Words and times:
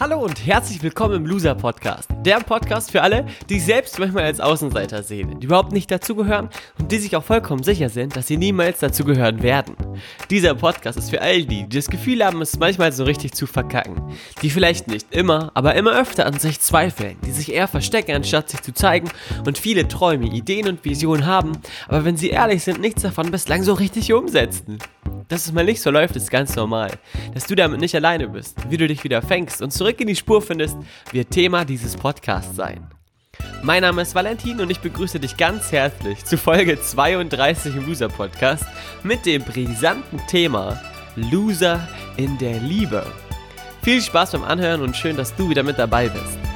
Hallo 0.00 0.18
und 0.24 0.46
herzlich 0.46 0.82
willkommen 0.82 1.16
im 1.16 1.26
Loser 1.26 1.54
Podcast. 1.54 2.08
Der 2.24 2.40
Podcast 2.40 2.90
für 2.90 3.02
alle, 3.02 3.26
die 3.50 3.56
sich 3.56 3.66
selbst 3.66 3.98
manchmal 3.98 4.24
als 4.24 4.40
Außenseiter 4.40 5.02
sehen, 5.02 5.38
die 5.38 5.44
überhaupt 5.44 5.72
nicht 5.72 5.90
dazugehören 5.90 6.48
und 6.78 6.90
die 6.90 6.96
sich 6.96 7.16
auch 7.16 7.22
vollkommen 7.22 7.62
sicher 7.62 7.90
sind, 7.90 8.16
dass 8.16 8.26
sie 8.26 8.38
niemals 8.38 8.78
dazugehören 8.78 9.42
werden. 9.42 9.76
Dieser 10.30 10.54
Podcast 10.54 10.96
ist 10.96 11.10
für 11.10 11.20
all 11.20 11.44
die, 11.44 11.64
die 11.64 11.76
das 11.76 11.88
Gefühl 11.90 12.24
haben, 12.24 12.40
es 12.40 12.58
manchmal 12.58 12.92
so 12.92 13.04
richtig 13.04 13.32
zu 13.32 13.46
verkacken. 13.46 14.00
Die 14.40 14.48
vielleicht 14.48 14.88
nicht 14.88 15.14
immer, 15.14 15.50
aber 15.52 15.74
immer 15.74 16.00
öfter 16.00 16.24
an 16.24 16.38
sich 16.38 16.60
zweifeln, 16.60 17.18
die 17.26 17.32
sich 17.32 17.52
eher 17.52 17.68
verstecken, 17.68 18.16
anstatt 18.16 18.48
sich 18.48 18.62
zu 18.62 18.72
zeigen 18.72 19.10
und 19.44 19.58
viele 19.58 19.86
Träume, 19.86 20.28
Ideen 20.28 20.66
und 20.66 20.82
Visionen 20.82 21.26
haben, 21.26 21.52
aber 21.88 22.06
wenn 22.06 22.16
sie 22.16 22.30
ehrlich 22.30 22.64
sind, 22.64 22.80
nichts 22.80 23.02
davon 23.02 23.30
bislang 23.30 23.64
so 23.64 23.74
richtig 23.74 24.14
umsetzen. 24.14 24.78
Dass 25.30 25.46
es 25.46 25.52
mal 25.52 25.64
nicht 25.64 25.80
so 25.80 25.90
läuft, 25.90 26.16
ist 26.16 26.28
ganz 26.28 26.56
normal. 26.56 26.90
Dass 27.32 27.46
du 27.46 27.54
damit 27.54 27.80
nicht 27.80 27.94
alleine 27.94 28.28
bist, 28.28 28.68
wie 28.68 28.76
du 28.76 28.88
dich 28.88 29.04
wieder 29.04 29.22
fängst 29.22 29.62
und 29.62 29.70
zurück 29.70 30.00
in 30.00 30.08
die 30.08 30.16
Spur 30.16 30.42
findest, 30.42 30.76
wird 31.12 31.30
Thema 31.30 31.64
dieses 31.64 31.96
Podcasts 31.96 32.56
sein. 32.56 32.90
Mein 33.62 33.82
Name 33.82 34.02
ist 34.02 34.16
Valentin 34.16 34.60
und 34.60 34.70
ich 34.70 34.80
begrüße 34.80 35.20
dich 35.20 35.36
ganz 35.36 35.70
herzlich 35.70 36.24
zu 36.24 36.36
Folge 36.36 36.80
32 36.80 37.76
im 37.76 37.86
Loser 37.86 38.08
Podcast 38.08 38.64
mit 39.04 39.24
dem 39.24 39.44
brisanten 39.44 40.20
Thema 40.26 40.82
Loser 41.14 41.88
in 42.16 42.36
der 42.38 42.58
Liebe. 42.58 43.06
Viel 43.82 44.02
Spaß 44.02 44.32
beim 44.32 44.42
Anhören 44.42 44.82
und 44.82 44.96
schön, 44.96 45.16
dass 45.16 45.34
du 45.36 45.48
wieder 45.48 45.62
mit 45.62 45.78
dabei 45.78 46.08
bist. 46.08 46.49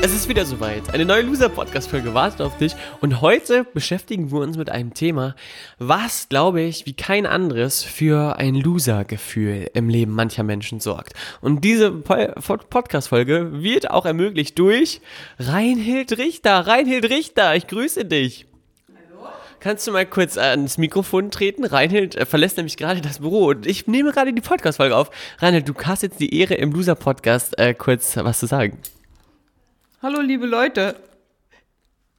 Es 0.00 0.14
ist 0.14 0.28
wieder 0.28 0.46
soweit. 0.46 0.94
Eine 0.94 1.04
neue 1.04 1.22
Loser-Podcast-Folge 1.22 2.14
wartet 2.14 2.40
auf 2.42 2.56
dich. 2.56 2.76
Und 3.00 3.20
heute 3.20 3.64
beschäftigen 3.64 4.30
wir 4.30 4.38
uns 4.38 4.56
mit 4.56 4.70
einem 4.70 4.94
Thema, 4.94 5.34
was, 5.78 6.28
glaube 6.28 6.60
ich, 6.60 6.86
wie 6.86 6.92
kein 6.92 7.26
anderes 7.26 7.82
für 7.82 8.36
ein 8.36 8.54
Loser-Gefühl 8.54 9.68
im 9.74 9.88
Leben 9.88 10.12
mancher 10.12 10.44
Menschen 10.44 10.78
sorgt. 10.78 11.14
Und 11.40 11.64
diese 11.64 11.90
Podcast-Folge 11.90 13.60
wird 13.60 13.90
auch 13.90 14.06
ermöglicht 14.06 14.56
durch 14.60 15.00
Reinhild 15.40 16.16
Richter. 16.16 16.68
Reinhild 16.68 17.10
Richter, 17.10 17.56
ich 17.56 17.66
grüße 17.66 18.04
dich. 18.04 18.46
Hallo? 18.88 19.28
Kannst 19.58 19.84
du 19.88 19.90
mal 19.90 20.06
kurz 20.06 20.38
ans 20.38 20.78
Mikrofon 20.78 21.32
treten? 21.32 21.64
Reinhild 21.64 22.14
äh, 22.14 22.24
verlässt 22.24 22.56
nämlich 22.56 22.76
gerade 22.76 23.00
das 23.00 23.18
Büro 23.18 23.46
und 23.48 23.66
ich 23.66 23.88
nehme 23.88 24.12
gerade 24.12 24.32
die 24.32 24.42
Podcast-Folge 24.42 24.96
auf. 24.96 25.10
Reinhild, 25.38 25.68
du 25.68 25.74
hast 25.84 26.04
jetzt 26.04 26.20
die 26.20 26.38
Ehre, 26.38 26.54
im 26.54 26.70
Loser-Podcast 26.70 27.58
äh, 27.58 27.74
kurz 27.74 28.16
was 28.16 28.38
zu 28.38 28.46
sagen. 28.46 28.78
Hallo, 30.00 30.20
liebe 30.20 30.46
Leute. 30.46 30.94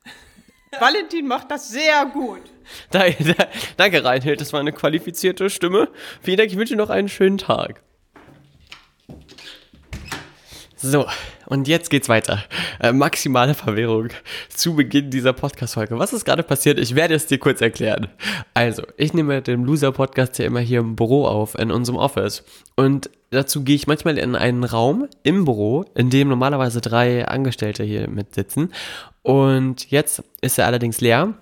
Valentin 0.79 1.27
macht 1.27 1.49
das 1.49 1.69
sehr 1.69 2.05
gut. 2.07 2.41
Danke, 2.91 3.35
danke, 3.77 4.03
Reinhild. 4.03 4.41
Das 4.41 4.51
war 4.51 4.59
eine 4.59 4.73
qualifizierte 4.73 5.49
Stimme. 5.49 5.87
Vielen 6.21 6.37
Dank. 6.37 6.51
Ich 6.51 6.57
wünsche 6.57 6.73
dir 6.73 6.77
noch 6.77 6.89
einen 6.89 7.07
schönen 7.07 7.37
Tag. 7.37 7.81
So, 10.81 11.05
und 11.47 11.67
jetzt 11.67 11.89
geht's 11.89 12.07
weiter. 12.07 12.45
Äh, 12.79 12.93
maximale 12.93 13.53
Verwirrung 13.53 14.09
zu 14.47 14.75
Beginn 14.75 15.09
dieser 15.09 15.33
Podcast-Folge. 15.33 15.99
Was 15.99 16.13
ist 16.13 16.23
gerade 16.23 16.41
passiert? 16.41 16.79
Ich 16.79 16.95
werde 16.95 17.15
es 17.15 17.27
dir 17.27 17.37
kurz 17.37 17.59
erklären. 17.59 18.07
Also, 18.53 18.83
ich 18.95 19.13
nehme 19.13 19.41
den 19.41 19.65
Loser-Podcast 19.65 20.39
ja 20.39 20.45
immer 20.45 20.61
hier 20.61 20.79
im 20.79 20.95
Büro 20.95 21.25
auf, 21.25 21.59
in 21.59 21.69
unserem 21.69 21.99
Office. 21.99 22.45
Und 22.77 23.09
dazu 23.29 23.65
gehe 23.65 23.75
ich 23.75 23.87
manchmal 23.87 24.17
in 24.17 24.37
einen 24.37 24.63
Raum 24.63 25.09
im 25.21 25.43
Büro, 25.43 25.83
in 25.95 26.09
dem 26.09 26.29
normalerweise 26.29 26.79
drei 26.79 27.27
Angestellte 27.27 27.83
hier 27.83 28.09
mit 28.09 28.33
sitzen. 28.33 28.71
Und 29.21 29.91
jetzt 29.91 30.23
ist 30.39 30.59
er 30.59 30.67
allerdings 30.67 31.01
leer. 31.01 31.33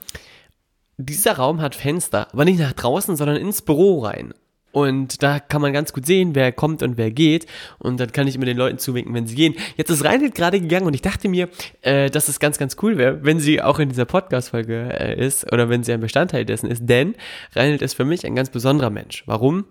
Dieser 0.97 1.33
Raum 1.33 1.61
hat 1.61 1.75
Fenster, 1.75 2.27
aber 2.33 2.43
nicht 2.43 2.59
nach 2.59 2.73
draußen, 2.73 3.15
sondern 3.15 3.37
ins 3.37 3.61
Büro 3.61 3.99
rein. 3.99 4.33
Und 4.77 5.23
da 5.23 5.39
kann 5.39 5.63
man 5.63 5.73
ganz 5.73 5.91
gut 5.91 6.05
sehen, 6.05 6.35
wer 6.35 6.51
kommt 6.51 6.83
und 6.83 6.97
wer 6.97 7.09
geht. 7.09 7.47
Und 7.79 7.99
dann 7.99 8.11
kann 8.11 8.27
ich 8.27 8.35
immer 8.35 8.45
den 8.45 8.57
Leuten 8.57 8.77
zuwinken, 8.77 9.11
wenn 9.15 9.25
sie 9.25 9.33
gehen. 9.33 9.55
Jetzt 9.75 9.89
ist 9.89 10.05
Reinhold 10.05 10.35
gerade 10.35 10.61
gegangen 10.61 10.85
und 10.85 10.93
ich 10.93 11.01
dachte 11.01 11.29
mir, 11.29 11.49
äh, 11.81 12.11
dass 12.11 12.27
es 12.27 12.39
ganz, 12.39 12.59
ganz 12.59 12.77
cool 12.83 12.99
wäre, 12.99 13.25
wenn 13.25 13.39
sie 13.39 13.59
auch 13.59 13.79
in 13.79 13.89
dieser 13.89 14.05
Podcast-Folge 14.05 14.95
äh, 14.99 15.25
ist 15.25 15.51
oder 15.51 15.67
wenn 15.69 15.83
sie 15.83 15.93
ein 15.93 15.99
Bestandteil 15.99 16.45
dessen 16.45 16.69
ist. 16.69 16.85
Denn 16.85 17.15
Reinhold 17.55 17.81
ist 17.81 17.95
für 17.95 18.05
mich 18.05 18.23
ein 18.23 18.35
ganz 18.35 18.51
besonderer 18.51 18.91
Mensch. 18.91 19.23
Warum? 19.25 19.65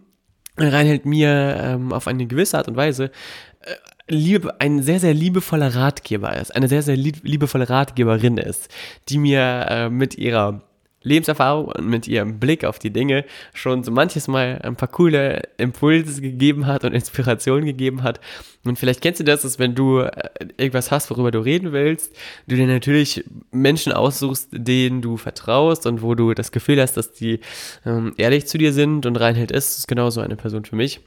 Reinhold 0.59 1.07
mir 1.07 1.57
ähm, 1.63 1.93
auf 1.93 2.09
eine 2.09 2.27
gewisse 2.27 2.59
Art 2.59 2.67
und 2.67 2.75
Weise 2.75 3.13
äh, 3.61 3.75
liebe, 4.09 4.61
ein 4.61 4.83
sehr, 4.83 4.99
sehr 4.99 5.15
liebevoller 5.15 5.77
Ratgeber 5.77 6.37
ist, 6.37 6.53
eine 6.55 6.67
sehr, 6.67 6.83
sehr 6.83 6.97
liebevolle 6.97 7.71
Ratgeberin 7.71 8.39
ist, 8.39 8.75
die 9.09 9.19
mir 9.19 9.67
äh, 9.69 9.89
mit 9.89 10.19
ihrer 10.19 10.63
Lebenserfahrung 11.07 11.67
und 11.67 11.87
mit 11.87 12.09
ihrem 12.09 12.41
Blick 12.41 12.65
auf 12.65 12.79
die 12.79 12.91
Dinge 12.91 13.25
schon 13.55 13.85
so 13.85 13.93
manches 13.93 14.27
Mal 14.27 14.61
ein 14.63 14.75
paar 14.77 14.89
coole 14.89 15.43
Impulse 15.57 16.21
gegeben 16.21 16.67
hat 16.67 16.85
und 16.85 16.93
Inspirationen 16.93 17.65
gegeben 17.65 18.03
hat. 18.03 18.21
Und 18.65 18.79
vielleicht 18.79 19.01
kennst 19.01 19.21
du 19.21 19.25
das, 19.25 19.43
dass 19.43 19.61
wenn 19.61 19.77
du 19.77 20.01
äh, 20.01 20.11
irgendwas 20.57 20.91
hast, 20.91 21.09
worüber 21.11 21.31
du 21.31 21.39
reden 21.39 21.73
willst, 21.73 22.15
du 22.49 22.57
dir 22.57 22.67
natürlich 22.67 23.25
Menschen 23.53 23.93
aussuchst, 23.93 24.49
denen 24.51 25.01
du 25.01 25.17
vertraust 25.17 25.87
und 25.87 26.03
wo 26.03 26.17
du 26.17 26.35
das 26.35 26.51
Gefühl 26.51 26.81
hast, 26.81 26.97
dass 26.97 27.13
die 27.13 27.39
ähm, 27.85 28.13
ehrlich 28.17 28.47
zu 28.47 28.59
dir 28.59 28.73
sind 28.73 29.07
und 29.07 29.17
Reinhold 29.17 29.53
ist, 29.53 29.79
ist 29.79 29.89
genauso 29.89 30.21
eine 30.21 30.37
Person 30.37 30.65
für 30.65 30.77
mich. 30.77 31.01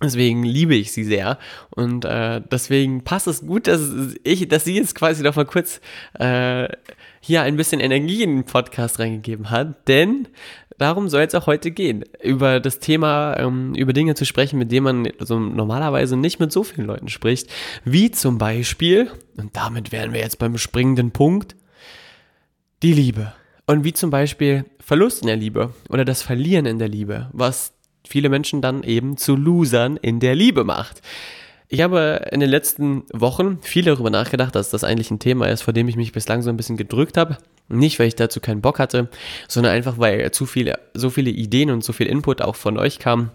Deswegen 0.00 0.44
liebe 0.44 0.76
ich 0.76 0.92
sie 0.92 1.02
sehr 1.02 1.38
und 1.70 2.04
äh, 2.04 2.40
deswegen 2.52 3.02
passt 3.02 3.26
es 3.26 3.44
gut, 3.44 3.66
dass 3.66 3.90
ich, 4.22 4.46
dass 4.46 4.64
sie 4.64 4.76
jetzt 4.76 4.94
quasi 4.94 5.24
noch 5.24 5.34
mal 5.34 5.44
kurz 5.44 5.80
äh, 6.20 6.68
hier 7.20 7.42
ein 7.42 7.56
bisschen 7.56 7.80
Energie 7.80 8.22
in 8.22 8.36
den 8.36 8.44
Podcast 8.44 8.98
reingegeben 8.98 9.50
hat, 9.50 9.88
denn 9.88 10.28
darum 10.78 11.08
soll 11.08 11.22
es 11.22 11.34
auch 11.34 11.46
heute 11.46 11.70
gehen, 11.70 12.04
über 12.22 12.60
das 12.60 12.78
Thema, 12.78 13.36
ähm, 13.38 13.74
über 13.74 13.92
Dinge 13.92 14.14
zu 14.14 14.24
sprechen, 14.24 14.58
mit 14.58 14.72
denen 14.72 14.84
man 14.84 15.08
also 15.18 15.38
normalerweise 15.38 16.16
nicht 16.16 16.40
mit 16.40 16.52
so 16.52 16.64
vielen 16.64 16.86
Leuten 16.86 17.08
spricht, 17.08 17.50
wie 17.84 18.10
zum 18.10 18.38
Beispiel, 18.38 19.10
und 19.36 19.56
damit 19.56 19.92
wären 19.92 20.12
wir 20.12 20.20
jetzt 20.20 20.38
beim 20.38 20.56
springenden 20.58 21.10
Punkt, 21.10 21.56
die 22.82 22.92
Liebe. 22.92 23.32
Und 23.66 23.84
wie 23.84 23.92
zum 23.92 24.10
Beispiel 24.10 24.64
Verlust 24.80 25.20
in 25.20 25.26
der 25.26 25.36
Liebe 25.36 25.74
oder 25.90 26.06
das 26.06 26.22
Verlieren 26.22 26.64
in 26.64 26.78
der 26.78 26.88
Liebe, 26.88 27.28
was 27.32 27.74
viele 28.06 28.30
Menschen 28.30 28.62
dann 28.62 28.82
eben 28.82 29.18
zu 29.18 29.36
Losern 29.36 29.98
in 29.98 30.20
der 30.20 30.34
Liebe 30.34 30.64
macht. 30.64 31.02
Ich 31.70 31.82
habe 31.82 32.28
in 32.32 32.40
den 32.40 32.48
letzten 32.48 33.04
Wochen 33.12 33.58
viel 33.60 33.84
darüber 33.84 34.08
nachgedacht, 34.08 34.54
dass 34.54 34.70
das 34.70 34.84
eigentlich 34.84 35.10
ein 35.10 35.18
Thema 35.18 35.48
ist, 35.48 35.60
vor 35.60 35.74
dem 35.74 35.86
ich 35.86 35.96
mich 35.96 36.12
bislang 36.12 36.40
so 36.40 36.48
ein 36.48 36.56
bisschen 36.56 36.78
gedrückt 36.78 37.18
habe. 37.18 37.36
Nicht, 37.68 37.98
weil 37.98 38.08
ich 38.08 38.16
dazu 38.16 38.40
keinen 38.40 38.62
Bock 38.62 38.78
hatte, 38.78 39.10
sondern 39.48 39.74
einfach, 39.74 39.98
weil 39.98 40.30
zu 40.30 40.46
viele, 40.46 40.78
so 40.94 41.10
viele 41.10 41.30
Ideen 41.30 41.70
und 41.70 41.84
so 41.84 41.92
viel 41.92 42.06
Input 42.06 42.40
auch 42.40 42.56
von 42.56 42.78
euch 42.78 42.98
kam, 42.98 43.30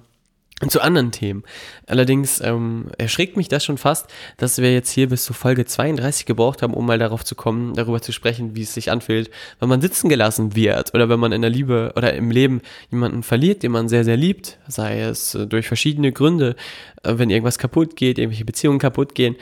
zu 0.69 0.81
anderen 0.81 1.11
Themen. 1.11 1.43
Allerdings 1.87 2.39
ähm, 2.41 2.87
erschreckt 2.97 3.37
mich 3.37 3.47
das 3.47 3.65
schon 3.65 3.77
fast, 3.77 4.07
dass 4.37 4.59
wir 4.59 4.71
jetzt 4.71 4.91
hier 4.91 5.09
bis 5.09 5.25
zur 5.25 5.35
Folge 5.35 5.65
32 5.65 6.25
gebraucht 6.25 6.61
haben, 6.61 6.73
um 6.73 6.85
mal 6.85 6.99
darauf 6.99 7.25
zu 7.25 7.35
kommen, 7.35 7.73
darüber 7.73 8.01
zu 8.01 8.11
sprechen, 8.11 8.55
wie 8.55 8.61
es 8.61 8.73
sich 8.73 8.91
anfühlt, 8.91 9.29
wenn 9.59 9.69
man 9.69 9.81
sitzen 9.81 10.09
gelassen 10.09 10.55
wird 10.55 10.93
oder 10.93 11.09
wenn 11.09 11.19
man 11.19 11.31
in 11.31 11.41
der 11.41 11.49
Liebe 11.49 11.93
oder 11.95 12.13
im 12.13 12.31
Leben 12.31 12.61
jemanden 12.91 13.23
verliert, 13.23 13.63
den 13.63 13.71
man 13.71 13.89
sehr, 13.89 14.03
sehr 14.03 14.17
liebt, 14.17 14.57
sei 14.67 15.01
es 15.01 15.35
äh, 15.35 15.47
durch 15.47 15.67
verschiedene 15.67 16.11
Gründe, 16.11 16.55
äh, 17.03 17.13
wenn 17.17 17.29
irgendwas 17.29 17.57
kaputt 17.57 17.95
geht, 17.95 18.17
irgendwelche 18.17 18.45
Beziehungen 18.45 18.79
kaputt 18.79 19.15
gehen. 19.15 19.35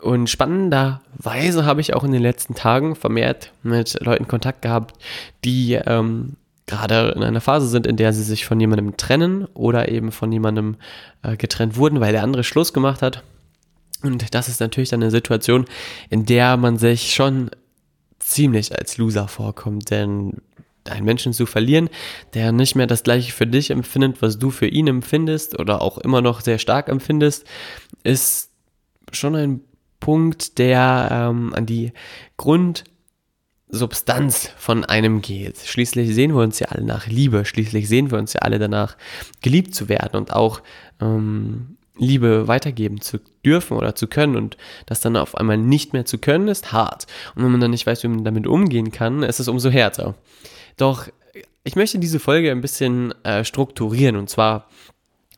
Und 0.00 0.30
spannenderweise 0.30 1.64
habe 1.64 1.80
ich 1.80 1.94
auch 1.94 2.04
in 2.04 2.12
den 2.12 2.22
letzten 2.22 2.54
Tagen 2.54 2.94
vermehrt 2.94 3.52
mit 3.62 3.98
Leuten 4.00 4.28
Kontakt 4.28 4.62
gehabt, 4.62 4.94
die 5.44 5.74
ähm, 5.74 6.36
gerade 6.68 7.12
in 7.16 7.24
einer 7.24 7.40
Phase 7.40 7.66
sind, 7.66 7.86
in 7.86 7.96
der 7.96 8.12
sie 8.12 8.22
sich 8.22 8.46
von 8.46 8.60
jemandem 8.60 8.96
trennen 8.96 9.46
oder 9.54 9.88
eben 9.88 10.12
von 10.12 10.30
jemandem 10.30 10.76
äh, 11.22 11.36
getrennt 11.36 11.76
wurden, 11.76 12.00
weil 12.00 12.12
der 12.12 12.22
andere 12.22 12.44
Schluss 12.44 12.72
gemacht 12.72 13.02
hat. 13.02 13.24
Und 14.02 14.32
das 14.34 14.48
ist 14.48 14.60
natürlich 14.60 14.90
dann 14.90 15.02
eine 15.02 15.10
Situation, 15.10 15.64
in 16.08 16.24
der 16.24 16.56
man 16.56 16.78
sich 16.78 17.14
schon 17.14 17.50
ziemlich 18.20 18.78
als 18.78 18.98
Loser 18.98 19.26
vorkommt, 19.26 19.90
denn 19.90 20.34
einen 20.88 21.04
Menschen 21.04 21.32
zu 21.32 21.46
verlieren, 21.46 21.90
der 22.34 22.52
nicht 22.52 22.74
mehr 22.74 22.86
das 22.86 23.02
gleiche 23.02 23.32
für 23.32 23.46
dich 23.46 23.70
empfindet, 23.70 24.22
was 24.22 24.38
du 24.38 24.50
für 24.50 24.68
ihn 24.68 24.86
empfindest 24.86 25.58
oder 25.58 25.82
auch 25.82 25.98
immer 25.98 26.22
noch 26.22 26.40
sehr 26.40 26.58
stark 26.58 26.88
empfindest, 26.88 27.44
ist 28.04 28.50
schon 29.12 29.34
ein 29.34 29.60
Punkt, 30.00 30.58
der 30.58 31.08
ähm, 31.10 31.52
an 31.54 31.66
die 31.66 31.92
Grund 32.36 32.84
Substanz 33.70 34.50
von 34.56 34.84
einem 34.84 35.20
geht. 35.20 35.58
Schließlich 35.58 36.14
sehen 36.14 36.34
wir 36.34 36.42
uns 36.42 36.58
ja 36.58 36.68
alle 36.68 36.84
nach 36.84 37.06
Liebe, 37.06 37.44
schließlich 37.44 37.88
sehen 37.88 38.10
wir 38.10 38.18
uns 38.18 38.32
ja 38.32 38.40
alle 38.40 38.58
danach, 38.58 38.96
geliebt 39.42 39.74
zu 39.74 39.88
werden 39.88 40.16
und 40.16 40.32
auch 40.32 40.62
ähm, 41.00 41.76
Liebe 41.96 42.48
weitergeben 42.48 43.00
zu 43.00 43.18
dürfen 43.44 43.76
oder 43.76 43.94
zu 43.94 44.06
können 44.06 44.36
und 44.36 44.56
das 44.86 45.00
dann 45.00 45.16
auf 45.16 45.36
einmal 45.36 45.58
nicht 45.58 45.92
mehr 45.92 46.04
zu 46.04 46.18
können, 46.18 46.48
ist 46.48 46.72
hart. 46.72 47.06
Und 47.34 47.44
wenn 47.44 47.50
man 47.50 47.60
dann 47.60 47.72
nicht 47.72 47.86
weiß, 47.86 48.02
wie 48.04 48.08
man 48.08 48.24
damit 48.24 48.46
umgehen 48.46 48.92
kann, 48.92 49.22
ist 49.22 49.40
es 49.40 49.48
umso 49.48 49.70
härter. 49.70 50.14
Doch 50.76 51.08
ich 51.64 51.76
möchte 51.76 51.98
diese 51.98 52.20
Folge 52.20 52.50
ein 52.50 52.60
bisschen 52.60 53.12
äh, 53.24 53.44
strukturieren 53.44 54.16
und 54.16 54.30
zwar 54.30 54.68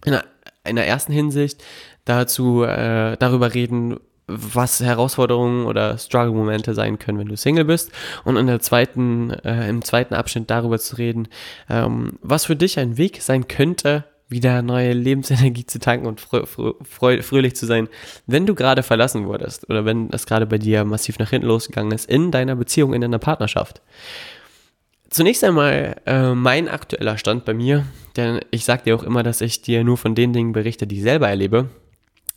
in 0.05 0.19
in 0.65 0.77
der 0.77 0.87
ersten 0.87 1.13
Hinsicht 1.13 1.65
dazu 2.05 2.65
äh, 2.65 3.17
darüber 3.17 3.55
reden, 3.55 3.99
was 4.31 4.81
Herausforderungen 4.81 5.67
oder 5.67 5.99
Struggle-Momente 5.99 6.75
sein 6.75 6.99
können, 6.99 7.19
wenn 7.19 7.29
du 7.29 7.37
Single 7.37 7.65
bist. 7.65 7.91
Und 8.25 8.37
in 8.37 8.47
der 8.47 8.61
zweiten, 8.61 9.31
äh, 9.31 9.69
im 9.69 9.83
zweiten 9.83 10.15
Abschnitt 10.15 10.51
darüber 10.51 10.79
zu 10.79 10.97
reden, 10.97 11.29
ähm, 11.69 12.19
was 12.23 12.47
für 12.47 12.57
dich 12.57 12.79
ein 12.79 12.97
Weg 12.97 13.23
sein 13.23 13.49
könnte, 13.49 14.05
wieder 14.29 14.63
neue 14.63 14.93
Lebensenergie 14.93 15.67
zu 15.67 15.81
tanken 15.81 16.07
und 16.07 16.21
frö 16.21 16.47
frö 16.47 17.23
fröhlich 17.23 17.57
zu 17.57 17.67
sein, 17.67 17.89
wenn 18.27 18.47
du 18.47 18.55
gerade 18.55 18.83
verlassen 18.83 19.27
wurdest 19.27 19.69
oder 19.69 19.85
wenn 19.85 20.09
es 20.13 20.25
gerade 20.25 20.47
bei 20.47 20.57
dir 20.57 20.85
massiv 20.85 21.19
nach 21.19 21.31
hinten 21.31 21.49
losgegangen 21.49 21.93
ist 21.93 22.09
in 22.09 22.31
deiner 22.31 22.55
Beziehung, 22.55 22.95
in 22.95 23.01
deiner 23.01 23.19
Partnerschaft. 23.19 23.83
Zunächst 25.11 25.43
einmal 25.43 25.97
äh, 26.07 26.35
mein 26.35 26.69
aktueller 26.69 27.19
Stand 27.19 27.45
bei 27.45 27.53
mir, 27.53 27.85
denn 28.17 28.39
ich 28.53 28.65
sage 28.65 28.85
dir 28.85 28.95
auch 28.95 29.03
immer, 29.03 29.25
dass 29.25 29.41
ich 29.41 29.63
dir 29.63 29.83
nur 29.83 29.97
von 29.97 30.15
den 30.15 30.33
Dingen 30.33 30.53
berichte, 30.53 30.87
die 30.87 30.99
ich 30.99 31.03
selber 31.03 31.29
erlebe 31.29 31.69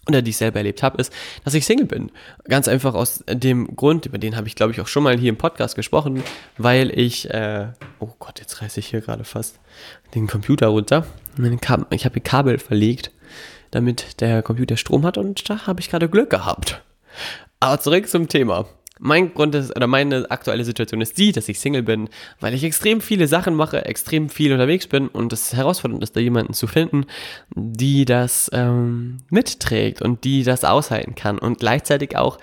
oder 0.08 0.22
die 0.22 0.32
ich 0.32 0.38
selber 0.38 0.60
erlebt 0.60 0.84
habe, 0.84 1.00
ist, 1.00 1.14
dass 1.44 1.54
ich 1.54 1.66
Single 1.66 1.86
bin. 1.86 2.12
Ganz 2.46 2.68
einfach 2.68 2.94
aus 2.94 3.24
dem 3.28 3.76
Grund, 3.76 4.06
über 4.06 4.18
den 4.18 4.36
habe 4.36 4.48
ich, 4.48 4.56
glaube 4.56 4.74
ich, 4.74 4.82
auch 4.82 4.88
schon 4.88 5.04
mal 5.04 5.18
hier 5.18 5.30
im 5.30 5.38
Podcast 5.38 5.76
gesprochen, 5.76 6.24
weil 6.58 6.98
ich, 6.98 7.30
äh, 7.30 7.68
oh 8.00 8.10
Gott, 8.20 8.40
jetzt 8.40 8.62
reiße 8.62 8.80
ich 8.80 8.88
hier 8.88 9.02
gerade 9.02 9.24
fast 9.24 9.60
den 10.16 10.28
Computer 10.28 10.68
runter. 10.68 11.06
Ich 11.90 12.06
habe 12.06 12.20
Kabel 12.20 12.60
verlegt, 12.60 13.12
damit 13.72 14.22
der 14.22 14.44
Computer 14.44 14.78
Strom 14.78 15.06
hat 15.06 15.18
und 15.18 15.50
da 15.50 15.66
habe 15.66 15.80
ich 15.80 15.90
gerade 15.90 16.10
Glück 16.10 16.30
gehabt. 16.30 16.82
Aber 17.60 17.80
zurück 17.80 18.08
zum 18.10 18.28
Thema. 18.28 18.66
Mein 19.06 19.34
Grund 19.34 19.54
ist, 19.54 19.76
oder 19.76 19.86
meine 19.86 20.32
aktuelle 20.32 20.64
Situation 20.64 21.02
ist 21.02 21.18
die, 21.18 21.34
dass 21.34 21.50
ich 21.50 21.60
Single 21.60 21.84
bin, 21.84 22.08
weil 22.40 22.54
ich 22.54 22.64
extrem 22.64 23.02
viele 23.02 23.28
Sachen 23.28 23.54
mache, 23.54 23.84
extrem 23.84 24.30
viel 24.30 24.54
unterwegs 24.54 24.88
bin 24.88 25.10
und 25.10 25.34
es 25.34 25.54
herausfordernd 25.54 26.02
ist, 26.02 26.16
da 26.16 26.22
jemanden 26.22 26.54
zu 26.54 26.68
finden, 26.68 27.06
die 27.54 28.06
das 28.06 28.50
ähm, 28.54 29.18
mitträgt 29.30 30.02
und 30.02 30.24
die 30.24 30.44
das 30.44 30.64
aushalten 30.64 31.16
kann 31.16 31.38
und 31.38 31.60
gleichzeitig 31.60 32.16
auch, 32.18 32.38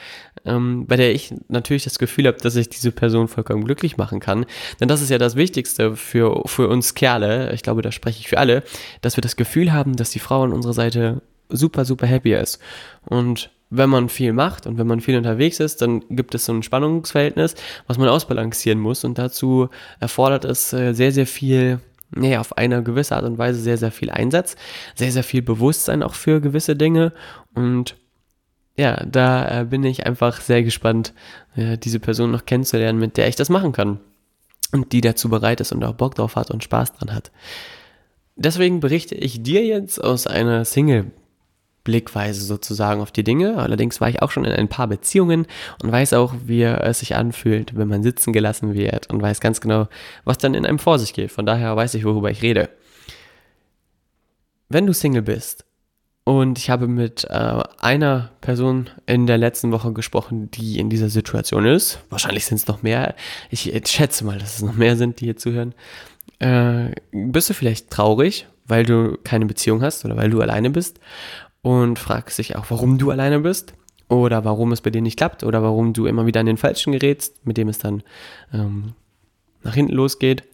ähm, 0.45 0.87
bei 0.87 0.97
der 0.97 1.15
ich 1.15 1.33
natürlich 1.49 1.85
das 1.85 1.99
Gefühl 1.99 2.27
habe, 2.27 2.37
dass 2.37 2.57
ich 2.57 2.69
diese 2.69 2.93
Person 2.93 3.29
vollkommen 3.29 3.65
glücklich 3.65 3.97
machen 3.97 4.21
kann. 4.21 4.45
Denn 4.81 4.89
das 4.89 5.01
ist 5.01 5.09
ja 5.09 5.17
das 5.17 5.37
Wichtigste 5.37 5.97
für, 5.97 6.43
für 6.45 6.69
uns 6.69 6.95
Kerle, 6.95 7.55
ich 7.55 7.63
glaube, 7.63 7.81
da 7.81 7.91
spreche 7.91 8.21
ich 8.21 8.29
für 8.29 8.37
alle, 8.37 8.65
dass 9.01 9.17
wir 9.17 9.23
das 9.23 9.37
Gefühl 9.37 9.73
haben, 9.73 9.97
dass 9.97 10.11
die 10.11 10.19
Frau 10.19 10.43
an 10.43 10.53
unserer 10.53 10.75
Seite 10.75 11.23
super, 11.49 11.87
super 11.87 12.07
happy 12.07 12.35
ist. 12.35 12.59
Und 13.07 13.51
wenn 13.71 13.89
man 13.89 14.09
viel 14.09 14.33
macht 14.33 14.67
und 14.67 14.79
wenn 14.79 14.87
man 14.87 15.01
viel 15.01 15.17
unterwegs 15.17 15.61
ist, 15.61 15.81
dann 15.81 16.03
gibt 16.11 16.35
es 16.35 16.45
so 16.45 16.53
ein 16.53 16.65
Spannungsverhältnis, 16.65 17.55
was 17.87 17.99
man 17.99 18.09
ausbalancieren 18.09 18.81
muss. 18.81 19.05
Und 19.05 19.17
dazu 19.17 19.69
erfordert 20.01 20.45
es 20.45 20.73
äh, 20.73 20.93
sehr, 20.93 21.13
sehr 21.13 21.27
viel, 21.27 21.79
nee, 22.11 22.37
auf 22.37 22.59
eine 22.59 22.83
gewisse 22.83 23.15
Art 23.15 23.25
und 23.25 23.39
Weise 23.39 23.61
sehr, 23.61 23.79
sehr 23.79 23.93
viel 23.93 24.11
Einsatz, 24.11 24.57
sehr, 24.97 25.13
sehr 25.13 25.23
viel 25.23 25.43
Bewusstsein 25.43 26.03
auch 26.03 26.15
für 26.15 26.41
gewisse 26.41 26.75
Dinge. 26.75 27.13
Und 27.55 27.97
ja, 28.77 29.05
da 29.07 29.61
äh, 29.61 29.65
bin 29.65 29.85
ich 29.85 30.05
einfach 30.05 30.41
sehr 30.41 30.65
gespannt, 30.65 31.15
äh, 31.55 31.79
diese 31.79 32.01
Person 32.01 32.33
noch 32.33 32.47
kennenzulernen, 32.47 32.99
mit 32.99 33.17
der 33.17 33.29
ich 33.29 33.37
das 33.37 33.51
machen 33.51 33.73
kann 33.73 34.01
und 34.73 34.93
die 34.93 35.01
dazu 35.01 35.29
bereit 35.29 35.61
ist 35.61 35.71
und 35.71 35.85
auch 35.85 35.95
Bock 35.95 36.17
drauf 36.17 36.35
hat 36.35 36.51
und 36.51 36.65
Spaß 36.65 36.95
dran 36.95 37.15
hat. 37.15 37.31
Deswegen 38.35 38.81
berichte 38.81 39.15
ich 39.15 39.43
dir 39.43 39.65
jetzt 39.65 40.03
aus 40.03 40.27
einer 40.27 40.65
Single 40.65 41.13
Blickweise 41.85 42.43
sozusagen 42.43 43.01
auf 43.01 43.11
die 43.11 43.25
Dinge. 43.25 43.57
Allerdings 43.57 44.01
war 44.01 44.09
ich 44.09 44.23
auch 44.23 44.31
schon 44.31 44.45
in 44.45 44.53
ein 44.53 44.69
paar 44.69 44.87
Beziehungen 44.87 45.47
und 45.83 45.91
weiß 45.91 46.13
auch, 46.13 46.35
wie 46.45 46.63
es 46.63 47.01
sich 47.01 47.17
anfühlt, 47.17 47.77
wenn 47.77 47.89
man 47.89 48.03
sitzen 48.03 48.33
gelassen 48.33 48.75
wird 48.75 49.09
und 49.11 49.23
weiß 49.23 49.41
ganz 49.41 49.61
genau, 49.61 49.89
was 50.25 50.39
dann 50.39 50.55
in 50.55 50.67
einem 50.67 50.79
vor 50.79 50.99
sich 50.99 51.15
geht. 51.15 51.33
Von 51.33 51.47
daher 51.47 51.75
weiß 51.77 51.95
ich, 51.95 52.05
worüber 52.05 52.31
ich 52.31 52.43
rede. 52.43 52.69
Wenn 54.69 54.87
du 54.87 54.93
Single 54.93 55.23
bist 55.23 55.65
und 56.25 56.59
ich 56.59 56.71
habe 56.71 56.87
mit 56.87 57.25
äh, 57.25 57.63
einer 57.81 58.31
Person 58.41 58.91
in 59.07 59.27
der 59.27 59.39
letzten 59.39 59.73
Woche 59.73 59.93
gesprochen, 59.93 60.51
die 60.51 60.79
in 60.79 60.91
dieser 60.91 61.09
Situation 61.09 61.65
ist, 61.65 61.99
wahrscheinlich 62.11 62.45
sind 62.45 62.59
es 62.59 62.69
noch 62.69 62.83
mehr, 62.83 63.15
ich, 63.51 63.73
ich 63.73 63.89
schätze 63.89 64.25
mal, 64.25 64.39
dass 64.39 64.57
es 64.57 64.63
noch 64.63 64.75
mehr 64.75 64.97
sind, 64.97 65.21
die 65.21 65.25
hier 65.25 65.37
zuhören, 65.37 65.75
äh, 66.41 66.91
bist 67.11 67.51
du 67.51 67.55
vielleicht 67.55 67.91
traurig, 67.91 68.47
weil 68.67 68.85
du 68.85 69.19
keine 69.25 69.47
Beziehung 69.47 69.83
hast 69.83 70.05
oder 70.05 70.17
weil 70.17 70.31
du 70.31 70.41
alleine 70.41 70.71
bist 70.71 71.01
und 71.63 71.99
fragst 71.99 72.39
dich 72.39 72.57
auch, 72.57 72.67
warum 72.71 72.99
du 72.99 73.11
alleine 73.11 73.41
bist 73.41 73.75
oder 74.09 74.45
warum 74.45 74.73
es 74.73 74.81
bei 74.81 74.91
dir 74.91 75.03
nicht 75.03 75.17
klappt 75.17 75.45
oder 75.45 75.63
warum 75.63 75.93
du 75.93 76.07
immer 76.07 76.27
wieder 76.27 76.41
an 76.41 76.47
den 76.47 76.57
Falschen 76.57 76.93
gerätst, 76.93 77.47
mit 77.47 77.57
dem 77.57 77.69
es 77.69 77.79
dann 77.79 78.03
ähm, 78.53 78.95
nach 79.63 79.75
hinten 79.75 79.93
losgeht. 79.93 80.45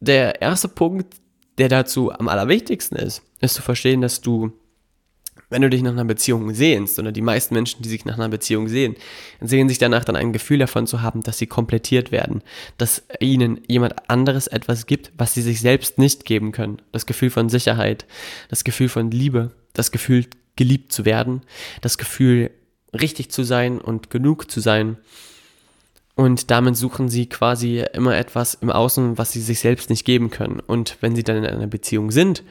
Der 0.00 0.40
erste 0.40 0.68
Punkt, 0.68 1.16
der 1.58 1.68
dazu 1.68 2.12
am 2.12 2.28
allerwichtigsten 2.28 2.96
ist, 2.96 3.22
ist 3.40 3.54
zu 3.54 3.62
verstehen, 3.62 4.00
dass 4.00 4.20
du, 4.20 4.52
wenn 5.48 5.62
du 5.62 5.68
dich 5.68 5.82
nach 5.82 5.90
einer 5.92 6.04
Beziehung 6.04 6.54
sehnst, 6.54 6.98
oder 6.98 7.10
die 7.10 7.20
meisten 7.20 7.54
Menschen, 7.54 7.82
die 7.82 7.88
sich 7.88 8.04
nach 8.04 8.14
einer 8.14 8.28
Beziehung 8.28 8.68
sehen, 8.68 8.94
sehen 9.40 9.68
sich 9.68 9.78
danach 9.78 10.04
dann 10.04 10.16
ein 10.16 10.32
Gefühl 10.32 10.58
davon 10.58 10.86
zu 10.86 11.02
haben, 11.02 11.22
dass 11.22 11.38
sie 11.38 11.46
komplettiert 11.46 12.12
werden, 12.12 12.42
dass 12.78 13.02
ihnen 13.18 13.60
jemand 13.66 14.08
anderes 14.08 14.46
etwas 14.46 14.86
gibt, 14.86 15.12
was 15.18 15.34
sie 15.34 15.42
sich 15.42 15.60
selbst 15.60 15.98
nicht 15.98 16.24
geben 16.24 16.52
können. 16.52 16.80
Das 16.92 17.06
Gefühl 17.06 17.30
von 17.30 17.48
Sicherheit, 17.48 18.06
das 18.48 18.64
Gefühl 18.64 18.88
von 18.88 19.10
Liebe, 19.10 19.50
das 19.72 19.90
Gefühl, 19.90 20.26
geliebt 20.56 20.92
zu 20.92 21.04
werden, 21.04 21.42
das 21.80 21.98
Gefühl, 21.98 22.50
richtig 22.98 23.30
zu 23.30 23.44
sein 23.44 23.80
und 23.80 24.10
genug 24.10 24.50
zu 24.50 24.60
sein. 24.60 24.98
Und 26.16 26.50
damit 26.50 26.76
suchen 26.76 27.08
sie 27.08 27.26
quasi 27.26 27.84
immer 27.94 28.16
etwas 28.16 28.54
im 28.54 28.70
Außen, 28.70 29.16
was 29.16 29.32
sie 29.32 29.40
sich 29.40 29.60
selbst 29.60 29.88
nicht 29.88 30.04
geben 30.04 30.30
können. 30.30 30.60
Und 30.60 30.98
wenn 31.00 31.16
sie 31.16 31.22
dann 31.22 31.36
in 31.36 31.46
einer 31.46 31.66
Beziehung 31.66 32.10
sind, 32.10 32.42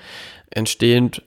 entsteht 0.50 1.22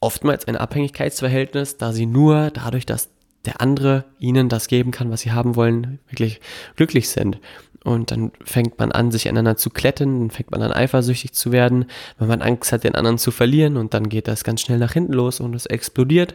oftmals 0.00 0.46
ein 0.46 0.56
Abhängigkeitsverhältnis, 0.56 1.76
da 1.76 1.92
sie 1.92 2.06
nur 2.06 2.50
dadurch, 2.50 2.86
dass 2.86 3.10
der 3.44 3.60
andere 3.60 4.04
ihnen 4.18 4.48
das 4.48 4.68
geben 4.68 4.90
kann, 4.90 5.10
was 5.10 5.20
sie 5.20 5.32
haben 5.32 5.56
wollen, 5.56 5.98
wirklich 6.08 6.40
glücklich 6.76 7.08
sind. 7.08 7.40
Und 7.86 8.10
dann 8.10 8.32
fängt 8.44 8.80
man 8.80 8.90
an, 8.90 9.12
sich 9.12 9.28
aneinander 9.28 9.56
zu 9.56 9.70
kletten, 9.70 10.18
dann 10.18 10.30
fängt 10.32 10.50
man 10.50 10.60
an, 10.60 10.72
eifersüchtig 10.72 11.34
zu 11.34 11.52
werden, 11.52 11.84
weil 12.18 12.26
man 12.26 12.42
Angst 12.42 12.72
hat, 12.72 12.82
den 12.82 12.96
anderen 12.96 13.16
zu 13.16 13.30
verlieren 13.30 13.76
und 13.76 13.94
dann 13.94 14.08
geht 14.08 14.26
das 14.26 14.42
ganz 14.42 14.62
schnell 14.62 14.78
nach 14.78 14.94
hinten 14.94 15.12
los 15.12 15.38
und 15.38 15.54
es 15.54 15.66
explodiert. 15.66 16.34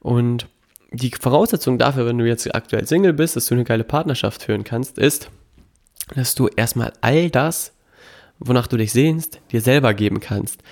Und 0.00 0.48
die 0.90 1.12
Voraussetzung 1.12 1.78
dafür, 1.78 2.04
wenn 2.06 2.18
du 2.18 2.26
jetzt 2.26 2.52
aktuell 2.52 2.84
Single 2.84 3.12
bist, 3.12 3.36
dass 3.36 3.46
du 3.46 3.54
eine 3.54 3.62
geile 3.62 3.84
Partnerschaft 3.84 4.42
führen 4.42 4.64
kannst, 4.64 4.98
ist, 4.98 5.30
dass 6.16 6.34
du 6.34 6.48
erstmal 6.48 6.92
all 7.00 7.30
das, 7.30 7.74
wonach 8.40 8.66
du 8.66 8.76
dich 8.76 8.90
sehnst, 8.90 9.38
dir 9.52 9.60
selber 9.60 9.94
geben 9.94 10.18
kannst. 10.18 10.64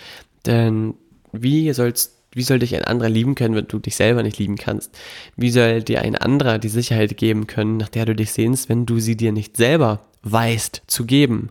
Denn 0.45 0.95
wie 1.31 1.73
sollst 1.73 2.20
wie 2.33 2.43
soll 2.43 2.61
dich 2.61 2.75
ein 2.77 2.85
anderer 2.85 3.09
lieben 3.09 3.35
können, 3.35 3.55
wenn 3.55 3.67
du 3.67 3.79
dich 3.79 3.97
selber 3.97 4.23
nicht 4.23 4.39
lieben 4.39 4.57
kannst? 4.57 4.97
Wie 5.37 5.51
soll 5.51 5.83
dir 5.83 6.03
ein 6.03 6.17
anderer 6.17 6.59
die 6.59 6.69
Sicherheit 6.69 7.17
geben 7.17 7.47
können, 7.47 7.77
nach 7.77 7.89
der 7.89 8.07
du 8.07 8.15
dich 8.15 8.33
sehnst, 8.33 8.69
wenn 8.69 8.87
du 8.87 9.01
sie 9.01 9.17
dir 9.17 9.33
nicht 9.33 9.57
selber 9.57 10.01
weißt 10.23 10.83
zu 10.87 11.07
geben? 11.07 11.51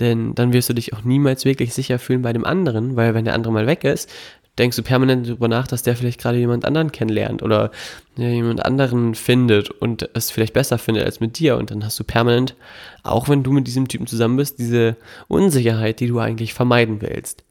Denn 0.00 0.34
dann 0.34 0.52
wirst 0.52 0.68
du 0.68 0.74
dich 0.74 0.92
auch 0.94 1.04
niemals 1.04 1.44
wirklich 1.44 1.74
sicher 1.74 1.98
fühlen 1.98 2.22
bei 2.22 2.32
dem 2.32 2.44
anderen, 2.44 2.96
weil 2.96 3.14
wenn 3.14 3.24
der 3.24 3.34
andere 3.34 3.52
mal 3.52 3.66
weg 3.66 3.84
ist, 3.84 4.10
denkst 4.58 4.76
du 4.76 4.82
permanent 4.82 5.28
darüber 5.28 5.48
nach, 5.48 5.66
dass 5.66 5.82
der 5.82 5.96
vielleicht 5.96 6.20
gerade 6.20 6.38
jemand 6.38 6.64
anderen 6.64 6.90
kennenlernt 6.90 7.42
oder 7.42 7.70
jemand 8.16 8.64
anderen 8.64 9.14
findet 9.14 9.70
und 9.70 10.08
es 10.14 10.30
vielleicht 10.30 10.54
besser 10.54 10.78
findet 10.78 11.04
als 11.04 11.20
mit 11.20 11.38
dir. 11.38 11.56
Und 11.56 11.70
dann 11.70 11.84
hast 11.84 12.00
du 12.00 12.04
permanent, 12.04 12.54
auch 13.02 13.28
wenn 13.28 13.42
du 13.42 13.52
mit 13.52 13.66
diesem 13.66 13.86
Typen 13.86 14.06
zusammen 14.06 14.36
bist, 14.36 14.58
diese 14.58 14.96
Unsicherheit, 15.28 16.00
die 16.00 16.08
du 16.08 16.18
eigentlich 16.18 16.54
vermeiden 16.54 17.02
willst. 17.02 17.44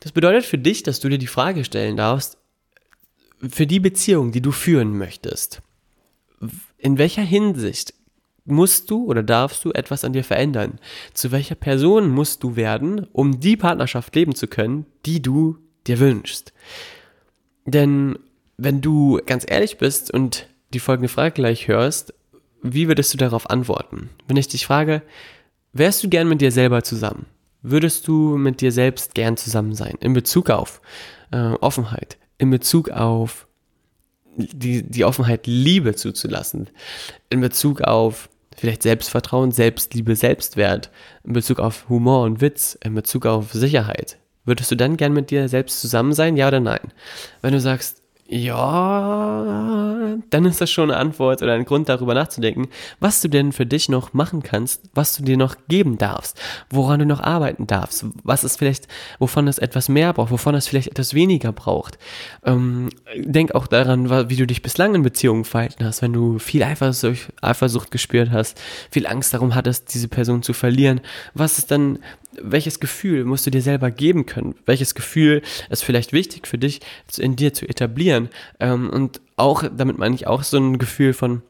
Das 0.00 0.12
bedeutet 0.12 0.44
für 0.44 0.58
dich, 0.58 0.82
dass 0.82 1.00
du 1.00 1.08
dir 1.08 1.18
die 1.18 1.26
Frage 1.26 1.64
stellen 1.64 1.96
darfst, 1.96 2.38
für 3.48 3.66
die 3.66 3.80
Beziehung, 3.80 4.32
die 4.32 4.40
du 4.40 4.52
führen 4.52 4.96
möchtest, 4.96 5.62
in 6.76 6.98
welcher 6.98 7.22
Hinsicht 7.22 7.94
musst 8.44 8.90
du 8.90 9.04
oder 9.04 9.22
darfst 9.22 9.64
du 9.64 9.72
etwas 9.72 10.04
an 10.04 10.12
dir 10.12 10.24
verändern? 10.24 10.78
Zu 11.12 11.30
welcher 11.32 11.54
Person 11.54 12.08
musst 12.08 12.42
du 12.42 12.56
werden, 12.56 13.06
um 13.12 13.40
die 13.40 13.56
Partnerschaft 13.56 14.14
leben 14.14 14.34
zu 14.34 14.46
können, 14.46 14.86
die 15.04 15.20
du 15.20 15.58
dir 15.86 15.98
wünschst? 15.98 16.52
Denn 17.66 18.18
wenn 18.56 18.80
du 18.80 19.20
ganz 19.24 19.44
ehrlich 19.46 19.78
bist 19.78 20.10
und 20.10 20.48
die 20.72 20.80
folgende 20.80 21.08
Frage 21.08 21.34
gleich 21.34 21.68
hörst, 21.68 22.14
wie 22.62 22.88
würdest 22.88 23.12
du 23.12 23.18
darauf 23.18 23.50
antworten? 23.50 24.10
Wenn 24.26 24.36
ich 24.36 24.48
dich 24.48 24.66
frage, 24.66 25.02
wärst 25.72 26.02
du 26.02 26.08
gern 26.08 26.28
mit 26.28 26.40
dir 26.40 26.50
selber 26.50 26.82
zusammen? 26.82 27.26
Würdest 27.62 28.08
du 28.08 28.36
mit 28.36 28.60
dir 28.60 28.72
selbst 28.72 29.14
gern 29.14 29.36
zusammen 29.36 29.74
sein? 29.74 29.96
In 30.00 30.12
Bezug 30.12 30.50
auf 30.50 30.80
äh, 31.30 31.54
Offenheit, 31.60 32.18
in 32.38 32.50
Bezug 32.50 32.90
auf 32.90 33.46
die, 34.36 34.82
die 34.82 35.04
Offenheit, 35.04 35.46
Liebe 35.46 35.94
zuzulassen, 35.94 36.70
in 37.28 37.40
Bezug 37.40 37.80
auf 37.82 38.28
vielleicht 38.56 38.82
Selbstvertrauen, 38.82 39.52
Selbstliebe, 39.52 40.16
Selbstwert, 40.16 40.90
in 41.24 41.32
Bezug 41.32 41.58
auf 41.60 41.88
Humor 41.88 42.24
und 42.24 42.40
Witz, 42.40 42.78
in 42.82 42.94
Bezug 42.94 43.26
auf 43.26 43.52
Sicherheit. 43.52 44.18
Würdest 44.44 44.70
du 44.70 44.76
dann 44.76 44.96
gern 44.96 45.12
mit 45.12 45.30
dir 45.30 45.48
selbst 45.48 45.80
zusammen 45.80 46.12
sein, 46.12 46.36
ja 46.36 46.48
oder 46.48 46.60
nein? 46.60 46.92
Wenn 47.42 47.52
du 47.52 47.60
sagst, 47.60 48.02
Ja, 48.30 49.77
dann 50.30 50.44
ist 50.44 50.60
das 50.60 50.70
schon 50.70 50.90
eine 50.90 51.00
Antwort 51.00 51.42
oder 51.42 51.54
ein 51.54 51.64
Grund 51.64 51.88
darüber 51.88 52.14
nachzudenken, 52.14 52.68
was 53.00 53.20
du 53.20 53.28
denn 53.28 53.52
für 53.52 53.66
dich 53.66 53.88
noch 53.88 54.12
machen 54.12 54.42
kannst, 54.42 54.82
was 54.94 55.16
du 55.16 55.22
dir 55.22 55.36
noch 55.36 55.56
geben 55.68 55.98
darfst, 55.98 56.40
woran 56.70 57.00
du 57.00 57.06
noch 57.06 57.20
arbeiten 57.20 57.66
darfst, 57.66 58.06
was 58.22 58.44
ist 58.44 58.56
vielleicht, 58.56 58.88
wovon 59.18 59.48
es 59.48 59.58
etwas 59.58 59.88
mehr 59.88 60.12
braucht, 60.12 60.30
wovon 60.30 60.54
es 60.54 60.68
vielleicht 60.68 60.88
etwas 60.88 61.14
weniger 61.14 61.52
braucht. 61.52 61.98
Ähm, 62.44 62.90
denk 63.16 63.54
auch 63.54 63.66
daran, 63.66 64.28
wie 64.28 64.36
du 64.36 64.46
dich 64.46 64.62
bislang 64.62 64.94
in 64.94 65.02
Beziehungen 65.02 65.44
verhalten 65.44 65.84
hast, 65.84 66.02
wenn 66.02 66.12
du 66.12 66.38
viel 66.38 66.62
Eifersucht, 66.62 67.32
Eifersucht 67.40 67.90
gespürt 67.90 68.30
hast, 68.30 68.60
viel 68.90 69.06
Angst 69.06 69.34
darum 69.34 69.54
hattest, 69.54 69.94
diese 69.94 70.08
Person 70.08 70.42
zu 70.42 70.52
verlieren. 70.52 71.00
Was 71.34 71.58
ist 71.58 71.70
dann 71.70 71.98
welches 72.32 72.80
Gefühl 72.80 73.24
musst 73.24 73.46
du 73.46 73.50
dir 73.50 73.62
selber 73.62 73.90
geben 73.90 74.26
können? 74.26 74.54
Welches 74.66 74.94
Gefühl 74.94 75.42
ist 75.70 75.84
vielleicht 75.84 76.12
wichtig 76.12 76.46
für 76.46 76.58
dich 76.58 76.80
in 77.16 77.36
dir 77.36 77.54
zu 77.54 77.68
etablieren? 77.68 78.28
Ähm, 78.60 78.90
und 78.90 79.20
auch, 79.36 79.64
damit 79.74 79.98
meine 79.98 80.14
ich 80.14 80.26
auch 80.26 80.42
so 80.42 80.58
ein 80.58 80.78
Gefühl 80.78 81.12
von, 81.12 81.42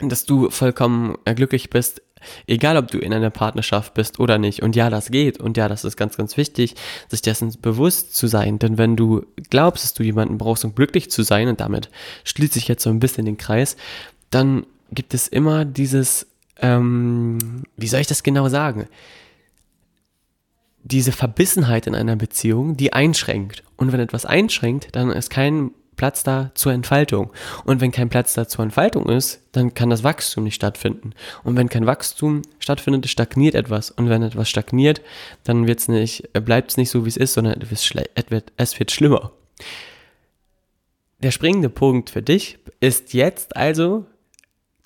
dass 0.00 0.24
du 0.24 0.50
vollkommen 0.50 1.16
glücklich 1.24 1.70
bist, 1.70 2.02
egal 2.46 2.76
ob 2.76 2.90
du 2.90 2.98
in 2.98 3.12
einer 3.12 3.30
Partnerschaft 3.30 3.94
bist 3.94 4.20
oder 4.20 4.38
nicht. 4.38 4.62
Und 4.62 4.76
ja, 4.76 4.90
das 4.90 5.10
geht. 5.10 5.40
Und 5.40 5.56
ja, 5.56 5.68
das 5.68 5.84
ist 5.84 5.96
ganz, 5.96 6.16
ganz 6.16 6.36
wichtig, 6.36 6.74
sich 7.08 7.22
dessen 7.22 7.54
bewusst 7.60 8.14
zu 8.14 8.26
sein. 8.26 8.58
Denn 8.58 8.78
wenn 8.78 8.96
du 8.96 9.24
glaubst, 9.50 9.84
dass 9.84 9.94
du 9.94 10.02
jemanden 10.02 10.38
brauchst, 10.38 10.64
um 10.64 10.74
glücklich 10.74 11.10
zu 11.10 11.22
sein, 11.22 11.48
und 11.48 11.60
damit 11.60 11.90
schließe 12.24 12.58
ich 12.58 12.68
jetzt 12.68 12.82
so 12.82 12.90
ein 12.90 13.00
bisschen 13.00 13.24
den 13.24 13.38
Kreis, 13.38 13.76
dann 14.30 14.66
gibt 14.90 15.14
es 15.14 15.28
immer 15.28 15.64
dieses, 15.64 16.26
ähm, 16.60 17.64
wie 17.76 17.88
soll 17.88 18.00
ich 18.00 18.06
das 18.06 18.22
genau 18.22 18.48
sagen? 18.48 18.88
Diese 20.84 21.12
Verbissenheit 21.12 21.86
in 21.86 21.94
einer 21.94 22.16
Beziehung, 22.16 22.76
die 22.76 22.92
einschränkt. 22.92 23.62
Und 23.76 23.92
wenn 23.92 24.00
etwas 24.00 24.26
einschränkt, 24.26 24.88
dann 24.92 25.10
ist 25.10 25.30
kein 25.30 25.70
Platz 25.96 26.24
da 26.24 26.50
zur 26.54 26.72
Entfaltung. 26.72 27.30
Und 27.64 27.80
wenn 27.80 27.92
kein 27.92 28.08
Platz 28.08 28.34
da 28.34 28.48
zur 28.48 28.64
Entfaltung 28.64 29.08
ist, 29.08 29.40
dann 29.52 29.74
kann 29.74 29.90
das 29.90 30.02
Wachstum 30.02 30.44
nicht 30.44 30.54
stattfinden. 30.54 31.12
Und 31.44 31.56
wenn 31.56 31.68
kein 31.68 31.86
Wachstum 31.86 32.42
stattfindet, 32.58 33.08
stagniert 33.08 33.54
etwas. 33.54 33.90
Und 33.90 34.08
wenn 34.08 34.22
etwas 34.22 34.48
stagniert, 34.48 35.02
dann 35.44 35.66
wird's 35.66 35.88
nicht, 35.88 36.32
bleibt 36.32 36.70
es 36.72 36.76
nicht 36.76 36.90
so, 36.90 37.04
wie 37.04 37.08
es 37.08 37.16
ist, 37.16 37.34
sondern 37.34 37.60
es 37.60 37.94
wird, 38.80 38.90
schlimmer. 38.90 39.32
Der 41.22 41.30
springende 41.30 41.68
Punkt 41.68 42.10
für 42.10 42.22
dich 42.22 42.58
ist 42.80 43.12
jetzt 43.12 43.56
also, 43.56 44.06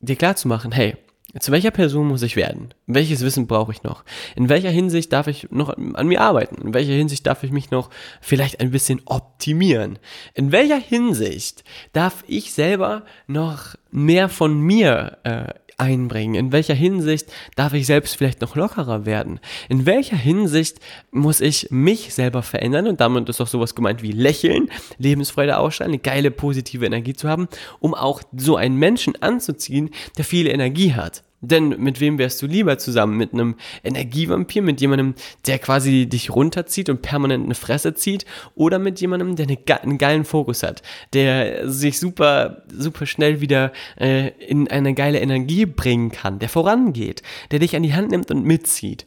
dir 0.00 0.16
klar 0.16 0.36
zu 0.36 0.48
machen, 0.48 0.72
hey, 0.72 0.96
zu 1.40 1.52
welcher 1.52 1.70
Person 1.70 2.08
muss 2.08 2.22
ich 2.22 2.36
werden? 2.36 2.74
Welches 2.86 3.22
Wissen 3.22 3.46
brauche 3.46 3.72
ich 3.72 3.82
noch? 3.82 4.04
In 4.34 4.48
welcher 4.48 4.70
Hinsicht 4.70 5.12
darf 5.12 5.26
ich 5.26 5.50
noch 5.50 5.76
an 5.76 6.06
mir 6.06 6.20
arbeiten? 6.20 6.62
In 6.62 6.74
welcher 6.74 6.92
Hinsicht 6.92 7.26
darf 7.26 7.42
ich 7.42 7.50
mich 7.50 7.70
noch 7.70 7.90
vielleicht 8.20 8.60
ein 8.60 8.70
bisschen 8.70 9.02
optimieren? 9.04 9.98
In 10.34 10.52
welcher 10.52 10.78
Hinsicht 10.78 11.64
darf 11.92 12.24
ich 12.26 12.52
selber 12.52 13.04
noch 13.26 13.74
mehr 13.90 14.28
von 14.28 14.58
mir 14.58 15.18
äh, 15.24 15.54
einbringen? 15.76 16.34
In 16.34 16.52
welcher 16.52 16.74
Hinsicht 16.74 17.32
darf 17.54 17.72
ich 17.72 17.86
selbst 17.86 18.16
vielleicht 18.16 18.40
noch 18.40 18.56
lockerer 18.56 19.06
werden? 19.06 19.40
In 19.68 19.86
welcher 19.86 20.16
Hinsicht 20.16 20.78
muss 21.10 21.40
ich 21.40 21.68
mich 21.70 22.14
selber 22.14 22.42
verändern? 22.42 22.86
Und 22.86 23.00
damit 23.00 23.28
ist 23.28 23.40
auch 23.40 23.46
sowas 23.46 23.74
gemeint 23.74 24.02
wie 24.02 24.12
lächeln, 24.12 24.70
Lebensfreude 24.98 25.58
ausstrahlen, 25.58 25.92
eine 25.92 26.00
geile 26.00 26.30
positive 26.30 26.86
Energie 26.86 27.14
zu 27.14 27.28
haben, 27.28 27.48
um 27.80 27.94
auch 27.94 28.22
so 28.36 28.56
einen 28.56 28.76
Menschen 28.76 29.20
anzuziehen, 29.22 29.90
der 30.16 30.24
viel 30.24 30.46
Energie 30.46 30.94
hat. 30.94 31.22
Denn 31.48 31.68
mit 31.78 32.00
wem 32.00 32.18
wärst 32.18 32.42
du 32.42 32.46
lieber 32.46 32.78
zusammen? 32.78 33.16
Mit 33.16 33.32
einem 33.32 33.54
Energievampir, 33.84 34.62
mit 34.62 34.80
jemandem, 34.80 35.14
der 35.46 35.58
quasi 35.58 36.06
dich 36.06 36.30
runterzieht 36.30 36.88
und 36.88 37.02
permanent 37.02 37.44
eine 37.44 37.54
Fresse 37.54 37.94
zieht? 37.94 38.26
Oder 38.54 38.78
mit 38.78 39.00
jemandem, 39.00 39.36
der 39.36 39.46
eine, 39.46 39.82
einen 39.82 39.98
geilen 39.98 40.24
Fokus 40.24 40.62
hat, 40.62 40.82
der 41.12 41.70
sich 41.70 42.00
super, 42.00 42.62
super 42.72 43.06
schnell 43.06 43.40
wieder 43.40 43.72
äh, 43.96 44.28
in 44.44 44.68
eine 44.68 44.94
geile 44.94 45.20
Energie 45.20 45.66
bringen 45.66 46.10
kann, 46.10 46.38
der 46.38 46.48
vorangeht, 46.48 47.22
der 47.50 47.60
dich 47.60 47.76
an 47.76 47.82
die 47.82 47.94
Hand 47.94 48.10
nimmt 48.10 48.30
und 48.30 48.44
mitzieht? 48.44 49.06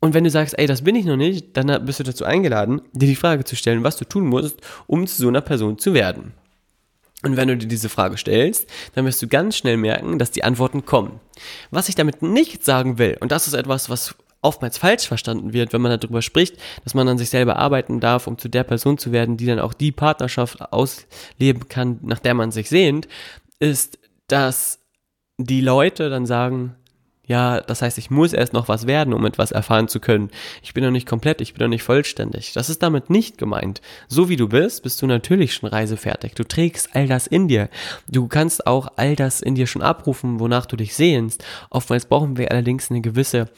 Und 0.00 0.14
wenn 0.14 0.24
du 0.24 0.30
sagst, 0.30 0.56
ey, 0.58 0.66
das 0.66 0.82
bin 0.82 0.94
ich 0.94 1.06
noch 1.06 1.16
nicht, 1.16 1.56
dann 1.56 1.84
bist 1.84 1.98
du 1.98 2.04
dazu 2.04 2.24
eingeladen, 2.24 2.82
dir 2.92 3.08
die 3.08 3.16
Frage 3.16 3.44
zu 3.44 3.56
stellen, 3.56 3.82
was 3.82 3.96
du 3.96 4.04
tun 4.04 4.26
musst, 4.26 4.60
um 4.86 5.06
zu 5.06 5.22
so 5.22 5.28
einer 5.28 5.40
Person 5.40 5.78
zu 5.78 5.94
werden. 5.94 6.34
Und 7.24 7.36
wenn 7.36 7.48
du 7.48 7.56
dir 7.56 7.66
diese 7.66 7.88
Frage 7.88 8.16
stellst, 8.16 8.68
dann 8.94 9.04
wirst 9.04 9.20
du 9.20 9.26
ganz 9.26 9.56
schnell 9.56 9.76
merken, 9.76 10.18
dass 10.18 10.30
die 10.30 10.44
Antworten 10.44 10.84
kommen. 10.84 11.20
Was 11.70 11.88
ich 11.88 11.96
damit 11.96 12.22
nicht 12.22 12.64
sagen 12.64 12.98
will, 12.98 13.16
und 13.20 13.32
das 13.32 13.48
ist 13.48 13.54
etwas, 13.54 13.90
was 13.90 14.14
oftmals 14.40 14.78
falsch 14.78 15.08
verstanden 15.08 15.52
wird, 15.52 15.72
wenn 15.72 15.80
man 15.80 15.98
darüber 15.98 16.22
spricht, 16.22 16.56
dass 16.84 16.94
man 16.94 17.08
an 17.08 17.18
sich 17.18 17.30
selber 17.30 17.56
arbeiten 17.56 17.98
darf, 17.98 18.28
um 18.28 18.38
zu 18.38 18.48
der 18.48 18.62
Person 18.62 18.98
zu 18.98 19.10
werden, 19.10 19.36
die 19.36 19.46
dann 19.46 19.58
auch 19.58 19.74
die 19.74 19.90
Partnerschaft 19.90 20.72
ausleben 20.72 21.68
kann, 21.68 21.98
nach 22.02 22.20
der 22.20 22.34
man 22.34 22.52
sich 22.52 22.68
sehnt, 22.68 23.08
ist, 23.58 23.98
dass 24.28 24.78
die 25.38 25.60
Leute 25.60 26.10
dann 26.10 26.26
sagen, 26.26 26.76
ja, 27.28 27.60
das 27.60 27.82
heißt, 27.82 27.98
ich 27.98 28.10
muss 28.10 28.32
erst 28.32 28.54
noch 28.54 28.68
was 28.68 28.86
werden, 28.86 29.12
um 29.12 29.24
etwas 29.26 29.52
erfahren 29.52 29.86
zu 29.86 30.00
können. 30.00 30.30
Ich 30.62 30.72
bin 30.72 30.82
noch 30.82 30.90
nicht 30.90 31.06
komplett, 31.06 31.42
ich 31.42 31.52
bin 31.52 31.62
noch 31.62 31.68
nicht 31.68 31.82
vollständig. 31.82 32.54
Das 32.54 32.70
ist 32.70 32.82
damit 32.82 33.10
nicht 33.10 33.36
gemeint. 33.36 33.82
So 34.08 34.30
wie 34.30 34.36
du 34.36 34.48
bist, 34.48 34.82
bist 34.82 35.02
du 35.02 35.06
natürlich 35.06 35.52
schon 35.52 35.68
reisefertig. 35.68 36.34
Du 36.34 36.44
trägst 36.44 36.96
all 36.96 37.06
das 37.06 37.26
in 37.26 37.46
dir. 37.46 37.68
Du 38.08 38.28
kannst 38.28 38.66
auch 38.66 38.88
all 38.96 39.14
das 39.14 39.42
in 39.42 39.54
dir 39.54 39.66
schon 39.66 39.82
abrufen, 39.82 40.40
wonach 40.40 40.64
du 40.64 40.76
dich 40.76 40.96
sehnst. 40.96 41.44
Oftmals 41.68 42.06
brauchen 42.06 42.38
wir 42.38 42.50
allerdings 42.50 42.90
eine 42.90 43.02
gewisse 43.02 43.50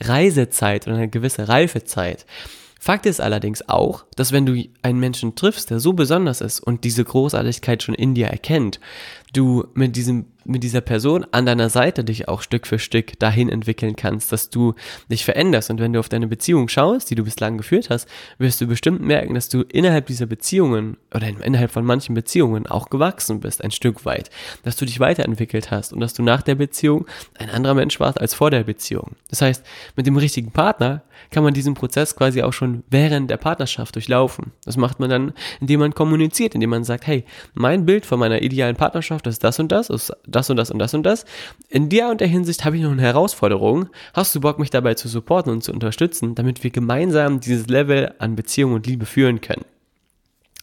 Reisezeit 0.00 0.86
oder 0.86 0.96
eine 0.96 1.08
gewisse 1.08 1.48
Reifezeit. 1.48 2.26
Fakt 2.78 3.06
ist 3.06 3.20
allerdings 3.20 3.68
auch, 3.68 4.04
dass 4.14 4.30
wenn 4.30 4.46
du 4.46 4.62
einen 4.82 5.00
Menschen 5.00 5.34
triffst, 5.34 5.70
der 5.70 5.80
so 5.80 5.94
besonders 5.94 6.40
ist 6.40 6.60
und 6.60 6.84
diese 6.84 7.02
Großartigkeit 7.02 7.82
schon 7.82 7.96
in 7.96 8.14
dir 8.14 8.28
erkennt, 8.28 8.78
du 9.32 9.66
mit 9.74 9.96
diesem 9.96 10.26
mit 10.46 10.62
dieser 10.62 10.80
Person 10.80 11.26
an 11.32 11.46
deiner 11.46 11.68
Seite 11.68 12.04
dich 12.04 12.28
auch 12.28 12.42
Stück 12.42 12.66
für 12.66 12.78
Stück 12.78 13.18
dahin 13.18 13.48
entwickeln 13.48 13.96
kannst, 13.96 14.32
dass 14.32 14.50
du 14.50 14.74
dich 15.10 15.24
veränderst. 15.24 15.70
Und 15.70 15.80
wenn 15.80 15.92
du 15.92 16.00
auf 16.00 16.08
deine 16.08 16.26
Beziehung 16.26 16.68
schaust, 16.68 17.10
die 17.10 17.14
du 17.14 17.24
bislang 17.24 17.58
geführt 17.58 17.90
hast, 17.90 18.08
wirst 18.38 18.60
du 18.60 18.66
bestimmt 18.66 19.02
merken, 19.02 19.34
dass 19.34 19.48
du 19.48 19.62
innerhalb 19.62 20.06
dieser 20.06 20.26
Beziehungen 20.26 20.96
oder 21.14 21.28
innerhalb 21.28 21.70
von 21.70 21.84
manchen 21.84 22.14
Beziehungen 22.14 22.66
auch 22.66 22.90
gewachsen 22.90 23.40
bist, 23.40 23.62
ein 23.62 23.70
Stück 23.70 24.04
weit. 24.04 24.30
Dass 24.62 24.76
du 24.76 24.84
dich 24.84 25.00
weiterentwickelt 25.00 25.70
hast 25.70 25.92
und 25.92 26.00
dass 26.00 26.14
du 26.14 26.22
nach 26.22 26.42
der 26.42 26.54
Beziehung 26.54 27.06
ein 27.38 27.50
anderer 27.50 27.74
Mensch 27.74 27.98
warst 28.00 28.20
als 28.20 28.34
vor 28.34 28.50
der 28.50 28.64
Beziehung. 28.64 29.16
Das 29.30 29.42
heißt, 29.42 29.64
mit 29.96 30.06
dem 30.06 30.16
richtigen 30.16 30.52
Partner 30.52 31.02
kann 31.30 31.42
man 31.44 31.54
diesen 31.54 31.74
Prozess 31.74 32.14
quasi 32.16 32.42
auch 32.42 32.52
schon 32.52 32.84
während 32.90 33.30
der 33.30 33.36
Partnerschaft 33.36 33.94
durchlaufen. 33.94 34.52
Das 34.64 34.76
macht 34.76 35.00
man 35.00 35.10
dann, 35.10 35.32
indem 35.60 35.80
man 35.80 35.94
kommuniziert, 35.94 36.54
indem 36.54 36.70
man 36.70 36.84
sagt, 36.84 37.06
hey, 37.06 37.24
mein 37.54 37.86
Bild 37.86 38.06
von 38.06 38.18
meiner 38.18 38.42
idealen 38.42 38.76
Partnerschaft 38.76 39.26
ist 39.26 39.42
das 39.42 39.58
und 39.58 39.72
das, 39.72 39.90
ist 39.90 40.12
das 40.36 40.50
und 40.50 40.56
das 40.56 40.70
und 40.70 40.78
das 40.78 40.94
und 40.94 41.02
das. 41.02 41.24
In 41.68 41.88
der 41.88 42.08
und 42.10 42.20
der 42.20 42.28
Hinsicht 42.28 42.64
habe 42.64 42.76
ich 42.76 42.82
noch 42.82 42.92
eine 42.92 43.02
Herausforderung. 43.02 43.88
Hast 44.12 44.34
du 44.34 44.40
Bock, 44.40 44.58
mich 44.58 44.70
dabei 44.70 44.94
zu 44.94 45.08
supporten 45.08 45.50
und 45.50 45.64
zu 45.64 45.72
unterstützen, 45.72 46.34
damit 46.34 46.62
wir 46.62 46.70
gemeinsam 46.70 47.40
dieses 47.40 47.66
Level 47.66 48.14
an 48.18 48.36
Beziehung 48.36 48.74
und 48.74 48.86
Liebe 48.86 49.06
führen 49.06 49.40
können? 49.40 49.64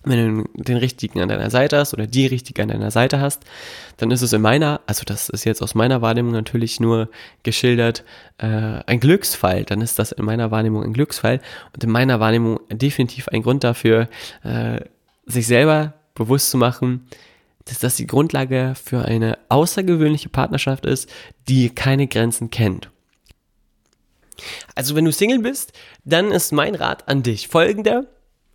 Wenn 0.05 0.43
du 0.43 0.49
den 0.53 0.77
richtigen 0.77 1.21
an 1.21 1.29
deiner 1.29 1.49
Seite 1.49 1.77
hast 1.77 1.93
oder 1.93 2.07
die 2.07 2.27
richtige 2.27 2.61
an 2.61 2.67
deiner 2.67 2.91
Seite 2.91 3.21
hast, 3.21 3.43
dann 3.95 4.11
ist 4.11 4.21
es 4.21 4.33
in 4.33 4.41
meiner, 4.41 4.81
also 4.85 5.03
das 5.05 5.29
ist 5.29 5.45
jetzt 5.45 5.61
aus 5.61 5.75
meiner 5.75 6.01
Wahrnehmung 6.01 6.33
natürlich 6.33 6.81
nur 6.81 7.09
geschildert, 7.43 8.03
äh, 8.37 8.81
ein 8.85 8.99
Glücksfall. 8.99 9.63
Dann 9.63 9.79
ist 9.79 9.99
das 9.99 10.11
in 10.11 10.25
meiner 10.25 10.51
Wahrnehmung 10.51 10.83
ein 10.83 10.91
Glücksfall 10.91 11.39
und 11.73 11.83
in 11.83 11.89
meiner 11.89 12.19
Wahrnehmung 12.19 12.59
definitiv 12.69 13.29
ein 13.29 13.43
Grund 13.43 13.63
dafür, 13.63 14.09
äh, 14.43 14.81
sich 15.25 15.47
selber 15.47 15.93
bewusst 16.15 16.49
zu 16.49 16.57
machen, 16.57 17.07
dass 17.65 17.79
das 17.79 17.95
die 17.95 18.07
Grundlage 18.07 18.73
für 18.81 19.05
eine 19.05 19.37
außergewöhnliche 19.49 20.29
Partnerschaft 20.29 20.85
ist, 20.85 21.09
die 21.47 21.69
keine 21.69 22.07
Grenzen 22.07 22.49
kennt. 22.49 22.89
Also 24.75 24.95
wenn 24.95 25.05
du 25.05 25.11
Single 25.11 25.39
bist, 25.39 25.73
dann 26.03 26.31
ist 26.31 26.51
mein 26.51 26.75
Rat 26.75 27.07
an 27.07 27.23
dich 27.23 27.47
folgender. 27.47 28.05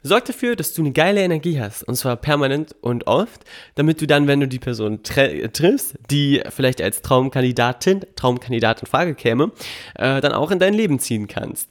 Sorg 0.03 0.27
dafür, 0.27 0.55
dass 0.55 0.75
du 0.75 0.83
eine 0.83 0.93
geile 0.93 1.23
Energie 1.23 1.61
hast, 1.61 1.83
und 1.83 1.97
zwar 1.97 2.17
permanent 2.17 2.75
und 2.81 3.09
oft, 3.09 3.45
damit 3.75 4.01
du 4.01 4.07
dann, 4.07 4.29
wenn 4.29 4.39
du 4.39 4.47
die 4.47 4.61
Person 4.61 5.03
triffst, 5.03 5.97
die 6.09 6.41
vielleicht 6.51 6.81
als 6.81 7.03
Traumkandidatin, 7.03 8.07
Traumkandidat 8.15 8.81
in 8.81 8.87
Frage 8.87 9.17
käme, 9.17 9.51
äh, 9.97 10.21
dann 10.21 10.33
auch 10.33 10.53
in 10.53 10.61
dein 10.61 10.75
Leben 10.75 11.01
ziehen 11.01 11.27
kannst 11.27 11.69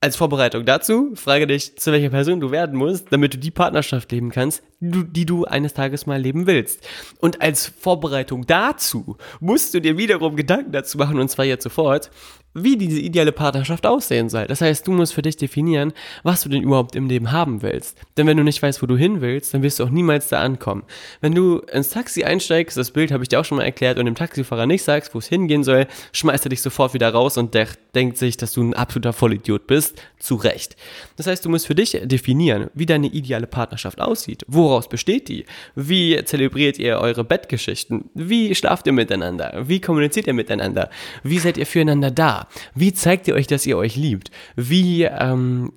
als 0.00 0.14
Vorbereitung 0.14 0.64
dazu, 0.64 1.10
frage 1.14 1.48
dich, 1.48 1.76
zu 1.76 1.90
welcher 1.90 2.10
Person 2.10 2.38
du 2.38 2.52
werden 2.52 2.76
musst, 2.78 3.12
damit 3.12 3.34
du 3.34 3.38
die 3.38 3.50
Partnerschaft 3.50 4.12
leben 4.12 4.30
kannst, 4.30 4.62
die 4.80 5.26
du, 5.26 5.44
eines 5.44 5.74
Tages 5.74 6.06
mal 6.06 6.20
leben 6.20 6.46
willst. 6.46 6.86
Und 7.18 7.42
als 7.42 7.66
Vorbereitung 7.66 8.46
dazu 8.46 9.16
musst 9.40 9.74
du 9.74 9.80
dir 9.80 9.98
wiederum 9.98 10.36
Gedanken 10.36 10.70
dazu 10.70 10.98
machen, 10.98 11.18
und 11.18 11.28
zwar 11.28 11.46
jetzt 11.46 11.64
sofort, 11.64 12.10
wie 12.54 12.76
diese 12.76 13.00
ideale 13.00 13.32
Partnerschaft 13.32 13.86
aussehen 13.86 14.28
soll. 14.28 14.46
Das 14.46 14.60
heißt, 14.60 14.86
du 14.86 14.92
musst 14.92 15.14
für 15.14 15.22
dich 15.22 15.36
definieren, 15.36 15.92
was 16.22 16.42
du 16.42 16.48
denn 16.48 16.62
überhaupt 16.62 16.96
im 16.96 17.08
Leben 17.08 17.32
haben 17.32 17.62
willst. 17.62 17.98
Denn 18.16 18.26
wenn 18.26 18.36
du 18.36 18.42
nicht 18.42 18.62
weißt, 18.62 18.82
wo 18.82 18.86
du 18.86 18.96
hin 18.96 19.20
willst, 19.20 19.54
dann 19.54 19.62
wirst 19.62 19.78
du 19.78 19.84
auch 19.84 19.90
niemals 19.90 20.28
da 20.28 20.40
ankommen. 20.40 20.82
Wenn 21.20 21.34
du 21.34 21.58
ins 21.58 21.90
Taxi 21.90 22.24
einsteigst, 22.24 22.76
das 22.76 22.90
Bild 22.90 23.12
habe 23.12 23.22
ich 23.22 23.28
dir 23.28 23.40
auch 23.40 23.44
schon 23.44 23.58
mal 23.58 23.64
erklärt, 23.64 23.98
und 23.98 24.06
dem 24.06 24.14
Taxifahrer 24.14 24.66
nicht 24.66 24.82
sagst, 24.82 25.14
wo 25.14 25.18
es 25.18 25.26
hingehen 25.26 25.64
soll, 25.64 25.86
schmeißt 26.12 26.46
er 26.46 26.50
dich 26.50 26.62
sofort 26.62 26.94
wieder 26.94 27.10
raus 27.10 27.36
und 27.36 27.54
der 27.54 27.68
denkt 27.94 28.16
sich, 28.16 28.36
dass 28.36 28.52
du 28.52 28.62
ein 28.62 28.74
absoluter 28.74 29.12
Vollidiot 29.12 29.66
bist. 29.66 30.02
Zu 30.18 30.34
Recht. 30.36 30.76
Das 31.16 31.26
heißt, 31.26 31.44
du 31.44 31.48
musst 31.48 31.66
für 31.66 31.74
dich 31.74 31.92
definieren, 32.04 32.70
wie 32.74 32.86
deine 32.86 33.06
ideale 33.06 33.46
Partnerschaft 33.46 34.00
aussieht. 34.00 34.44
Woraus 34.48 34.88
besteht 34.88 35.28
die? 35.28 35.44
Wie 35.74 36.22
zelebriert 36.24 36.78
ihr 36.78 36.98
eure 36.98 37.24
Bettgeschichten? 37.24 38.10
Wie 38.14 38.54
schlaft 38.54 38.86
ihr 38.86 38.92
miteinander? 38.92 39.64
Wie 39.66 39.80
kommuniziert 39.80 40.26
ihr 40.26 40.34
miteinander? 40.34 40.90
Wie 41.22 41.38
seid 41.38 41.56
ihr 41.56 41.66
füreinander 41.66 42.10
da? 42.10 42.37
Wie 42.74 42.92
zeigt 42.92 43.28
ihr 43.28 43.34
euch, 43.34 43.46
dass 43.46 43.66
ihr 43.66 43.76
euch 43.76 43.96
liebt? 43.96 44.30
Wie 44.56 45.04
ähm, 45.04 45.72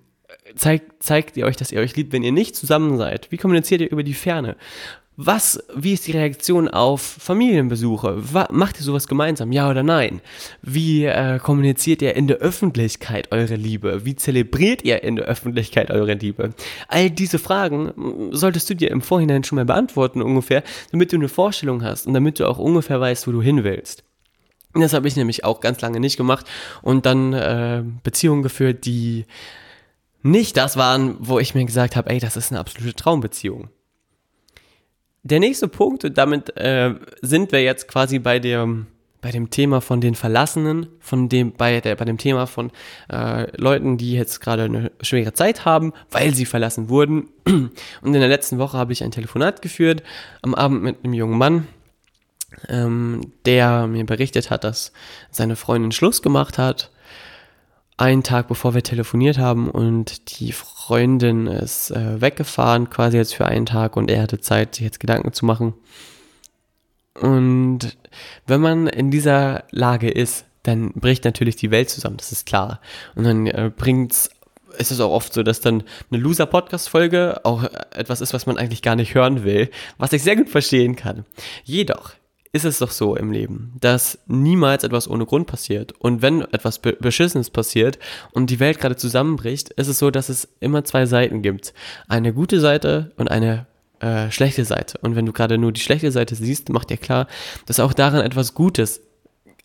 zeigt, 0.56 1.04
zeigt 1.04 1.38
ihr 1.38 1.46
euch, 1.46 1.58
dass 1.58 1.72
ihr 1.72 1.80
euch 1.80 1.96
liebt, 1.96 2.14
wenn 2.14 2.24
ihr 2.24 2.32
nicht 2.32 2.56
zusammen 2.56 2.98
seid? 2.98 3.32
Wie 3.32 3.38
kommuniziert 3.38 3.82
ihr 3.82 3.92
über 3.92 4.04
die 4.04 4.14
Ferne? 4.14 4.56
Was, 5.18 5.62
wie 5.76 5.94
ist 5.94 6.08
die 6.08 6.14
Reaktion 6.14 6.68
auf 6.70 7.02
Familienbesuche? 7.02 8.16
Was, 8.34 8.48
macht 8.50 8.80
ihr 8.80 8.84
sowas 8.84 9.08
gemeinsam, 9.08 9.52
ja 9.52 9.70
oder 9.70 9.84
nein? 9.84 10.22
Wie 10.62 11.06
äh, 11.06 11.38
kommuniziert 11.38 12.02
ihr 12.02 12.16
in 12.16 12.28
der 12.28 12.38
Öffentlichkeit 12.38 13.32
eure 13.32 13.56
Liebe? 13.56 14.06
Wie 14.06 14.16
zelebriert 14.16 14.84
ihr 14.84 15.04
in 15.04 15.18
der 15.18 15.26
Öffentlichkeit 15.26 15.92
eure 15.92 16.14
Liebe? 16.14 16.52
All 16.88 17.10
diese 17.12 17.40
Fragen 17.40 18.32
solltest 18.32 18.70
du 18.70 18.76
dir 18.76 18.90
im 18.90 19.02
Vorhinein 19.02 19.44
schon 19.44 19.58
mal 19.58 19.66
beantworten 19.66 20.22
ungefähr, 20.22 20.64
damit 20.92 21.12
du 21.12 21.18
eine 21.18 21.30
Vorstellung 21.30 21.84
hast 21.84 22.08
und 22.08 22.14
damit 22.14 22.40
du 22.40 22.48
auch 22.48 22.58
ungefähr 22.58 23.00
weißt, 23.00 23.28
wo 23.28 23.32
du 23.32 23.42
hin 23.42 23.64
willst. 23.66 24.04
Das 24.74 24.94
habe 24.94 25.08
ich 25.08 25.16
nämlich 25.16 25.44
auch 25.44 25.60
ganz 25.60 25.82
lange 25.82 26.00
nicht 26.00 26.18
gemacht 26.18 26.46
und 26.82 27.06
dann 27.06 27.34
äh, 27.34 27.84
Beziehungen 28.04 28.42
geführt, 28.42 28.86
die 28.86 29.26
nicht 30.24 30.56
das 30.58 30.78
waren, 30.78 31.18
wo 31.20 31.40
ich 31.40 31.56
mir 31.56 31.66
gesagt 31.66 31.96
habe, 31.96 32.10
ey, 32.10 32.20
das 32.20 32.38
ist 32.38 32.52
eine 32.52 32.60
absolute 32.60 32.96
Traumbeziehung. 32.96 33.70
Der 35.24 35.40
nächste 35.40 35.68
Punkt, 35.68 36.04
und 36.04 36.18
damit 36.18 36.56
äh, 36.58 36.96
sind 37.22 37.52
wir 37.52 37.62
jetzt 37.62 37.88
quasi 37.88 38.20
bei 38.20 38.40
dem, 38.40 38.88
bei 39.22 39.32
dem 39.32 39.52
Thema 39.52 39.82
von 39.82 40.02
den 40.02 40.16
Verlassenen, 40.16 40.88
von 41.00 41.30
dem, 41.30 41.54
bei, 41.54 41.80
der, 41.80 41.96
bei 41.96 42.06
dem 42.06 42.18
Thema 42.18 42.48
von 42.48 42.72
äh, 43.12 43.56
Leuten, 43.60 43.98
die 43.98 44.14
jetzt 44.14 44.42
gerade 44.42 44.64
eine 44.64 44.92
schwere 45.02 45.34
Zeit 45.34 45.64
haben, 45.64 45.94
weil 46.10 46.34
sie 46.34 46.46
verlassen 46.46 46.90
wurden. 46.90 47.30
Und 47.46 47.72
in 48.02 48.14
der 48.14 48.28
letzten 48.28 48.58
Woche 48.58 48.78
habe 48.78 48.94
ich 48.94 49.04
ein 49.04 49.12
Telefonat 49.12 49.62
geführt, 49.62 50.02
am 50.42 50.56
Abend 50.56 50.82
mit 50.82 51.04
einem 51.04 51.14
jungen 51.14 51.38
Mann, 51.38 51.68
ähm, 52.70 53.32
der 53.46 53.88
mir 53.88 54.06
berichtet 54.06 54.50
hat, 54.50 54.64
dass 54.64 54.92
seine 55.30 55.56
Freundin 55.56 55.92
Schluss 55.92 56.22
gemacht 56.22 56.58
hat. 56.58 56.92
Einen 57.98 58.24
Tag 58.24 58.48
bevor 58.48 58.74
wir 58.74 58.84
telefoniert 58.84 59.38
haben 59.38 59.70
und 59.70 60.40
die 60.40 60.52
Freundin 60.52 61.48
ist 61.48 61.92
äh, 61.92 62.20
weggefahren, 62.20 62.90
quasi 62.90 63.18
jetzt 63.18 63.36
für 63.36 63.46
einen 63.46 63.66
Tag 63.66 63.96
und 63.96 64.10
er 64.10 64.24
hatte 64.24 64.40
Zeit, 64.40 64.76
sich 64.76 64.86
jetzt 64.86 65.00
Gedanken 65.00 65.34
zu 65.34 65.46
machen. 65.46 65.74
Und 67.14 67.98
wenn 68.48 68.62
man 68.62 68.88
in 68.88 69.12
dieser 69.12 69.66
Lage 69.72 70.10
ist, 70.10 70.46
dann 70.64 70.92
bricht 70.94 71.26
natürlich 71.26 71.56
die 71.56 71.72
Welt 71.72 71.90
zusammen, 71.90 72.18
das 72.18 72.32
ist 72.32 72.46
klar. 72.46 72.80
Und 73.16 73.24
dann 73.24 73.48
äh, 73.48 73.72
bringt's 73.76 74.30
es 74.78 74.92
ist 74.92 75.02
auch 75.02 75.12
oft 75.12 75.34
so, 75.34 75.44
dass 75.44 75.60
dann 75.60 75.84
eine 76.10 76.22
Loser-Podcast-Folge 76.22 77.42
auch 77.44 77.64
etwas 77.92 78.22
ist, 78.22 78.34
was 78.34 78.46
man 78.46 78.58
eigentlich 78.58 78.82
gar 78.82 78.96
nicht 78.96 79.14
hören 79.14 79.44
will, 79.44 79.70
was 79.98 80.14
ich 80.14 80.24
sehr 80.24 80.36
gut 80.36 80.50
verstehen 80.50 80.96
kann. 80.96 81.26
Jedoch 81.64 82.14
ist 82.54 82.66
es 82.66 82.80
doch 82.80 82.92
so 82.92 83.16
im 83.16 83.32
Leben, 83.32 83.74
dass 83.80 84.20
niemals 84.28 84.84
etwas 84.84 85.10
ohne 85.10 85.26
Grund 85.26 85.48
passiert. 85.48 85.94
Und 86.00 86.22
wenn 86.22 86.42
etwas 86.42 86.80
Be 86.80 86.94
Beschissenes 86.94 87.50
passiert 87.50 87.98
und 88.32 88.50
die 88.50 88.60
Welt 88.60 88.80
gerade 88.80 88.98
zusammenbricht, 88.98 89.70
ist 89.72 89.88
es 89.88 90.00
so, 90.00 90.12
dass 90.12 90.28
es 90.30 90.50
immer 90.60 90.84
zwei 90.84 91.06
Seiten 91.06 91.42
gibt. 91.42 91.74
Eine 92.10 92.34
gute 92.34 92.60
Seite 92.60 93.12
und 93.16 93.32
eine 93.32 93.68
äh, 94.02 94.30
schlechte 94.32 94.66
Seite. 94.66 94.98
Und 95.02 95.16
wenn 95.16 95.26
du 95.26 95.32
gerade 95.32 95.58
nur 95.58 95.72
die 95.72 95.82
schlechte 95.82 96.12
Seite 96.12 96.36
siehst, 96.36 96.70
macht 96.70 96.90
dir 96.90 96.98
klar, 96.98 97.28
dass 97.68 97.80
auch 97.80 97.94
daran 97.94 98.26
etwas 98.26 98.54
Gutes, 98.54 99.02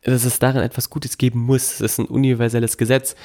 dass 0.03 0.25
es 0.25 0.39
daran 0.39 0.63
etwas 0.63 0.89
Gutes 0.89 1.19
geben 1.19 1.41
muss. 1.41 1.75
Es 1.75 1.81
ist 1.81 1.99
ein 1.99 2.07
universelles 2.07 2.79
Gesetz. 2.79 3.17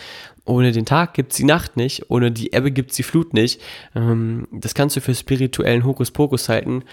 Ohne 0.44 0.72
den 0.72 0.88
Tag 0.88 1.14
gibt's 1.14 1.36
die 1.36 1.44
Nacht 1.44 1.78
nicht, 1.78 2.10
ohne 2.10 2.32
die 2.32 2.54
Ebbe 2.54 2.72
gibt's 2.72 2.96
die 2.96 3.04
Flut 3.04 3.36
nicht. 3.36 3.62
Ähm, 3.96 4.48
das 4.52 4.74
kannst 4.74 4.96
du 4.96 5.02
für 5.02 5.14
spirituellen 5.14 5.86
Hokuspokus 5.86 6.50
halten, 6.50 6.84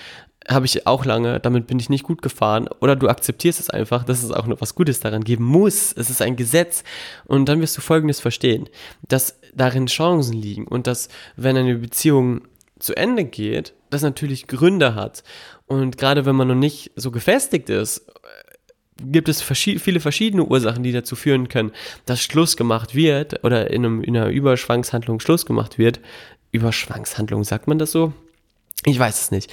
habe 0.49 0.67
ich 0.67 0.87
auch 0.87 1.05
lange, 1.05 1.41
damit 1.41 1.67
bin 1.67 1.79
ich 1.79 1.91
nicht 1.91 2.05
gut 2.05 2.23
gefahren. 2.23 2.69
Oder 2.81 2.97
du 2.97 3.09
akzeptierst 3.09 3.61
es 3.61 3.71
einfach, 3.71 4.05
dass 4.05 4.23
es 4.23 4.31
auch 4.31 4.47
noch 4.47 4.61
was 4.61 4.75
Gutes 4.75 5.01
daran 5.01 5.23
geben 5.23 5.45
muss. 5.45 5.93
Es 5.93 6.11
ist 6.11 6.23
ein 6.23 6.37
Gesetz. 6.37 6.85
Und 7.27 7.49
dann 7.49 7.61
wirst 7.61 7.77
du 7.77 7.83
Folgendes 7.83 8.21
verstehen, 8.21 8.69
dass 9.07 9.39
darin 9.55 9.87
Chancen 9.87 10.35
liegen 10.35 10.67
und 10.67 10.87
dass, 10.87 11.09
wenn 11.37 11.57
eine 11.57 11.77
Beziehung 11.77 12.43
zu 12.79 12.97
Ende 12.97 13.25
geht, 13.25 13.75
das 13.91 14.03
natürlich 14.03 14.47
Gründe 14.47 14.95
hat. 14.95 15.23
Und 15.67 15.99
gerade 15.99 16.25
wenn 16.25 16.37
man 16.37 16.49
noch 16.49 16.55
nicht 16.55 16.93
so 16.97 17.11
gefestigt 17.11 17.69
ist, 17.69 18.07
gibt 19.01 19.29
es 19.29 19.43
verschied 19.43 19.81
viele 19.81 20.01
verschiedene 20.01 20.45
Ursachen, 20.45 20.83
die 20.83 20.93
dazu 20.93 21.15
führen 21.15 21.49
können, 21.49 21.73
dass 22.07 22.23
Schluss 22.23 22.57
gemacht 22.57 22.95
wird 22.95 23.45
oder 23.45 23.71
in, 23.71 23.85
einem, 23.85 24.03
in 24.03 24.17
einer 24.17 24.31
Überschwangshandlung 24.31 25.21
Schluss 25.21 25.47
gemacht 25.47 25.79
wird. 25.79 26.01
Überschwangshandlung, 26.53 27.45
sagt 27.45 27.69
man 27.69 27.79
das 27.79 27.93
so? 27.93 28.13
Ich 28.85 28.99
weiß 28.99 29.23
es 29.23 29.31
nicht. 29.31 29.51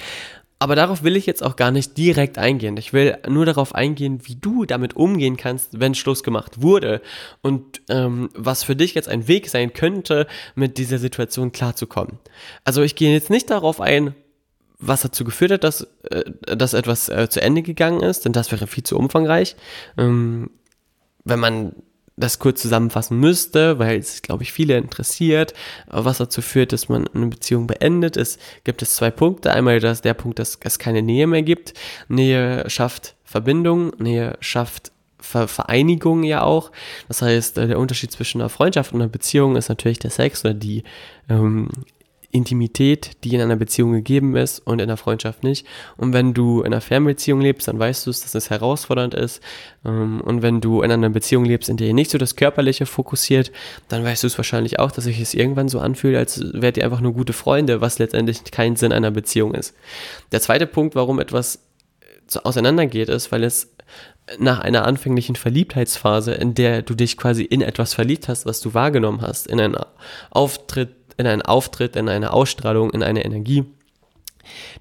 Aber 0.57 0.75
darauf 0.75 1.03
will 1.03 1.17
ich 1.17 1.25
jetzt 1.25 1.43
auch 1.43 1.57
gar 1.57 1.71
nicht 1.71 1.97
direkt 1.97 2.37
eingehen. 2.37 2.77
Ich 2.77 2.93
will 2.93 3.17
nur 3.27 3.45
darauf 3.45 3.75
eingehen, 3.75 4.21
wie 4.23 4.35
du 4.35 4.65
damit 4.65 4.95
umgehen 4.95 5.35
kannst, 5.35 5.79
wenn 5.79 5.95
Schluss 5.95 6.23
gemacht 6.23 6.61
wurde 6.61 7.01
und 7.41 7.81
ähm, 7.89 8.29
was 8.33 8.63
für 8.63 8.75
dich 8.75 8.93
jetzt 8.93 9.09
ein 9.09 9.27
Weg 9.27 9.49
sein 9.49 9.73
könnte, 9.73 10.27
mit 10.55 10.77
dieser 10.77 10.97
Situation 10.97 11.51
klarzukommen. 11.51 12.19
Also 12.63 12.83
ich 12.83 12.95
gehe 12.95 13.11
jetzt 13.11 13.29
nicht 13.29 13.49
darauf 13.49 13.81
ein, 13.81 14.15
was 14.79 15.01
dazu 15.01 15.25
geführt 15.25 15.51
hat, 15.51 15.63
dass, 15.65 15.87
äh, 16.09 16.23
dass 16.55 16.73
etwas 16.73 17.09
äh, 17.09 17.27
zu 17.29 17.41
Ende 17.41 17.61
gegangen 17.61 18.01
ist, 18.01 18.23
denn 18.23 18.33
das 18.33 18.51
wäre 18.51 18.67
viel 18.67 18.83
zu 18.83 18.97
umfangreich. 18.97 19.57
Ähm, 19.97 20.51
wenn 21.25 21.39
man 21.39 21.75
das 22.17 22.39
kurz 22.39 22.61
zusammenfassen 22.61 23.19
müsste, 23.19 23.77
weil 23.77 23.99
es, 23.99 24.21
glaube 24.21 24.43
ich, 24.43 24.53
viele 24.53 24.77
interessiert, 24.77 25.53
was 25.87 26.17
dazu 26.17 26.41
führt, 26.41 26.71
dass 26.71 26.87
man 26.87 27.07
eine 27.09 27.27
Beziehung 27.27 27.67
beendet, 27.67 28.15
ist, 28.15 28.39
gibt 28.63 28.81
es 28.81 28.95
zwei 28.95 29.11
Punkte. 29.11 29.51
Einmal 29.51 29.79
dass 29.79 30.01
der 30.01 30.13
Punkt, 30.13 30.39
dass 30.39 30.57
es 30.61 30.79
keine 30.79 31.01
Nähe 31.01 31.27
mehr 31.27 31.43
gibt. 31.43 31.73
Nähe 32.07 32.69
schafft 32.69 33.15
Verbindung, 33.23 33.91
Nähe 33.97 34.37
schafft 34.39 34.91
Ver 35.19 35.47
Vereinigung 35.47 36.23
ja 36.23 36.43
auch. 36.43 36.71
Das 37.07 37.23
heißt, 37.23 37.57
äh, 37.57 37.67
der 37.67 37.79
Unterschied 37.79 38.11
zwischen 38.11 38.41
einer 38.41 38.49
Freundschaft 38.49 38.93
und 38.93 39.01
einer 39.01 39.09
Beziehung 39.09 39.55
ist 39.55 39.69
natürlich 39.69 39.97
der 39.97 40.11
Sex 40.11 40.45
oder 40.45 40.53
die 40.53 40.83
ähm, 41.29 41.69
Intimität, 42.35 43.11
die 43.23 43.33
in 43.33 43.41
einer 43.41 43.55
Beziehung 43.55 43.93
gegeben 43.93 44.35
ist 44.35 44.59
und 44.59 44.79
in 44.79 44.89
einer 44.89 44.97
Freundschaft 44.97 45.43
nicht. 45.43 45.65
Und 45.95 46.13
wenn 46.13 46.33
du 46.33 46.61
in 46.61 46.67
einer 46.67 46.81
Fernbeziehung 46.81 47.39
lebst, 47.39 47.67
dann 47.67 47.79
weißt 47.79 48.05
du 48.05 48.09
es, 48.09 48.21
dass 48.21 48.35
es 48.35 48.49
herausfordernd 48.49 49.13
ist. 49.13 49.41
Ähm, 49.85 50.21
und 50.21 50.41
wenn 50.41 50.59
du 50.59 50.81
in 50.81 50.91
einer 50.91 51.09
Beziehung 51.09 51.45
lebst, 51.45 51.69
in 51.69 51.77
der 51.77 51.87
ihr 51.87 51.93
nicht 51.93 52.11
so 52.11 52.17
das 52.17 52.35
Körperliche 52.35 52.85
fokussiert, 52.85 53.51
dann 53.87 54.03
weißt 54.03 54.23
du 54.23 54.27
es 54.27 54.37
wahrscheinlich 54.37 54.79
auch, 54.79 54.91
dass 54.91 55.05
sich 55.05 55.19
es 55.19 55.33
irgendwann 55.33 55.69
so 55.69 55.79
anfühlt, 55.79 56.17
als 56.17 56.43
wärt 56.53 56.77
ihr 56.77 56.83
einfach 56.83 57.01
nur 57.01 57.13
gute 57.13 57.33
Freunde, 57.33 57.79
was 57.79 57.99
letztendlich 57.99 58.43
kein 58.51 58.75
Sinn 58.75 58.91
einer 58.91 59.11
Beziehung 59.11 59.53
ist. 59.53 59.73
Der 60.33 60.41
zweite 60.41 60.67
Punkt, 60.67 60.95
warum 60.95 61.19
etwas 61.19 61.59
auseinandergeht, 62.43 63.07
ist, 63.07 63.31
weil 63.31 63.43
es 63.43 63.71
nach 64.39 64.59
einer 64.59 64.85
anfänglichen 64.85 65.35
Verliebtheitsphase, 65.35 66.33
in 66.33 66.55
der 66.55 66.81
du 66.81 66.95
dich 66.95 67.17
quasi 67.17 67.43
in 67.43 67.61
etwas 67.61 67.93
verliebt 67.93 68.27
hast, 68.27 68.45
was 68.45 68.59
du 68.59 68.73
wahrgenommen 68.73 69.21
hast, 69.21 69.47
in 69.47 69.59
einen 69.59 69.77
Auftritt, 70.31 70.89
in 71.17 71.27
einen 71.27 71.41
Auftritt, 71.41 71.95
in 71.95 72.09
eine 72.09 72.33
Ausstrahlung, 72.33 72.91
in 72.91 73.03
eine 73.03 73.23
Energie, 73.23 73.65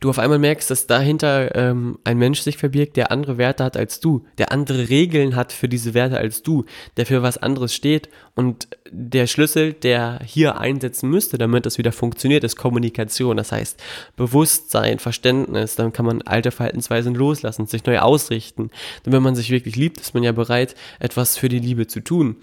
du 0.00 0.10
auf 0.10 0.18
einmal 0.18 0.38
merkst, 0.38 0.70
dass 0.70 0.86
dahinter 0.86 1.54
ähm, 1.54 1.98
ein 2.04 2.18
Mensch 2.18 2.40
sich 2.40 2.56
verbirgt, 2.56 2.96
der 2.96 3.10
andere 3.10 3.38
Werte 3.38 3.64
hat 3.64 3.76
als 3.76 4.00
du, 4.00 4.24
der 4.38 4.52
andere 4.52 4.88
Regeln 4.88 5.36
hat 5.36 5.52
für 5.52 5.68
diese 5.68 5.94
Werte 5.94 6.18
als 6.18 6.42
du, 6.42 6.64
der 6.96 7.06
für 7.06 7.22
was 7.22 7.38
anderes 7.38 7.74
steht 7.74 8.08
und 8.34 8.68
der 8.90 9.26
Schlüssel, 9.26 9.72
der 9.72 10.20
hier 10.24 10.58
einsetzen 10.58 11.08
müsste, 11.08 11.38
damit 11.38 11.66
das 11.66 11.78
wieder 11.78 11.92
funktioniert, 11.92 12.44
ist 12.44 12.56
Kommunikation. 12.56 13.36
Das 13.36 13.52
heißt 13.52 13.82
Bewusstsein, 14.16 14.98
Verständnis, 14.98 15.76
dann 15.76 15.92
kann 15.92 16.06
man 16.06 16.22
alte 16.22 16.50
Verhaltensweisen 16.50 17.14
loslassen, 17.14 17.66
sich 17.66 17.84
neu 17.84 17.98
ausrichten. 17.98 18.70
Denn 19.04 19.12
wenn 19.12 19.22
man 19.22 19.34
sich 19.34 19.50
wirklich 19.50 19.76
liebt, 19.76 20.00
ist 20.00 20.14
man 20.14 20.22
ja 20.22 20.32
bereit, 20.32 20.74
etwas 21.00 21.36
für 21.36 21.48
die 21.48 21.58
Liebe 21.58 21.86
zu 21.86 22.00
tun. 22.00 22.36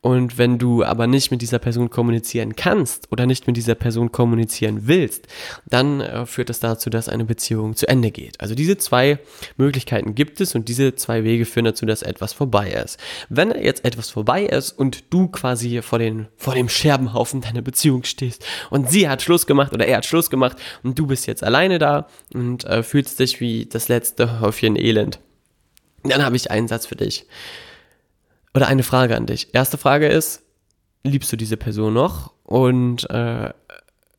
Und 0.00 0.38
wenn 0.38 0.58
du 0.58 0.84
aber 0.84 1.08
nicht 1.08 1.32
mit 1.32 1.42
dieser 1.42 1.58
Person 1.58 1.90
kommunizieren 1.90 2.54
kannst 2.54 3.10
oder 3.10 3.26
nicht 3.26 3.48
mit 3.48 3.56
dieser 3.56 3.74
Person 3.74 4.12
kommunizieren 4.12 4.86
willst, 4.86 5.26
dann 5.66 6.00
äh, 6.00 6.24
führt 6.24 6.50
das 6.50 6.60
dazu, 6.60 6.88
dass 6.88 7.08
eine 7.08 7.24
Beziehung 7.24 7.74
zu 7.74 7.88
Ende 7.88 8.12
geht. 8.12 8.40
Also 8.40 8.54
diese 8.54 8.78
zwei 8.78 9.18
Möglichkeiten 9.56 10.14
gibt 10.14 10.40
es 10.40 10.54
und 10.54 10.68
diese 10.68 10.94
zwei 10.94 11.24
Wege 11.24 11.44
führen 11.44 11.64
dazu, 11.64 11.84
dass 11.84 12.02
etwas 12.02 12.32
vorbei 12.32 12.70
ist. 12.70 12.98
Wenn 13.28 13.50
jetzt 13.50 13.84
etwas 13.84 14.08
vorbei 14.08 14.44
ist 14.44 14.70
und 14.70 15.12
du 15.12 15.26
quasi 15.26 15.82
vor, 15.82 15.98
den, 15.98 16.28
vor 16.36 16.54
dem 16.54 16.68
Scherbenhaufen 16.68 17.40
deiner 17.40 17.62
Beziehung 17.62 18.04
stehst 18.04 18.44
und 18.70 18.88
sie 18.88 19.08
hat 19.08 19.20
Schluss 19.20 19.46
gemacht 19.46 19.72
oder 19.72 19.86
er 19.86 19.96
hat 19.96 20.06
Schluss 20.06 20.30
gemacht 20.30 20.58
und 20.84 20.96
du 20.96 21.08
bist 21.08 21.26
jetzt 21.26 21.42
alleine 21.42 21.80
da 21.80 22.06
und 22.32 22.64
äh, 22.66 22.84
fühlst 22.84 23.18
dich 23.18 23.40
wie 23.40 23.66
das 23.66 23.88
letzte 23.88 24.38
Häufchen 24.38 24.76
Elend, 24.76 25.18
dann 26.04 26.24
habe 26.24 26.36
ich 26.36 26.52
einen 26.52 26.68
Satz 26.68 26.86
für 26.86 26.94
dich 26.94 27.26
Oder 28.58 28.66
eine 28.66 28.82
Frage 28.82 29.16
an 29.16 29.26
dich. 29.26 29.54
Erste 29.54 29.78
Frage 29.78 30.08
ist, 30.08 30.42
liebst 31.04 31.30
du 31.32 31.36
diese 31.36 31.56
Person 31.56 31.94
noch? 31.94 32.32
Und 32.42 33.08
äh, 33.08 33.52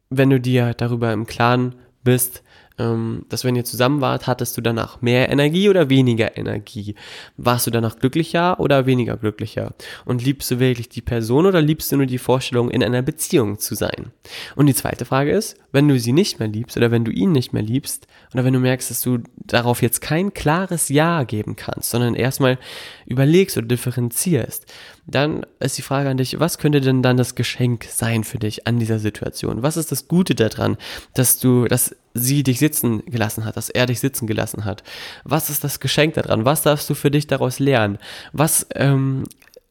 wenn 0.09 0.29
du 0.29 0.39
dir 0.39 0.73
darüber 0.73 1.11
im 1.11 1.25
Klaren 1.25 1.75
bist, 2.05 2.41
dass 2.79 3.43
wenn 3.43 3.55
ihr 3.55 3.65
zusammen 3.65 3.99
wart, 3.99 4.25
hattest 4.25 4.55
du 4.55 4.61
danach 4.61 5.01
mehr 5.01 5.29
Energie 5.29 5.69
oder 5.69 5.89
weniger 5.89 6.37
Energie? 6.37 6.95
Warst 7.35 7.67
du 7.67 7.71
danach 7.71 7.99
glücklicher 7.99 8.59
oder 8.59 8.85
weniger 8.85 9.17
glücklicher? 9.17 9.73
Und 10.05 10.23
liebst 10.23 10.49
du 10.51 10.59
wirklich 10.59 10.87
die 10.87 11.01
Person 11.01 11.45
oder 11.45 11.61
liebst 11.61 11.91
du 11.91 11.97
nur 11.97 12.05
die 12.05 12.17
Vorstellung, 12.17 12.71
in 12.71 12.83
einer 12.83 13.01
Beziehung 13.01 13.59
zu 13.59 13.75
sein? 13.75 14.11
Und 14.55 14.67
die 14.67 14.73
zweite 14.73 15.03
Frage 15.05 15.31
ist, 15.31 15.57
wenn 15.71 15.87
du 15.87 15.99
sie 15.99 16.13
nicht 16.13 16.39
mehr 16.39 16.47
liebst 16.47 16.77
oder 16.77 16.89
wenn 16.89 17.03
du 17.03 17.11
ihn 17.11 17.31
nicht 17.31 17.53
mehr 17.53 17.63
liebst 17.63 18.07
oder 18.33 18.45
wenn 18.45 18.53
du 18.53 18.59
merkst, 18.59 18.89
dass 18.89 19.01
du 19.01 19.19
darauf 19.35 19.81
jetzt 19.81 20.01
kein 20.01 20.33
klares 20.33 20.89
Ja 20.89 21.23
geben 21.23 21.55
kannst, 21.55 21.89
sondern 21.89 22.15
erstmal 22.15 22.57
überlegst 23.05 23.57
oder 23.57 23.67
differenzierst, 23.67 24.65
dann 25.05 25.45
ist 25.59 25.77
die 25.77 25.81
Frage 25.81 26.09
an 26.09 26.17
dich, 26.17 26.39
was 26.39 26.57
könnte 26.57 26.81
denn 26.81 27.01
dann 27.01 27.17
das 27.17 27.35
Geschenk 27.35 27.85
sein 27.85 28.23
für 28.23 28.39
dich 28.39 28.67
an 28.67 28.79
dieser 28.79 28.99
Situation? 28.99 29.63
Was 29.63 29.77
ist 29.77 29.91
das 29.91 30.07
Gute 30.07 30.35
daran, 30.35 30.77
dass 31.13 31.39
du, 31.39 31.65
dass 31.65 31.95
sie 32.19 32.43
dich 32.43 32.59
sitzen 32.59 33.03
gelassen 33.05 33.45
hat, 33.45 33.57
dass 33.57 33.69
er 33.69 33.85
dich 33.85 33.99
sitzen 33.99 34.27
gelassen 34.27 34.65
hat? 34.65 34.83
Was 35.23 35.49
ist 35.49 35.63
das 35.63 35.79
Geschenk 35.79 36.13
daran? 36.15 36.45
Was 36.45 36.61
darfst 36.61 36.89
du 36.89 36.95
für 36.95 37.11
dich 37.11 37.27
daraus 37.27 37.59
lernen? 37.59 37.97
Was 38.33 38.67
ähm, 38.75 39.23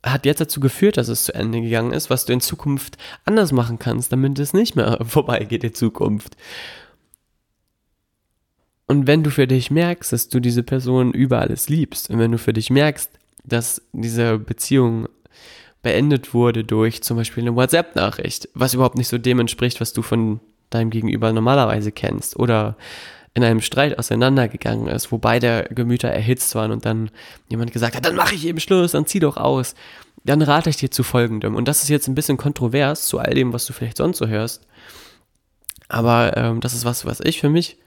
hat 0.04 0.26
jetzt 0.26 0.40
dazu 0.40 0.60
geführt, 0.60 0.96
dass 0.96 1.08
es 1.08 1.24
zu 1.24 1.34
Ende 1.34 1.60
gegangen 1.60 1.92
ist, 1.92 2.10
was 2.10 2.24
du 2.24 2.32
in 2.32 2.40
Zukunft 2.40 2.96
anders 3.24 3.52
machen 3.52 3.78
kannst, 3.78 4.12
damit 4.12 4.38
es 4.38 4.52
nicht 4.52 4.76
mehr 4.76 4.98
vorbeigeht 5.06 5.64
in 5.64 5.74
Zukunft? 5.74 6.36
Und 8.86 9.06
wenn 9.06 9.22
du 9.22 9.30
für 9.30 9.46
dich 9.46 9.70
merkst, 9.70 10.12
dass 10.12 10.28
du 10.28 10.40
diese 10.40 10.62
Person 10.62 11.12
über 11.12 11.40
alles 11.40 11.68
liebst 11.68 12.08
und 12.08 12.18
wenn 12.18 12.32
du 12.32 12.38
für 12.38 12.54
dich 12.54 12.70
merkst, 12.70 13.10
dass 13.44 13.82
diese 13.92 14.38
Beziehung 14.38 15.08
beendet 15.82 16.34
wurde 16.34 16.64
durch 16.64 17.02
zum 17.02 17.16
Beispiel 17.16 17.44
eine 17.44 17.54
WhatsApp-Nachricht, 17.54 18.48
was 18.54 18.74
überhaupt 18.74 18.96
nicht 18.96 19.08
so 19.08 19.18
dem 19.18 19.40
entspricht, 19.40 19.80
was 19.80 19.92
du 19.92 20.02
von 20.02 20.40
deinem 20.70 20.90
Gegenüber 20.90 21.32
normalerweise 21.32 21.92
kennst 21.92 22.38
oder 22.38 22.76
in 23.34 23.44
einem 23.44 23.60
Streit 23.60 23.98
auseinandergegangen 23.98 24.88
ist, 24.88 25.12
wo 25.12 25.18
beide 25.18 25.68
Gemüter 25.70 26.08
erhitzt 26.08 26.54
waren 26.54 26.72
und 26.72 26.84
dann 26.84 27.10
jemand 27.48 27.72
gesagt 27.72 27.94
hat, 27.94 28.04
dann 28.04 28.16
mache 28.16 28.34
ich 28.34 28.46
eben 28.46 28.60
Schluss, 28.60 28.92
dann 28.92 29.06
zieh 29.06 29.20
doch 29.20 29.36
aus, 29.36 29.74
dann 30.24 30.42
rate 30.42 30.70
ich 30.70 30.76
dir 30.76 30.90
zu 30.90 31.02
folgendem. 31.02 31.54
Und 31.54 31.68
das 31.68 31.82
ist 31.82 31.88
jetzt 31.88 32.08
ein 32.08 32.14
bisschen 32.14 32.36
kontrovers 32.36 33.06
zu 33.06 33.18
all 33.18 33.34
dem, 33.34 33.52
was 33.52 33.66
du 33.66 33.72
vielleicht 33.72 33.96
sonst 33.96 34.18
so 34.18 34.26
hörst. 34.26 34.66
Aber 35.88 36.36
ähm, 36.36 36.60
das 36.60 36.74
ist 36.74 36.84
was, 36.84 37.06
was 37.06 37.20
ich 37.20 37.40
für 37.40 37.48
mich 37.48 37.78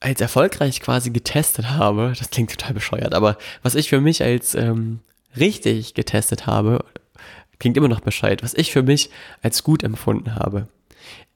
als 0.00 0.20
erfolgreich 0.20 0.80
quasi 0.80 1.10
getestet 1.10 1.70
habe. 1.70 2.12
Das 2.18 2.30
klingt 2.30 2.50
total 2.50 2.74
bescheuert, 2.74 3.14
aber 3.14 3.38
was 3.62 3.74
ich 3.74 3.88
für 3.88 4.00
mich 4.00 4.22
als 4.22 4.54
ähm, 4.54 5.00
richtig 5.36 5.94
getestet 5.94 6.46
habe, 6.46 6.84
klingt 7.58 7.76
immer 7.76 7.88
noch 7.88 8.00
Bescheid, 8.00 8.42
was 8.42 8.54
ich 8.54 8.72
für 8.72 8.82
mich 8.82 9.10
als 9.42 9.62
gut 9.62 9.82
empfunden 9.82 10.34
habe, 10.34 10.68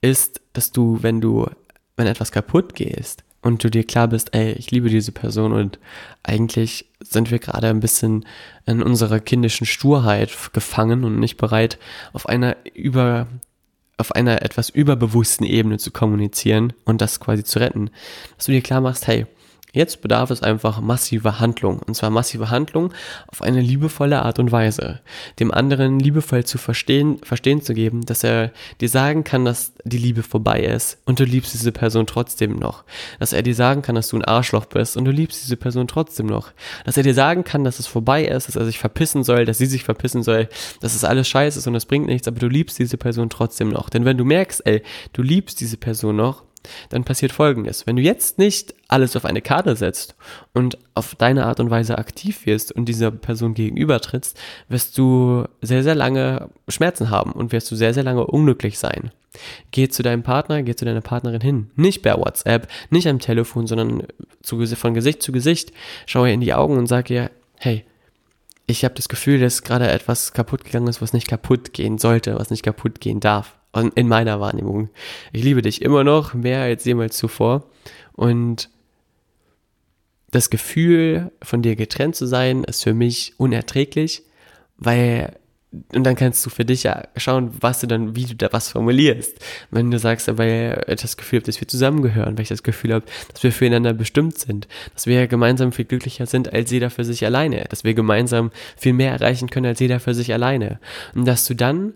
ist, 0.00 0.40
dass 0.52 0.72
du, 0.72 1.02
wenn 1.02 1.20
du, 1.20 1.48
wenn 1.96 2.06
etwas 2.06 2.33
kaputt 2.33 2.74
gehst 2.74 3.24
und 3.42 3.64
du 3.64 3.70
dir 3.70 3.85
klar 3.85 4.09
bist, 4.09 4.35
ey, 4.35 4.52
ich 4.52 4.70
liebe 4.70 4.88
diese 4.88 5.12
Person 5.12 5.52
und 5.52 5.78
eigentlich 6.22 6.87
sind 7.00 7.30
wir 7.30 7.38
gerade 7.38 7.68
ein 7.68 7.80
bisschen 7.80 8.26
in 8.66 8.83
unserer 8.83 9.20
kindischen 9.20 9.66
Sturheit 9.66 10.30
gefangen 10.52 11.04
und 11.04 11.18
nicht 11.18 11.37
bereit, 11.37 11.78
auf 12.12 12.28
einer 12.28 12.56
über 12.74 13.26
auf 13.96 14.14
einer 14.14 14.40
etwas 14.40 14.70
überbewussten 14.70 15.44
Ebene 15.44 15.76
zu 15.76 15.90
kommunizieren 15.90 16.72
und 16.87 17.02
das 17.02 17.20
quasi 17.20 17.44
zu 17.44 17.59
retten, 17.59 17.90
dass 18.35 18.46
du 18.46 18.52
dir 18.52 18.62
klar 18.62 18.80
machst, 18.80 19.06
hey, 19.06 19.26
Jetzt 19.72 20.02
bedarf 20.02 20.30
es 20.30 20.42
einfach 20.42 20.80
massiver 20.80 21.40
Handlung. 21.40 21.80
Und 21.80 21.94
zwar 21.94 22.11
massive 22.11 22.50
Handlung 22.50 22.92
auf 23.28 23.42
eine 23.42 23.61
liebevolle 23.61 24.22
Art 24.22 24.38
und 24.38 24.52
Weise. 24.52 25.00
Dem 25.38 25.52
anderen 25.52 26.00
liebevoll 26.00 26.44
zu 26.44 26.59
verstehen, 26.59 27.18
verstehen 27.22 27.62
zu 27.62 27.74
geben, 27.74 28.04
dass 28.04 28.24
er 28.24 28.52
dir 28.80 28.88
sagen 28.88 29.24
kann, 29.24 29.44
dass 29.44 29.72
die 29.85 29.98
Liebe 29.98 30.22
vorbei 30.22 30.61
ist 30.61 30.98
und 31.04 31.20
du 31.20 31.24
liebst 31.24 31.54
diese 31.54 31.72
Person 31.72 32.06
trotzdem 32.06 32.59
noch. 32.59 32.85
Dass 33.18 33.33
er 33.33 33.42
dir 33.42 33.54
sagen 33.54 33.83
kann, 33.83 33.94
dass 33.94 34.09
du 34.09 34.16
ein 34.16 34.24
Arschloch 34.24 34.66
bist 34.66 34.96
und 34.96 35.04
du 35.04 35.11
liebst 35.11 35.42
diese 35.42 35.56
Person 35.56 35.88
trotzdem 35.88 36.26
noch. 36.26 36.52
Dass 36.85 36.96
er 36.96 37.02
dir 37.02 37.14
sagen 37.14 37.44
kann, 37.44 37.64
dass 37.64 37.78
es 37.78 37.87
vorbei 37.87 38.24
ist, 38.24 38.48
dass 38.48 38.56
er 38.56 38.64
sich 38.64 38.78
verpissen 38.78 39.24
soll, 39.24 39.44
dass 39.44 39.59
sie 39.59 39.66
sich 39.66 39.85
verpissen 39.85 40.22
soll, 40.22 40.48
dass 40.80 40.94
es 40.94 41.04
alles 41.04 41.28
scheiße 41.28 41.59
ist 41.59 41.66
und 41.66 41.74
es 41.74 41.87
bringt 41.87 42.06
nichts, 42.06 42.28
aber 42.28 42.40
du 42.40 42.48
liebst 42.48 42.78
diese 42.78 42.96
Person 42.96 43.30
trotzdem 43.30 43.70
noch. 43.70 43.90
Denn 43.90 44.04
wenn 44.04 44.18
du 44.18 44.24
merkst, 44.24 44.66
ey, 44.66 44.83
du 45.12 45.22
liebst 45.22 45.61
diese 45.61 45.76
Person 45.76 46.16
noch, 46.16 46.42
dann 46.90 47.05
passiert 47.05 47.33
Folgendes. 47.33 47.87
Wenn 47.87 47.96
du 47.96 48.03
jetzt 48.03 48.38
nicht 48.38 48.75
alles 48.88 49.16
auf 49.16 49.25
eine 49.25 49.42
Karte 49.42 49.77
setzt 49.77 50.14
und 50.53 50.79
auf 50.94 51.14
deine 51.14 51.46
Art 51.46 51.61
und 51.61 51.70
Weise 51.70 51.99
aktiv 51.99 52.46
wirst 52.46 52.73
und 52.73 52.87
dieser 52.87 53.11
Person 53.11 53.55
gegenüber 53.55 54.01
trittst, 54.01 54.38
wirst 54.68 54.96
du 54.99 55.44
sehr, 55.62 55.83
sehr 55.83 55.94
lange 55.94 56.51
Schmerzen 56.68 57.11
haben 57.11 57.33
und 57.33 57.53
wirst 57.53 57.70
du 57.70 57.77
sehr, 57.77 57.94
sehr 57.94 58.03
lange 58.03 58.27
unglücklich 58.27 58.79
sein. 58.79 59.11
Geh 59.70 59.88
zu 59.88 60.03
deinem 60.03 60.23
Partner, 60.23 60.62
geh 60.62 60.75
zu 60.75 60.85
deiner 60.85 61.01
Partnerin 61.01 61.40
hin. 61.40 61.70
Nicht 61.77 62.03
per 62.03 62.18
WhatsApp, 62.18 62.68
nicht 62.90 63.07
am 63.07 63.20
Telefon, 63.20 63.66
sondern 63.66 64.07
zu, 64.42 64.64
von 64.66 64.94
Gesicht 64.94 65.23
zu 65.23 65.33
Gesicht. 65.33 65.73
Schau 66.07 66.25
ihr 66.25 66.35
in 66.35 66.40
die 66.40 66.55
Augen 66.55 66.77
und 66.77 66.88
sag 66.88 67.11
ihr, 67.11 67.31
hey, 67.59 67.85
ich 68.66 68.85
habe 68.85 68.94
das 68.94 69.09
Gefühl, 69.09 69.40
dass 69.40 69.62
gerade 69.62 69.88
etwas 69.88 70.33
kaputt 70.33 70.64
gegangen 70.64 70.88
ist, 70.88 71.03
was 71.03 71.12
nicht 71.12 71.29
kaputt 71.29 71.73
gehen 71.73 71.99
sollte, 71.99 72.37
was 72.37 72.51
nicht 72.51 72.62
kaputt 72.62 73.01
gehen 73.01 73.20
darf 73.20 73.60
in 73.72 74.09
meiner 74.09 74.40
Wahrnehmung. 74.40 74.90
Ich 75.33 75.44
liebe 75.44 75.62
dich 75.62 75.83
immer 75.83 76.04
noch 76.04 76.35
mehr 76.35 76.62
als 76.62 76.85
jemals 76.85 77.16
zuvor. 77.16 77.64
Und 78.12 78.68
das 80.30 80.50
Gefühl, 80.50 81.33
von 81.42 81.62
dir 81.62 81.76
getrennt 81.76 82.16
zu 82.16 82.26
sein, 82.26 82.64
ist 82.64 82.83
für 82.83 82.94
mich 82.94 83.35
unerträglich, 83.37 84.22
weil 84.76 85.37
und 85.92 86.04
dann 86.04 86.16
kannst 86.16 86.44
du 86.44 86.50
für 86.50 86.64
dich 86.64 86.83
ja 86.83 87.04
schauen, 87.16 87.52
was 87.61 87.80
du 87.80 87.87
dann, 87.87 88.16
wie 88.16 88.24
du 88.24 88.35
da 88.35 88.48
was 88.50 88.70
formulierst. 88.70 89.38
Wenn 89.70 89.90
du 89.90 90.00
sagst, 90.00 90.26
weil 90.37 90.85
ich 90.88 91.00
das 91.00 91.16
Gefühl 91.16 91.38
habe, 91.38 91.46
dass 91.46 91.61
wir 91.61 91.68
zusammengehören, 91.68 92.37
weil 92.37 92.42
ich 92.42 92.48
das 92.48 92.64
Gefühl 92.64 92.92
habe, 92.92 93.04
dass 93.33 93.42
wir 93.44 93.52
füreinander 93.52 93.92
bestimmt 93.92 94.37
sind, 94.37 94.66
dass 94.94 95.06
wir 95.06 95.28
gemeinsam 95.28 95.70
viel 95.70 95.85
glücklicher 95.85 96.26
sind 96.26 96.52
als 96.52 96.72
jeder 96.72 96.90
für 96.90 97.04
sich 97.04 97.24
alleine, 97.24 97.66
dass 97.70 97.85
wir 97.85 97.94
gemeinsam 97.94 98.50
viel 98.76 98.94
mehr 98.94 99.12
erreichen 99.12 99.48
können 99.48 99.66
als 99.66 99.78
jeder 99.78 100.00
für 100.00 100.12
sich 100.12 100.33
alleine. 100.33 100.80
Und 101.14 101.24
dass 101.26 101.46
du 101.46 101.54
dann 101.54 101.92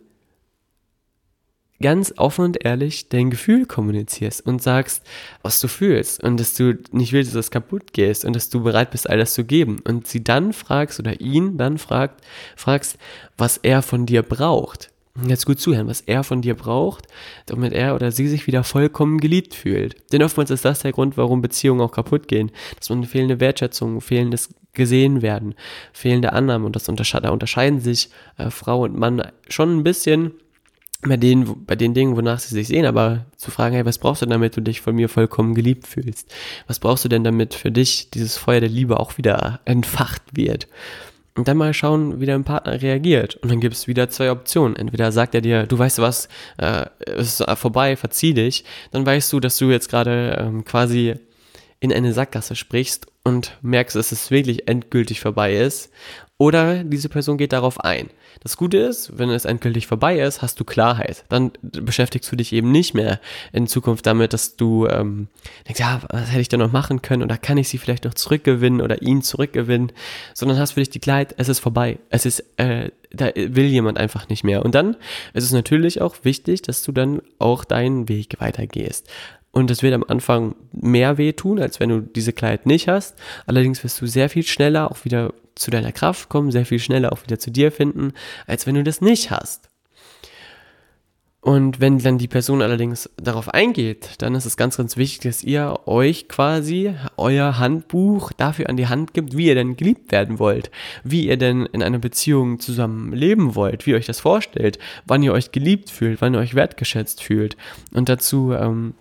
ganz 1.85 2.15
offen 2.17 2.47
und 2.47 2.65
ehrlich 2.65 3.11
dein 3.11 3.29
Gefühl 3.29 3.67
kommunizierst 3.67 4.47
und 4.47 4.63
sagst, 4.63 5.03
was 5.43 5.61
du 5.61 5.69
fühlst 5.69 6.25
und 6.25 6.41
dass 6.41 6.55
du 6.55 6.79
nicht 6.93 7.13
willst, 7.13 7.33
dass 7.33 7.45
es 7.45 7.51
kaputt 7.51 7.93
gehst 7.93 8.25
und 8.25 8.35
dass 8.35 8.49
du 8.49 8.63
bereit 8.63 8.91
bist, 8.91 9.11
all 9.11 9.19
das 9.19 9.35
zu 9.35 9.45
geben 9.45 9.83
und 9.85 10.07
sie 10.07 10.25
dann 10.25 10.55
fragst 10.55 10.99
oder 10.99 11.21
ihn 11.21 11.59
dann 11.59 11.77
fragt, 11.77 12.25
fragst, 12.57 12.97
was 13.37 13.59
er 13.59 13.83
von 13.83 14.07
dir 14.07 14.23
braucht. 14.23 14.93
Jetzt 15.29 15.45
gut 15.45 15.61
zuhören, 15.61 15.87
was 15.87 16.01
er 16.01 16.25
von 16.25 16.41
dir 16.41 16.55
braucht, 16.55 17.07
damit 17.45 17.75
er 17.75 17.95
oder 17.95 18.11
sie 18.11 18.29
sich 18.29 18.47
wieder 18.47 18.65
vollkommen 18.65 19.19
geliebt 19.19 19.53
fühlt. 19.53 20.11
Denn 20.11 20.23
oftmals 20.23 20.51
ist 20.51 20.65
das 20.65 20.81
der 20.81 20.93
Grund, 20.93 21.19
warum 21.19 21.43
Beziehungen 21.43 21.83
auch 21.83 21.93
kaputt 21.93 22.29
gehen. 22.29 22.51
Dass 22.79 22.89
man 22.89 23.05
fehlende 23.05 23.41
Wertschätzung, 23.41 24.01
fehlendes 24.01 24.55
gesehen 24.73 25.21
werden, 25.21 25.55
fehlende 25.93 26.33
Annahmen 26.33 26.65
und 26.65 26.77
das 26.77 26.89
untersche 26.89 27.21
da 27.21 27.29
unterscheiden 27.29 27.79
sich 27.79 28.09
äh, 28.39 28.49
Frau 28.49 28.85
und 28.85 28.97
Mann 28.97 29.23
schon 29.49 29.77
ein 29.77 29.85
bisschen 29.85 30.33
bei 31.07 31.17
den, 31.17 31.65
bei 31.67 31.77
den 31.77 31.95
Dingen, 31.95 32.17
wonach 32.17 32.39
sie 32.39 32.55
sich 32.55 32.69
sehen, 32.69 32.87
aber 32.87 33.27
zu 33.37 33.51
fragen, 33.51 33.75
hey, 33.75 33.85
was 33.85 33.99
brauchst 33.99 34.23
du, 34.23 34.27
damit 34.27 34.57
du 34.57 34.63
dich 34.63 34.81
von 34.81 34.95
mir 34.95 35.09
vollkommen 35.09 35.55
geliebt 35.55 35.87
fühlst? 35.87 36.35
Was 36.67 36.79
brauchst 36.79 37.05
du 37.05 37.09
denn, 37.09 37.25
damit 37.25 37.55
für 37.55 37.71
dich 37.71 38.11
dieses 38.11 38.37
Feuer 38.37 38.61
der 38.61 38.69
Liebe 38.69 38.99
auch 38.99 39.19
wieder 39.19 39.61
entfacht 39.65 40.23
wird? 40.33 40.67
Und 41.37 41.49
dann 41.49 41.57
mal 41.57 41.75
schauen, 41.75 42.21
wie 42.21 42.27
dein 42.27 42.45
Partner 42.45 42.81
reagiert. 42.81 43.35
Und 43.37 43.51
dann 43.51 43.61
gibt 43.61 43.75
es 43.75 43.89
wieder 43.89 44.09
zwei 44.09 44.31
Optionen. 44.31 44.77
Entweder 44.77 45.11
sagt 45.11 45.35
er 45.35 45.41
dir, 45.41 45.67
du 45.67 45.77
weißt 45.77 45.99
was, 45.99 46.29
äh, 46.59 46.87
es 47.01 47.41
ist 47.41 47.59
vorbei, 47.59 47.97
verzieh 47.97 48.35
dich. 48.35 48.65
Dann 48.93 49.05
weißt 49.05 49.33
du, 49.33 49.41
dass 49.41 49.59
du 49.59 49.71
jetzt 49.71 49.91
gerade 49.91 50.39
ähm, 50.41 50.65
quasi 50.65 51.17
in 51.81 51.93
eine 51.93 52.13
Sackgasse 52.13 52.55
sprichst 52.55 53.09
und 53.25 53.59
merkst, 53.63 53.97
dass 53.97 54.13
es 54.13 54.31
wirklich 54.31 54.69
endgültig 54.69 55.21
vorbei 55.21 55.57
ist. 55.57 55.91
Oder 56.37 56.83
diese 56.83 57.09
Person 57.09 57.39
geht 57.39 57.53
darauf 57.53 57.79
ein. 57.81 58.11
Das 58.41 58.57
Gute 58.57 58.79
ist, 58.79 59.17
wenn 59.17 59.31
es 59.31 59.45
endgültig 59.45 59.87
vorbei 59.87 60.19
ist, 60.19 60.43
hast 60.43 60.59
du 60.59 60.65
Klarheit. 60.65 61.25
Dann 61.29 61.53
beschäftigst 61.63 62.31
du 62.31 62.35
dich 62.35 62.53
eben 62.53 62.73
nicht 62.73 62.93
mehr 62.93 63.21
in 63.53 63.69
Zukunft 63.69 64.05
damit, 64.05 64.33
dass 64.33 64.57
du 64.57 64.89
ähm, 64.89 65.29
denkst, 65.69 65.79
ja, 65.79 66.01
was 66.11 66.31
hätte 66.31 66.41
ich 66.41 66.49
denn 66.49 66.59
noch 66.59 66.73
machen 66.73 67.03
können 67.03 67.23
oder 67.23 67.37
kann 67.39 67.57
ich 67.57 67.69
sie 67.69 67.79
vielleicht 67.79 68.05
noch 68.05 68.15
zurückgewinnen 68.15 68.81
oder 68.81 69.01
ihn 69.01 69.23
zurückgewinnen, 69.23 69.93
sondern 70.35 70.59
hast 70.59 70.73
für 70.73 70.81
dich 70.81 70.91
die 70.91 70.99
Klarheit, 70.99 71.37
es 71.39 71.49
ist 71.49 71.61
vorbei. 71.61 71.99
Es 72.11 72.27
ist, 72.27 72.43
äh, 72.57 72.91
da 73.13 73.27
will 73.37 73.67
jemand 73.67 73.99
einfach 73.99 74.29
nicht 74.29 74.43
mehr. 74.43 74.65
Und 74.65 74.75
dann 74.75 74.97
ist 75.35 75.45
es 75.45 75.53
natürlich 75.53 76.01
auch 76.01 76.17
wichtig, 76.25 76.63
dass 76.63 76.83
du 76.83 76.91
dann 76.91 77.23
auch 77.39 77.65
deinen 77.65 78.09
Weg 78.09 78.41
weitergehst. 78.41 79.09
Und 79.55 79.71
es 79.71 79.85
wird 79.85 79.95
am 79.95 80.05
Anfang 80.09 80.57
mehr 80.73 81.17
wehtun, 81.17 81.61
als 81.61 81.79
wenn 81.79 81.89
du 81.89 82.01
diese 82.01 82.33
Klarheit 82.33 82.67
nicht 82.67 82.89
hast. 82.89 83.15
Allerdings 83.47 83.85
wirst 83.85 84.01
du 84.01 84.07
sehr 84.09 84.29
viel 84.29 84.43
schneller 84.43 84.91
auch 84.91 85.05
wieder 85.05 85.33
zu 85.55 85.71
deiner 85.71 85.93
Kraft 85.93 86.29
kommen, 86.29 86.51
sehr 86.51 86.67
viel 86.67 86.81
schneller 86.81 87.13
auch 87.13 87.23
wieder 87.23 87.39
zu 87.39 87.53
dir 87.53 87.71
finden, 87.71 88.15
als 88.49 88.67
wenn 88.67 88.75
du 88.75 88.83
das 88.83 89.01
nicht 89.01 89.31
hast. 89.31 89.69
Und 91.41 91.79
wenn 91.79 91.99
dann 91.99 92.19
die 92.19 92.27
Person 92.27 92.63
allerdings 92.63 93.09
darauf 93.17 93.49
eingeht, 93.49 94.15
dann 94.19 94.35
ist 94.35 94.45
es 94.45 94.57
ganz, 94.57 94.77
ganz 94.77 94.97
wichtig, 94.97 95.31
dass 95.31 95.45
ihr 95.45 95.79
euch 95.87 96.27
quasi 96.27 96.93
euer 97.17 97.57
Handbuch 97.57 98.33
dafür 98.33 98.69
an 98.69 98.77
die 98.77 98.89
Hand 98.89 99.15
gibt, 99.15 99.37
wie 99.37 99.47
ihr 99.47 99.55
denn 99.55 99.77
geliebt 99.77 100.11
werden 100.11 100.41
wollt, 100.41 100.73
wie 101.05 101.29
ihr 101.29 101.37
denn 101.37 101.67
in 101.67 101.81
einer 101.81 102.01
Beziehung 102.01 102.59
zusammen 102.59 103.13
leben 103.13 103.55
wollt, 103.55 103.87
wie 103.87 103.91
ihr 103.91 103.99
euch 103.99 104.07
das 104.07 104.19
vorstellt, 104.19 104.81
wann 105.07 105.23
ihr 105.23 105.33
euch 105.33 105.53
geliebt 105.53 105.91
fühlt, 105.91 106.21
wann 106.21 106.35
ihr 106.35 106.41
euch 106.41 106.57
wertgeschätzt 106.57 107.23
fühlt. 107.23 107.57
Und 107.93 108.09
dazu 108.09 108.53
ähm, 108.53 108.95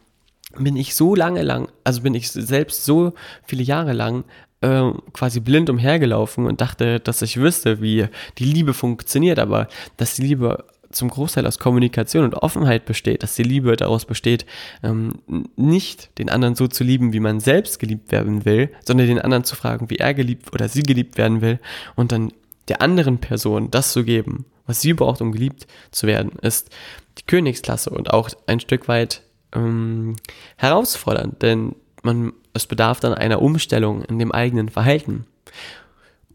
bin 0.58 0.76
ich 0.76 0.96
so 0.96 1.16
lange 1.16 1.42
lang, 1.42 1.68
also 1.84 2.02
bin 2.02 2.13
ich 2.13 2.32
selbst 2.32 2.86
so 2.86 3.13
viele 3.46 3.63
Jahre 3.63 3.94
lang 3.94 4.24
äh, 4.62 4.92
quasi 5.13 5.39
blind 5.39 5.70
umhergelaufen 5.70 6.46
und 6.46 6.62
dachte, 6.62 7.00
dass 7.00 7.22
ich 7.22 7.38
wüsste, 7.38 7.82
wie 7.82 8.08
die 8.38 8.46
Liebe 8.46 8.74
funktioniert, 8.74 9.39
aber 9.39 9.68
dass 9.98 10.16
die 10.16 10.24
Liebe 10.24 10.66
zum 10.94 11.10
Großteil 11.10 11.46
aus 11.48 11.60
Kommunikation 11.60 12.24
und 12.24 12.36
Offenheit 12.36 12.86
besteht, 12.86 13.24
dass 13.24 13.36
die 13.36 13.44
Liebe 13.44 13.76
daraus 13.76 14.06
besteht, 14.06 14.46
ähm, 14.84 15.16
nicht 15.56 16.18
den 16.20 16.30
anderen 16.30 16.56
so 16.56 16.68
zu 16.68 16.84
lieben, 16.84 17.13
wie 17.13 17.20
man 17.20 17.39
selbst 17.39 17.80
geliebt 17.80 18.12
werden 18.12 18.46
will, 18.46 18.70
sondern 18.86 19.08
den 19.08 19.20
anderen 19.20 19.44
zu 19.44 19.56
fragen, 19.56 19.89
wie 19.89 19.98
er 19.98 20.13
geliebt 20.13 20.54
oder 20.54 20.70
sie 20.70 20.84
geliebt 20.84 21.18
werden 21.18 21.42
will 21.42 21.60
und 21.96 22.12
dann 22.12 22.32
der 22.68 22.82
anderen 22.82 23.18
Person 23.18 23.72
das 23.72 23.92
zu 23.92 24.04
geben, 24.04 24.46
was 24.66 24.82
sie 24.82 24.94
braucht, 24.94 25.22
um 25.22 25.32
geliebt 25.32 25.68
zu 25.92 26.08
werden, 26.08 26.32
ist 26.42 26.70
die 27.18 27.24
Königsklasse 27.24 27.89
und 27.89 28.12
auch 28.12 28.30
ein 28.48 28.60
Stück 28.60 28.88
weit 28.88 29.24
ähm, 29.54 30.16
herausfordernd, 30.58 31.42
denn 31.42 31.76
man, 32.04 32.34
es 32.54 32.68
bedarf 32.68 33.00
dann 33.00 33.13
einer 33.13 33.42
Umstellung 33.42 34.04
in 34.04 34.20
dem 34.20 34.32
eigenen 34.32 34.70
Verhalten. 34.70 35.26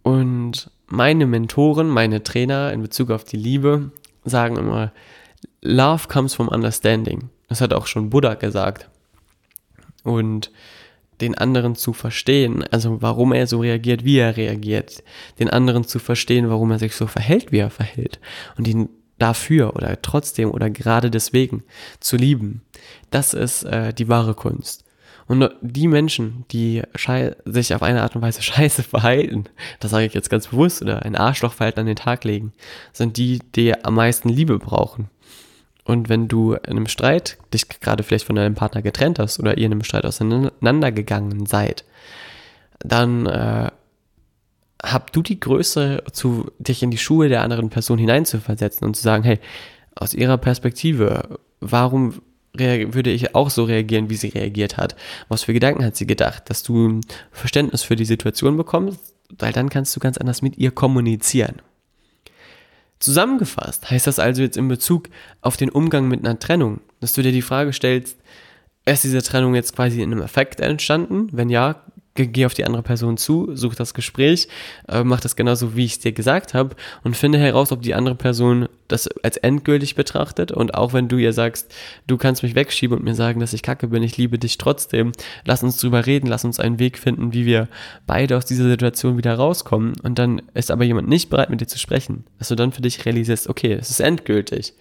Und 0.02 0.70
meine 0.86 1.26
Mentoren, 1.26 1.88
meine 1.88 2.22
Trainer 2.22 2.72
in 2.72 2.82
Bezug 2.82 3.10
auf 3.10 3.24
die 3.24 3.36
Liebe 3.36 3.92
sagen 4.24 4.56
immer, 4.56 4.92
Love 5.60 6.08
comes 6.08 6.34
from 6.34 6.48
understanding. 6.48 7.30
Das 7.48 7.60
hat 7.60 7.72
auch 7.72 7.86
schon 7.86 8.10
Buddha 8.10 8.34
gesagt. 8.34 8.88
Und 10.04 10.50
den 11.20 11.36
anderen 11.36 11.74
zu 11.74 11.92
verstehen, 11.92 12.64
also 12.70 13.02
warum 13.02 13.32
er 13.32 13.46
so 13.46 13.60
reagiert, 13.60 14.04
wie 14.04 14.18
er 14.18 14.36
reagiert, 14.36 15.02
den 15.40 15.50
anderen 15.50 15.84
zu 15.84 15.98
verstehen, 15.98 16.48
warum 16.48 16.70
er 16.70 16.78
sich 16.78 16.94
so 16.94 17.06
verhält, 17.08 17.50
wie 17.50 17.58
er 17.58 17.70
verhält 17.70 18.20
und 18.56 18.68
ihn 18.68 18.88
dafür 19.18 19.74
oder 19.76 20.00
trotzdem 20.02 20.50
oder 20.50 20.70
gerade 20.70 21.10
deswegen 21.10 21.64
zu 22.00 22.16
lieben, 22.16 22.62
das 23.10 23.34
ist 23.34 23.64
äh, 23.64 23.92
die 23.92 24.08
wahre 24.08 24.34
Kunst. 24.34 24.84
Und 25.26 25.50
die 25.60 25.88
Menschen, 25.88 26.46
die 26.50 26.82
sich 27.44 27.74
auf 27.74 27.82
eine 27.82 28.02
Art 28.02 28.16
und 28.16 28.22
Weise 28.22 28.42
scheiße 28.42 28.82
verhalten, 28.82 29.44
das 29.78 29.90
sage 29.90 30.06
ich 30.06 30.14
jetzt 30.14 30.30
ganz 30.30 30.48
bewusst, 30.48 30.82
oder 30.82 31.02
ein 31.02 31.16
Arschlochverhalten 31.16 31.80
an 31.80 31.86
den 31.86 31.96
Tag 31.96 32.24
legen, 32.24 32.52
sind 32.92 33.18
die, 33.18 33.40
die 33.54 33.84
am 33.84 33.94
meisten 33.94 34.30
Liebe 34.30 34.58
brauchen. 34.58 35.10
Und 35.84 36.08
wenn 36.08 36.28
du 36.28 36.52
in 36.52 36.70
einem 36.70 36.86
Streit 36.86 37.38
dich 37.52 37.68
gerade 37.68 38.02
vielleicht 38.02 38.26
von 38.26 38.36
deinem 38.36 38.54
Partner 38.54 38.82
getrennt 38.82 39.18
hast 39.18 39.38
oder 39.38 39.56
ihr 39.56 39.66
in 39.66 39.72
einem 39.72 39.84
Streit 39.84 40.04
auseinandergegangen 40.04 41.46
seid, 41.46 41.84
dann 42.80 43.26
äh, 43.26 43.70
habt 44.82 45.14
du 45.16 45.22
die 45.22 45.40
Größe, 45.40 46.04
zu, 46.12 46.50
dich 46.58 46.82
in 46.82 46.90
die 46.90 46.98
Schuhe 46.98 47.28
der 47.28 47.42
anderen 47.42 47.70
Person 47.70 47.98
hineinzuversetzen 47.98 48.86
und 48.86 48.94
zu 48.94 49.02
sagen, 49.02 49.24
hey, 49.24 49.38
aus 49.94 50.14
ihrer 50.14 50.38
Perspektive, 50.38 51.40
warum 51.60 52.14
würde 52.54 53.10
ich 53.10 53.34
auch 53.34 53.50
so 53.50 53.64
reagieren, 53.64 54.10
wie 54.10 54.16
sie 54.16 54.28
reagiert 54.28 54.76
hat. 54.76 54.96
Was 55.28 55.44
für 55.44 55.52
Gedanken 55.52 55.84
hat 55.84 55.96
sie 55.96 56.06
gedacht, 56.06 56.50
dass 56.50 56.62
du 56.62 57.00
Verständnis 57.30 57.82
für 57.82 57.96
die 57.96 58.04
Situation 58.04 58.56
bekommst, 58.56 59.14
weil 59.38 59.52
dann 59.52 59.68
kannst 59.68 59.94
du 59.94 60.00
ganz 60.00 60.18
anders 60.18 60.42
mit 60.42 60.58
ihr 60.58 60.70
kommunizieren. 60.70 61.62
Zusammengefasst 62.98 63.90
heißt 63.90 64.08
das 64.08 64.18
also 64.18 64.42
jetzt 64.42 64.56
in 64.56 64.66
Bezug 64.66 65.08
auf 65.40 65.56
den 65.56 65.70
Umgang 65.70 66.08
mit 66.08 66.24
einer 66.24 66.38
Trennung, 66.38 66.80
dass 67.00 67.12
du 67.12 67.22
dir 67.22 67.32
die 67.32 67.42
Frage 67.42 67.72
stellst, 67.72 68.16
ist 68.84 69.04
diese 69.04 69.22
Trennung 69.22 69.54
jetzt 69.54 69.76
quasi 69.76 70.02
in 70.02 70.10
einem 70.10 70.22
Effekt 70.22 70.60
entstanden? 70.60 71.28
Wenn 71.30 71.50
ja, 71.50 71.82
geh 72.26 72.46
auf 72.46 72.54
die 72.54 72.64
andere 72.64 72.82
Person 72.82 73.16
zu, 73.16 73.54
such 73.54 73.74
das 73.74 73.94
Gespräch, 73.94 74.48
äh, 74.88 75.04
mach 75.04 75.20
das 75.20 75.36
genauso, 75.36 75.76
wie 75.76 75.84
ich 75.84 75.92
es 75.92 75.98
dir 76.00 76.12
gesagt 76.12 76.54
habe 76.54 76.76
und 77.04 77.16
finde 77.16 77.38
heraus, 77.38 77.72
ob 77.72 77.82
die 77.82 77.94
andere 77.94 78.14
Person 78.14 78.68
das 78.88 79.06
als 79.22 79.36
endgültig 79.36 79.94
betrachtet. 79.94 80.50
Und 80.50 80.74
auch 80.74 80.92
wenn 80.92 81.08
du 81.08 81.16
ihr 81.18 81.32
sagst, 81.32 81.72
du 82.06 82.16
kannst 82.16 82.42
mich 82.42 82.54
wegschieben 82.54 82.96
und 82.96 83.04
mir 83.04 83.14
sagen, 83.14 83.38
dass 83.40 83.52
ich 83.52 83.62
kacke 83.62 83.88
bin, 83.88 84.02
ich 84.02 84.16
liebe 84.16 84.38
dich 84.38 84.58
trotzdem, 84.58 85.12
lass 85.44 85.62
uns 85.62 85.76
drüber 85.76 86.06
reden, 86.06 86.26
lass 86.26 86.44
uns 86.44 86.58
einen 86.58 86.78
Weg 86.78 86.98
finden, 86.98 87.32
wie 87.32 87.46
wir 87.46 87.68
beide 88.06 88.36
aus 88.36 88.46
dieser 88.46 88.68
Situation 88.68 89.18
wieder 89.18 89.34
rauskommen. 89.34 89.92
Und 90.02 90.18
dann 90.18 90.42
ist 90.54 90.70
aber 90.70 90.84
jemand 90.84 91.08
nicht 91.08 91.30
bereit 91.30 91.50
mit 91.50 91.60
dir 91.60 91.68
zu 91.68 91.78
sprechen, 91.78 92.24
dass 92.38 92.48
du 92.48 92.54
dann 92.54 92.72
für 92.72 92.82
dich 92.82 93.04
realisierst, 93.04 93.48
okay, 93.48 93.74
es 93.74 93.90
ist 93.90 94.00
endgültig, 94.00 94.72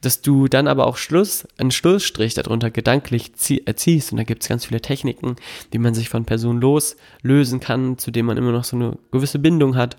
dass 0.00 0.22
du 0.22 0.46
dann 0.48 0.68
aber 0.68 0.86
auch 0.86 0.96
Schluss, 0.96 1.46
einen 1.58 1.72
Schlussstrich 1.72 2.34
darunter 2.34 2.70
gedanklich 2.70 3.34
ziehst. 3.34 4.12
Und 4.12 4.18
da 4.18 4.24
gibt 4.24 4.42
es 4.42 4.48
ganz 4.48 4.66
viele 4.66 4.80
Techniken, 4.80 5.36
wie 5.72 5.78
man 5.78 5.94
sich 5.94 6.08
von 6.08 6.24
Personen 6.24 6.60
loslösen 6.78 7.60
kann, 7.60 7.98
zu 7.98 8.10
denen 8.10 8.26
man 8.26 8.36
immer 8.36 8.52
noch 8.52 8.64
so 8.64 8.76
eine 8.76 8.98
gewisse 9.10 9.38
Bindung 9.38 9.76
hat. 9.76 9.96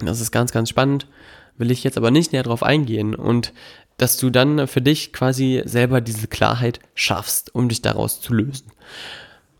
Das 0.00 0.20
ist 0.20 0.30
ganz, 0.30 0.52
ganz 0.52 0.68
spannend 0.68 1.06
will 1.58 1.70
ich 1.70 1.84
jetzt 1.84 1.96
aber 1.96 2.10
nicht 2.10 2.32
näher 2.32 2.42
drauf 2.42 2.62
eingehen 2.62 3.14
und 3.14 3.52
dass 3.96 4.18
du 4.18 4.30
dann 4.30 4.66
für 4.66 4.82
dich 4.82 5.12
quasi 5.12 5.62
selber 5.64 6.00
diese 6.00 6.28
Klarheit 6.28 6.80
schaffst, 6.94 7.54
um 7.54 7.68
dich 7.68 7.80
daraus 7.80 8.20
zu 8.20 8.34
lösen. 8.34 8.70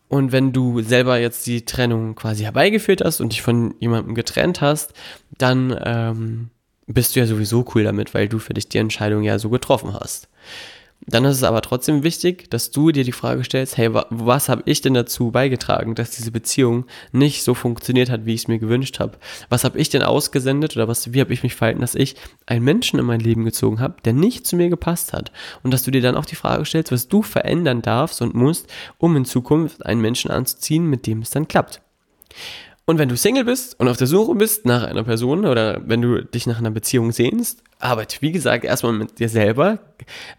Und 0.08 0.30
wenn 0.30 0.52
du 0.52 0.82
selber 0.82 1.18
jetzt 1.18 1.46
die 1.46 1.64
Trennung 1.64 2.14
quasi 2.14 2.44
herbeigeführt 2.44 3.02
hast 3.02 3.20
und 3.20 3.32
dich 3.32 3.42
von 3.42 3.74
jemandem 3.80 4.14
getrennt 4.14 4.60
hast, 4.60 4.92
dann 5.38 5.76
ähm, 5.82 6.50
bist 6.86 7.16
du 7.16 7.20
ja 7.20 7.26
sowieso 7.26 7.64
cool 7.74 7.82
damit, 7.82 8.14
weil 8.14 8.28
du 8.28 8.38
für 8.38 8.54
dich 8.54 8.68
die 8.68 8.78
Entscheidung 8.78 9.22
ja 9.22 9.38
so 9.38 9.48
getroffen 9.48 9.94
hast. 9.94 10.28
Dann 11.08 11.24
ist 11.24 11.36
es 11.36 11.44
aber 11.44 11.62
trotzdem 11.62 12.02
wichtig, 12.02 12.50
dass 12.50 12.72
du 12.72 12.90
dir 12.90 13.04
die 13.04 13.12
Frage 13.12 13.44
stellst, 13.44 13.76
hey, 13.76 13.90
was 13.92 14.48
habe 14.48 14.62
ich 14.64 14.80
denn 14.80 14.94
dazu 14.94 15.30
beigetragen, 15.30 15.94
dass 15.94 16.10
diese 16.10 16.32
Beziehung 16.32 16.86
nicht 17.12 17.44
so 17.44 17.54
funktioniert 17.54 18.10
hat, 18.10 18.26
wie 18.26 18.34
ich 18.34 18.42
es 18.42 18.48
mir 18.48 18.58
gewünscht 18.58 18.98
habe? 18.98 19.16
Was 19.48 19.62
habe 19.62 19.78
ich 19.78 19.88
denn 19.88 20.02
ausgesendet 20.02 20.74
oder 20.74 20.88
was, 20.88 21.12
wie 21.12 21.20
habe 21.20 21.32
ich 21.32 21.44
mich 21.44 21.54
verhalten, 21.54 21.80
dass 21.80 21.94
ich 21.94 22.16
einen 22.46 22.64
Menschen 22.64 22.98
in 22.98 23.06
mein 23.06 23.20
Leben 23.20 23.44
gezogen 23.44 23.78
habe, 23.78 23.96
der 24.04 24.14
nicht 24.14 24.48
zu 24.48 24.56
mir 24.56 24.68
gepasst 24.68 25.12
hat? 25.12 25.30
Und 25.62 25.72
dass 25.72 25.84
du 25.84 25.92
dir 25.92 26.02
dann 26.02 26.16
auch 26.16 26.26
die 26.26 26.34
Frage 26.34 26.64
stellst, 26.64 26.90
was 26.90 27.06
du 27.06 27.22
verändern 27.22 27.82
darfst 27.82 28.20
und 28.20 28.34
musst, 28.34 28.66
um 28.98 29.14
in 29.14 29.24
Zukunft 29.24 29.86
einen 29.86 30.00
Menschen 30.00 30.32
anzuziehen, 30.32 30.86
mit 30.86 31.06
dem 31.06 31.22
es 31.22 31.30
dann 31.30 31.46
klappt. 31.46 31.82
Und 32.84 32.98
wenn 32.98 33.08
du 33.08 33.16
Single 33.16 33.44
bist 33.44 33.78
und 33.78 33.88
auf 33.88 33.96
der 33.96 34.06
Suche 34.06 34.34
bist 34.34 34.64
nach 34.64 34.84
einer 34.84 35.04
Person 35.04 35.44
oder 35.44 35.82
wenn 35.86 36.02
du 36.02 36.24
dich 36.24 36.46
nach 36.46 36.58
einer 36.58 36.70
Beziehung 36.70 37.12
sehnst, 37.12 37.62
arbeit, 37.78 38.18
wie 38.20 38.32
gesagt, 38.32 38.64
erstmal 38.64 38.92
mit 38.92 39.18
dir 39.18 39.28
selber. 39.28 39.78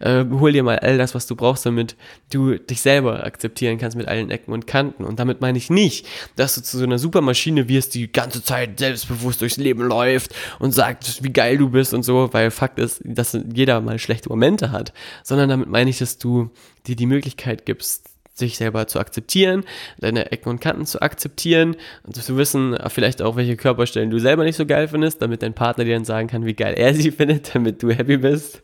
Äh, 0.00 0.24
hol 0.30 0.52
dir 0.52 0.62
mal 0.62 0.78
all 0.78 0.98
das, 0.98 1.14
was 1.14 1.26
du 1.26 1.36
brauchst, 1.36 1.64
damit 1.66 1.96
du 2.30 2.58
dich 2.58 2.80
selber 2.80 3.24
akzeptieren 3.24 3.78
kannst 3.78 3.96
mit 3.96 4.08
allen 4.08 4.30
Ecken 4.30 4.52
und 4.52 4.66
Kanten. 4.66 5.04
Und 5.04 5.20
damit 5.20 5.40
meine 5.40 5.58
ich 5.58 5.70
nicht, 5.70 6.06
dass 6.36 6.54
du 6.54 6.62
zu 6.62 6.78
so 6.78 6.84
einer 6.84 6.98
Supermaschine 6.98 7.68
wirst, 7.68 7.94
die 7.94 8.10
ganze 8.10 8.42
Zeit 8.42 8.78
selbstbewusst 8.78 9.40
durchs 9.40 9.56
Leben 9.56 9.82
läuft 9.82 10.34
und 10.58 10.72
sagt, 10.72 11.22
wie 11.22 11.32
geil 11.32 11.58
du 11.58 11.70
bist 11.70 11.94
und 11.94 12.02
so, 12.02 12.32
weil 12.32 12.50
Fakt 12.50 12.78
ist, 12.78 13.00
dass 13.04 13.38
jeder 13.54 13.80
mal 13.80 13.98
schlechte 13.98 14.28
Momente 14.28 14.72
hat. 14.72 14.92
Sondern 15.22 15.48
damit 15.48 15.68
meine 15.68 15.90
ich, 15.90 15.98
dass 15.98 16.18
du 16.18 16.50
dir 16.86 16.96
die 16.96 17.06
Möglichkeit 17.06 17.66
gibst, 17.66 18.17
sich 18.38 18.56
selber 18.56 18.86
zu 18.86 18.98
akzeptieren, 19.00 19.64
deine 19.98 20.32
Ecken 20.32 20.48
und 20.48 20.60
Kanten 20.60 20.86
zu 20.86 21.02
akzeptieren 21.02 21.76
und 22.04 22.16
zu 22.16 22.36
wissen, 22.36 22.76
vielleicht 22.88 23.22
auch, 23.22 23.36
welche 23.36 23.56
Körperstellen 23.56 24.10
du 24.10 24.18
selber 24.18 24.44
nicht 24.44 24.56
so 24.56 24.66
geil 24.66 24.88
findest, 24.88 25.22
damit 25.22 25.42
dein 25.42 25.54
Partner 25.54 25.84
dir 25.84 25.94
dann 25.94 26.04
sagen 26.04 26.28
kann, 26.28 26.46
wie 26.46 26.54
geil 26.54 26.74
er 26.74 26.94
sie 26.94 27.10
findet, 27.12 27.54
damit 27.54 27.82
du 27.82 27.90
happy 27.90 28.18
bist. 28.18 28.62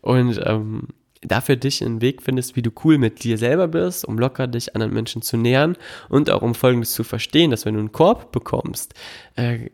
Und 0.00 0.40
ähm, 0.44 0.88
dafür 1.22 1.56
dich 1.56 1.84
einen 1.84 2.00
Weg 2.00 2.22
findest, 2.22 2.56
wie 2.56 2.62
du 2.62 2.70
cool 2.84 2.98
mit 2.98 3.24
dir 3.24 3.38
selber 3.38 3.68
bist, 3.68 4.04
um 4.04 4.18
locker 4.18 4.46
dich 4.46 4.74
anderen 4.74 4.92
Menschen 4.92 5.22
zu 5.22 5.36
nähern 5.36 5.76
und 6.08 6.30
auch 6.30 6.42
um 6.42 6.54
Folgendes 6.54 6.92
zu 6.92 7.04
verstehen, 7.04 7.50
dass 7.50 7.64
wenn 7.64 7.74
du 7.74 7.80
einen 7.80 7.92
Korb 7.92 8.32
bekommst, 8.32 8.94
äh, 9.34 9.70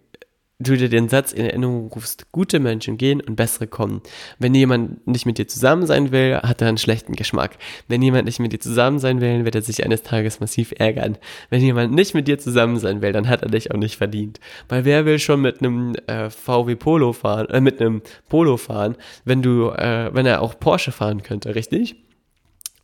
du 0.63 0.77
dir 0.77 0.89
den 0.89 1.09
Satz 1.09 1.33
in 1.33 1.45
Erinnerung 1.45 1.91
rufst, 1.93 2.31
gute 2.33 2.61
Menschen 2.61 2.97
gehen 2.97 3.21
und 3.21 3.37
bessere 3.37 3.67
kommen. 3.67 4.03
Wenn 4.39 4.55
jemand 4.55 5.07
nicht 5.07 5.27
mit 5.27 5.39
dir 5.39 5.49
zusammen 5.49 5.87
sein 5.87 6.13
will, 6.13 6.37
hat 6.37 6.63
er 6.63 6.69
einen 6.69 6.79
schlechten 6.79 7.15
Geschmack. 7.15 7.59
Wenn 7.89 8.03
jemand 8.03 8.25
nicht 8.25 8.41
mit 8.41 8.53
dir 8.53 8.61
zusammen 8.61 8.99
sein 8.99 9.21
will, 9.21 9.45
wird 9.45 9.55
er 9.55 9.63
sich 9.63 9.85
eines 9.85 10.03
Tages 10.03 10.41
massiv 10.41 10.73
ärgern. 10.79 11.19
Wenn 11.51 11.61
jemand 11.61 11.93
nicht 11.95 12.15
mit 12.15 12.29
dir 12.29 12.39
zusammen 12.39 12.79
sein 12.79 13.03
will, 13.03 13.13
dann 13.13 13.29
hat 13.29 13.43
er 13.43 13.51
dich 13.51 13.71
auch 13.71 13.79
nicht 13.79 13.97
verdient. 13.97 14.41
Weil 14.69 14.85
wer 14.85 15.05
will 15.05 15.19
schon 15.19 15.41
mit 15.41 15.61
einem 15.61 15.95
äh, 16.07 16.31
VW 16.31 16.77
Polo 16.77 17.13
fahren, 17.13 17.49
äh, 17.49 17.61
mit 17.61 17.81
einem 17.81 18.03
Polo 18.29 18.57
fahren, 18.57 18.97
wenn 19.25 19.43
du, 19.43 19.71
äh, 19.71 20.11
wenn 20.13 20.27
er 20.27 20.43
auch 20.43 20.59
Porsche 20.59 20.93
fahren 20.93 21.23
könnte, 21.23 21.55
richtig? 21.55 21.97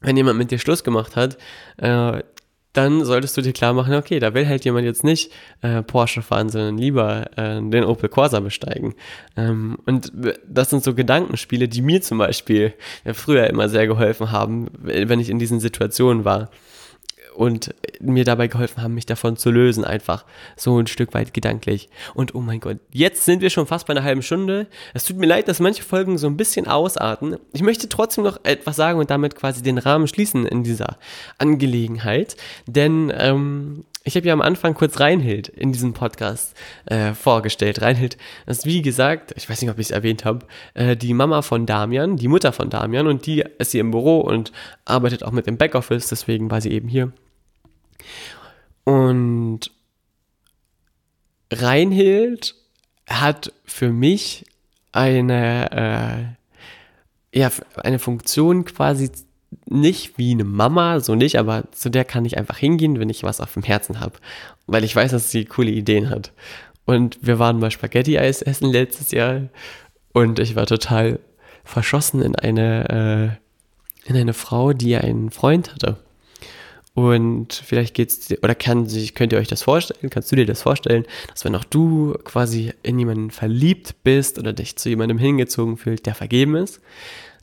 wenn 0.01 0.17
jemand 0.17 0.39
mit 0.39 0.51
dir 0.51 0.59
Schluss 0.59 0.85
gemacht 0.85 1.17
hat, 1.17 1.39
äh, 1.79 2.23
dann 2.73 3.05
solltest 3.05 3.37
du 3.37 3.41
dir 3.41 3.53
klar 3.53 3.73
machen, 3.73 3.95
okay, 3.95 4.19
da 4.21 4.35
will 4.35 4.47
halt 4.47 4.65
jemand 4.65 4.85
jetzt 4.85 5.05
nicht 5.05 5.33
äh, 5.63 5.83
Porsche 5.83 6.23
fahren, 6.23 6.49
sondern 6.49 6.79
lieber 6.79 7.27
äh, 7.37 7.61
den 7.61 7.85
Opel 7.85 8.09
Corsa 8.09 8.41
besteigen. 8.41 8.95
Ähm, 9.37 9.79
und 9.87 10.13
das 10.47 10.71
sind 10.71 10.85
so 10.85 10.95
Gedankenspiele, 10.95 11.69
die 11.69 11.83
mir 11.83 12.03
zum 12.03 12.19
Beispiel 12.19 12.75
früher 13.13 13.47
immer 13.49 13.69
sehr 13.69 13.87
geholfen 13.87 14.31
haben, 14.33 14.69
wenn 14.83 15.21
ich 15.21 15.31
in 15.31 15.39
diesen 15.39 15.61
Situationen 15.61 16.25
war. 16.25 16.51
Und 17.39 17.73
mir 18.01 18.25
dabei 18.25 18.49
geholfen 18.49 18.83
haben, 18.83 18.95
mich 18.95 19.07
davon 19.07 19.37
zu 19.37 19.53
lösen, 19.53 19.85
einfach 19.85 20.25
so 20.57 20.77
ein 20.79 20.89
Stück 20.89 21.15
weit 21.15 21.33
gedanklich. 21.33 21.89
Und 22.15 22.35
oh 22.35 22.41
mein 22.41 22.59
Gott, 22.59 22.79
jetzt 22.91 23.25
sind 23.25 23.43
wir 23.43 23.51
schon 23.51 23.69
fast 23.69 23.87
bei 23.87 23.93
einer 23.93 24.03
halben 24.03 24.23
Stunde. 24.23 24.67
Es 24.93 25.05
tut 25.05 25.19
mir 25.19 25.27
leid, 25.27 25.47
dass 25.47 25.61
manche 25.61 25.85
Folgen 25.85 26.19
so 26.19 26.27
ein 26.27 26.37
bisschen 26.37 26.67
ausarten. 26.67 27.37
Ich 27.53 27.63
möchte 27.63 27.89
trotzdem 27.89 28.25
noch 28.25 28.41
etwas 28.43 28.75
sagen 28.75 28.99
und 28.99 29.11
damit 29.11 29.37
quasi 29.37 29.63
den 29.63 29.79
Rahmen 29.79 30.09
schließen 30.09 30.47
in 30.47 30.65
dieser 30.65 30.99
Angelegenheit, 31.39 32.37
denn 32.67 33.13
ähm, 33.17 33.85
ich 34.03 34.17
habe 34.17 34.27
ja 34.27 34.33
am 34.33 34.41
Anfang 34.41 34.75
kurz 34.75 34.99
Reinhild 34.99 35.49
in 35.49 35.71
diesem 35.71 35.93
Podcast 35.93 36.57
äh, 36.87 37.13
vorgestellt. 37.13 37.83
Reinhild 37.83 38.17
ist, 38.47 38.65
wie 38.65 38.83
gesagt, 38.83 39.33
ich 39.37 39.49
weiß 39.49 39.61
nicht, 39.61 39.71
ob 39.71 39.79
ich 39.79 39.89
es 39.89 39.91
erwähnt 39.91 40.25
habe, 40.25 40.47
äh, 40.75 40.97
die 40.97 41.15
Mama 41.15 41.43
von 41.43 41.67
Damian, 41.67 42.17
die 42.17 42.29
Mutter 42.29 42.53
von 42.53 42.71
Damian 42.71 43.07
und 43.07 43.27
die 43.27 43.45
ist 43.59 43.73
hier 43.73 43.83
im 43.83 43.91
Büro 43.91 44.21
und 44.21 44.51
arbeitet 44.87 45.23
auch 45.23 45.33
mit 45.33 45.47
dem 45.47 45.57
Backoffice, 45.57 46.09
deswegen 46.09 46.51
war 46.51 46.61
sie 46.61 46.73
eben 46.73 46.89
hier. 46.89 47.13
Und 48.85 49.71
Reinhild 51.53 52.55
hat 53.09 53.53
für 53.65 53.91
mich 53.91 54.45
eine, 54.93 56.37
äh, 57.33 57.39
ja, 57.39 57.51
eine 57.77 57.99
Funktion 57.99 58.65
quasi 58.65 59.11
nicht 59.67 60.19
wie 60.19 60.33
eine 60.33 60.45
Mama, 60.45 61.01
so 61.01 61.15
nicht, 61.15 61.39
aber 61.39 61.65
zu 61.73 61.91
der 61.91 62.05
kann 62.05 62.25
ich 62.25 62.37
einfach 62.37 62.59
hingehen, 62.59 62.99
wenn 62.99 63.11
ich 63.11 63.23
was 63.23 63.41
auf 63.41 63.55
dem 63.55 63.63
Herzen 63.63 64.01
habe. 64.01 64.19
Weil 64.67 64.85
ich 64.85 64.95
weiß, 64.95 65.11
dass 65.11 65.31
sie 65.31 65.45
coole 65.45 65.71
Ideen 65.71 66.11
hat. 66.11 66.33
Und 66.85 67.19
wir 67.21 67.39
waren 67.39 67.59
mal 67.59 67.71
Spaghetti-Eis 67.71 68.43
essen 68.43 68.71
letztes 68.71 69.11
Jahr 69.11 69.49
und 70.13 70.39
ich 70.39 70.57
war 70.57 70.67
total 70.67 71.21
verschossen 71.65 72.23
in 72.23 72.35
eine, 72.35 73.39
äh, 74.07 74.09
in 74.09 74.17
eine 74.17 74.33
Frau, 74.33 74.73
die 74.73 74.97
einen 74.97 75.31
Freund 75.31 75.75
hatte. 75.75 75.99
Und 76.99 77.53
vielleicht 77.55 77.95
geht's, 77.95 78.29
oder 78.43 78.57
kann 78.57 78.89
sich, 78.89 79.15
könnt 79.15 79.33
ihr 79.33 79.39
euch 79.39 79.47
das 79.47 79.63
vorstellen, 79.63 80.11
kannst 80.11 80.33
du 80.33 80.35
dir 80.37 80.47
das 80.47 80.63
vorstellen, 80.63 81.05
dass 81.31 81.45
wenn 81.45 81.55
auch 81.55 81.63
du 81.63 82.19
quasi 82.25 82.73
in 82.83 82.99
jemanden 82.99 83.31
verliebt 83.31 84.03
bist 84.03 84.37
oder 84.37 84.53
dich 84.53 84.75
zu 84.75 84.89
jemandem 84.89 85.17
hingezogen 85.17 85.77
fühlst, 85.77 86.07
der 86.07 86.17
vergeben 86.17 86.57
ist, 86.57 86.81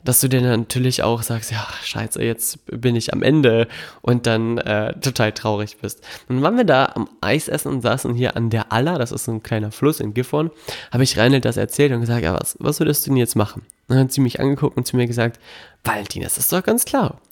dass 0.04 0.20
du 0.20 0.28
dir 0.28 0.42
natürlich 0.42 1.02
auch 1.02 1.22
sagst, 1.22 1.52
ja, 1.52 1.66
scheiße, 1.82 2.22
jetzt 2.22 2.66
bin 2.66 2.96
ich 2.96 3.14
am 3.14 3.22
Ende 3.22 3.66
und 4.02 4.26
dann 4.26 4.58
äh, 4.58 4.92
total 5.00 5.32
traurig 5.32 5.78
bist. 5.78 6.06
Und 6.28 6.42
waren 6.42 6.58
wir 6.58 6.64
da 6.64 6.92
am 6.94 7.08
Eisessen 7.22 7.72
und 7.72 7.80
saßen 7.80 8.14
hier 8.14 8.36
an 8.36 8.50
der 8.50 8.72
Aller, 8.72 8.98
das 8.98 9.10
ist 9.10 9.24
so 9.24 9.32
ein 9.32 9.42
kleiner 9.42 9.72
Fluss 9.72 10.00
in 10.00 10.12
Gifhorn, 10.12 10.50
habe 10.92 11.02
ich 11.02 11.16
Reinhold 11.16 11.46
das 11.46 11.56
erzählt 11.56 11.92
und 11.92 12.00
gesagt, 12.00 12.22
ja, 12.22 12.38
was, 12.38 12.56
was 12.58 12.78
würdest 12.78 13.06
du 13.06 13.10
denn 13.10 13.16
jetzt 13.16 13.36
machen? 13.36 13.62
Und 13.88 13.96
dann 13.96 14.00
hat 14.00 14.12
sie 14.12 14.20
mich 14.20 14.38
angeguckt 14.38 14.76
und 14.76 14.86
zu 14.86 14.96
mir 14.96 15.06
gesagt, 15.06 15.40
Valentin, 15.82 16.24
das 16.24 16.36
ist 16.36 16.52
doch 16.52 16.62
ganz 16.62 16.84
klar 16.84 17.22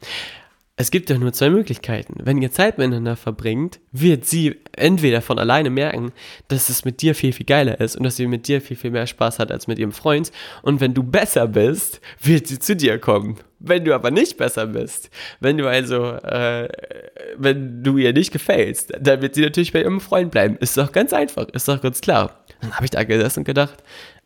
es 0.77 0.91
gibt 0.91 1.09
ja 1.09 1.19
nur 1.19 1.33
zwei 1.33 1.51
Möglichkeiten. 1.51 2.15
Wenn 2.25 2.43
ihr 2.43 2.51
Zeit 2.51 2.79
miteinander 2.79 3.15
verbringt, 3.15 3.79
wird 3.93 4.25
sie 4.25 4.57
entweder 4.73 5.23
von 5.23 5.39
alleine 5.39 5.71
merken, 5.71 6.11
dass 6.49 6.69
es 6.69 6.85
mit 6.85 7.01
dir 7.01 7.15
viel, 7.15 7.33
viel 7.33 7.47
geiler 7.47 7.81
ist 7.81 7.95
und 7.95 8.03
dass 8.03 8.17
sie 8.17 8.27
mit 8.27 8.49
dir 8.49 8.61
viel, 8.61 8.77
viel 8.77 8.91
mehr 8.91 9.07
Spaß 9.07 9.39
hat 9.39 9.53
als 9.53 9.69
mit 9.69 9.79
ihrem 9.79 9.93
Freund. 9.93 10.33
Und 10.63 10.81
wenn 10.81 10.93
du 10.93 11.05
besser 11.05 11.47
bist, 11.47 12.01
wird 12.21 12.49
sie 12.49 12.59
zu 12.59 12.75
dir 12.75 12.99
kommen. 12.99 13.37
Wenn 13.61 13.85
du 13.85 13.95
aber 13.95 14.11
nicht 14.11 14.37
besser 14.37 14.67
bist, 14.67 15.11
wenn 15.39 15.59
du 15.59 15.69
also, 15.69 16.07
äh, 16.15 16.69
wenn 17.37 17.85
du 17.85 17.97
ihr 17.97 18.13
nicht 18.13 18.33
gefällst, 18.33 18.93
dann 19.01 19.23
wird 19.23 19.37
sie 19.37 19.43
natürlich 19.43 19.73
bei 19.73 19.83
ihrem 19.83 20.01
Freund 20.01 20.33
bleiben. 20.33 20.57
Ist 20.57 20.77
doch 20.77 20.91
ganz 20.91 21.13
einfach, 21.13 21.49
ist 21.51 21.69
doch 21.69 21.81
ganz 21.81 22.01
klar. 22.01 22.45
Dann 22.61 22.73
habe 22.75 22.85
ich 22.85 22.91
da 22.91 23.05
gesessen 23.05 23.41
und 23.41 23.45
gedacht, 23.45 23.77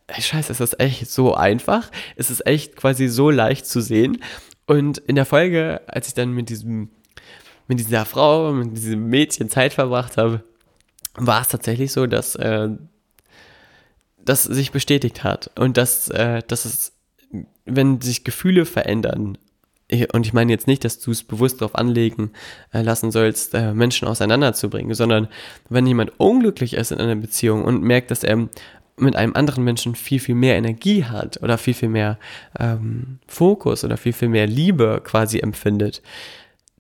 ey, 0.06 0.22
scheiße, 0.22 0.52
ist 0.52 0.62
das 0.62 0.80
echt 0.80 1.11
so 1.11 1.34
einfach? 1.34 1.90
Ist 2.16 2.30
es 2.30 2.44
echt 2.46 2.74
quasi 2.74 3.06
so 3.08 3.28
leicht 3.28 3.66
zu 3.66 3.82
sehen? 3.82 4.22
Und 4.68 4.98
in 4.98 5.16
der 5.16 5.24
Folge, 5.24 5.81
als 5.87 6.09
ich 6.09 6.14
dann 6.14 6.33
mit 6.33 6.50
diesem, 6.50 6.90
mit 7.68 7.81
dieser 7.81 8.04
Frau, 8.04 8.52
mit 8.52 8.76
diesem 8.76 9.07
Mädchen 9.07 9.48
Zeit 9.48 9.72
verbracht 9.72 10.18
habe, 10.18 10.44
war 11.14 11.40
es 11.40 11.48
tatsächlich 11.48 11.90
so, 11.90 12.07
dass 12.07 12.35
äh, 12.35 12.68
das 14.18 14.42
sich 14.42 14.70
bestätigt 14.70 15.24
hat. 15.24 15.50
Und 15.59 15.78
dass, 15.78 16.11
äh, 16.11 16.42
dass 16.46 16.66
es, 16.66 16.92
wenn 17.64 18.02
sich 18.02 18.24
Gefühle 18.24 18.66
verändern, 18.66 19.38
und 20.12 20.26
ich 20.26 20.35
meine 20.35 20.52
jetzt 20.52 20.66
nicht, 20.66 20.85
dass 20.85 20.98
du 20.98 21.12
es 21.12 21.24
bewusst 21.24 21.62
darauf 21.62 21.74
anlegen 21.74 22.33
äh, 22.74 22.83
lassen 22.83 23.11
sollst, 23.11 23.54
äh, 23.54 23.72
Menschen 23.72 24.07
auseinanderzubringen, 24.07 24.94
sondern 24.94 25.28
wenn 25.70 25.87
jemand 25.87 26.12
unglücklich 26.20 26.74
ist 26.74 26.92
in 26.92 26.98
einer 26.98 27.16
Beziehung 27.16 27.64
und 27.64 27.83
merkt, 27.83 28.11
dass 28.11 28.22
er 28.22 28.50
mit 29.00 29.16
einem 29.16 29.34
anderen 29.34 29.64
Menschen 29.64 29.94
viel, 29.94 30.20
viel 30.20 30.34
mehr 30.34 30.56
Energie 30.56 31.04
hat 31.04 31.42
oder 31.42 31.58
viel, 31.58 31.74
viel 31.74 31.88
mehr 31.88 32.18
ähm, 32.58 33.18
Fokus 33.26 33.84
oder 33.84 33.96
viel, 33.96 34.12
viel 34.12 34.28
mehr 34.28 34.46
Liebe 34.46 35.00
quasi 35.04 35.40
empfindet, 35.40 36.02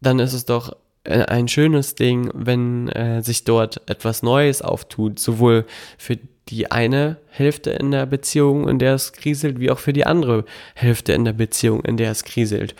dann 0.00 0.18
ist 0.18 0.32
es 0.32 0.44
doch 0.44 0.76
äh, 1.04 1.24
ein 1.24 1.48
schönes 1.48 1.94
Ding, 1.94 2.30
wenn 2.34 2.88
äh, 2.88 3.22
sich 3.22 3.44
dort 3.44 3.88
etwas 3.88 4.22
Neues 4.22 4.62
auftut, 4.62 5.18
sowohl 5.18 5.64
für 5.96 6.18
die 6.48 6.70
eine 6.70 7.18
Hälfte 7.28 7.70
in 7.70 7.90
der 7.90 8.06
Beziehung, 8.06 8.68
in 8.68 8.78
der 8.78 8.94
es 8.94 9.12
kriselt, 9.12 9.60
wie 9.60 9.70
auch 9.70 9.78
für 9.78 9.92
die 9.92 10.06
andere 10.06 10.44
Hälfte 10.74 11.12
in 11.12 11.24
der 11.24 11.34
Beziehung, 11.34 11.84
in 11.84 11.96
der 11.96 12.10
es 12.10 12.24
kriselt. 12.24 12.74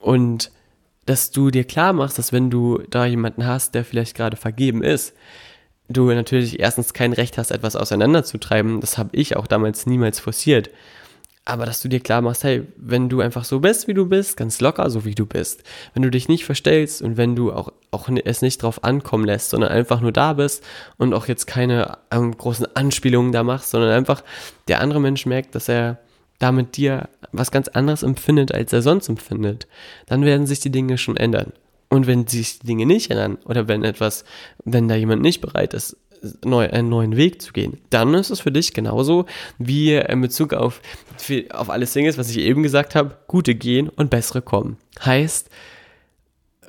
Und 0.00 0.50
dass 1.06 1.30
du 1.30 1.50
dir 1.50 1.64
klar 1.64 1.92
machst, 1.92 2.18
dass 2.18 2.32
wenn 2.32 2.50
du 2.50 2.82
da 2.90 3.06
jemanden 3.06 3.46
hast, 3.46 3.74
der 3.74 3.84
vielleicht 3.84 4.16
gerade 4.16 4.36
vergeben 4.36 4.82
ist, 4.82 5.14
du 5.88 6.06
natürlich 6.12 6.60
erstens 6.60 6.92
kein 6.92 7.12
Recht 7.12 7.38
hast, 7.38 7.50
etwas 7.50 7.76
auseinanderzutreiben. 7.76 8.80
Das 8.80 8.98
habe 8.98 9.10
ich 9.12 9.36
auch 9.36 9.46
damals 9.46 9.86
niemals 9.86 10.20
forciert. 10.20 10.70
Aber 11.48 11.64
dass 11.64 11.80
du 11.80 11.88
dir 11.88 12.00
klar 12.00 12.22
machst, 12.22 12.42
hey, 12.42 12.64
wenn 12.76 13.08
du 13.08 13.20
einfach 13.20 13.44
so 13.44 13.60
bist, 13.60 13.86
wie 13.86 13.94
du 13.94 14.06
bist, 14.06 14.36
ganz 14.36 14.60
locker, 14.60 14.90
so 14.90 15.04
wie 15.04 15.14
du 15.14 15.26
bist, 15.26 15.62
wenn 15.94 16.02
du 16.02 16.10
dich 16.10 16.28
nicht 16.28 16.44
verstellst 16.44 17.02
und 17.02 17.16
wenn 17.16 17.36
du 17.36 17.52
auch, 17.52 17.72
auch 17.92 18.08
es 18.24 18.42
nicht 18.42 18.64
drauf 18.64 18.82
ankommen 18.82 19.24
lässt, 19.24 19.50
sondern 19.50 19.70
einfach 19.70 20.00
nur 20.00 20.10
da 20.10 20.32
bist 20.32 20.64
und 20.96 21.14
auch 21.14 21.28
jetzt 21.28 21.46
keine 21.46 21.98
ähm, 22.10 22.36
großen 22.36 22.66
Anspielungen 22.74 23.30
da 23.30 23.44
machst, 23.44 23.70
sondern 23.70 23.90
einfach 23.90 24.24
der 24.66 24.80
andere 24.80 25.00
Mensch 25.00 25.24
merkt, 25.24 25.54
dass 25.54 25.68
er 25.68 25.98
da 26.40 26.50
mit 26.50 26.76
dir 26.76 27.08
was 27.30 27.52
ganz 27.52 27.68
anderes 27.68 28.02
empfindet, 28.02 28.52
als 28.52 28.72
er 28.72 28.82
sonst 28.82 29.08
empfindet, 29.08 29.68
dann 30.06 30.24
werden 30.24 30.48
sich 30.48 30.58
die 30.58 30.72
Dinge 30.72 30.98
schon 30.98 31.16
ändern. 31.16 31.52
Und 31.88 32.06
wenn 32.06 32.26
sich 32.26 32.58
die 32.58 32.66
Dinge 32.66 32.86
nicht 32.86 33.10
ändern 33.10 33.38
oder 33.44 33.68
wenn 33.68 33.84
etwas, 33.84 34.24
wenn 34.64 34.88
da 34.88 34.96
jemand 34.96 35.22
nicht 35.22 35.40
bereit 35.40 35.74
ist, 35.74 35.96
neu, 36.44 36.68
einen 36.68 36.88
neuen 36.88 37.16
Weg 37.16 37.42
zu 37.42 37.52
gehen, 37.52 37.78
dann 37.90 38.14
ist 38.14 38.30
es 38.30 38.40
für 38.40 38.50
dich 38.50 38.74
genauso 38.74 39.26
wie 39.58 39.94
in 39.94 40.20
Bezug 40.20 40.52
auf, 40.52 40.80
auf 41.50 41.70
alle 41.70 41.86
Singles, 41.86 42.18
was 42.18 42.30
ich 42.30 42.38
eben 42.38 42.62
gesagt 42.62 42.94
habe, 42.94 43.16
gute 43.26 43.54
gehen 43.54 43.88
und 43.88 44.10
bessere 44.10 44.42
kommen. 44.42 44.78
Heißt, 45.04 45.50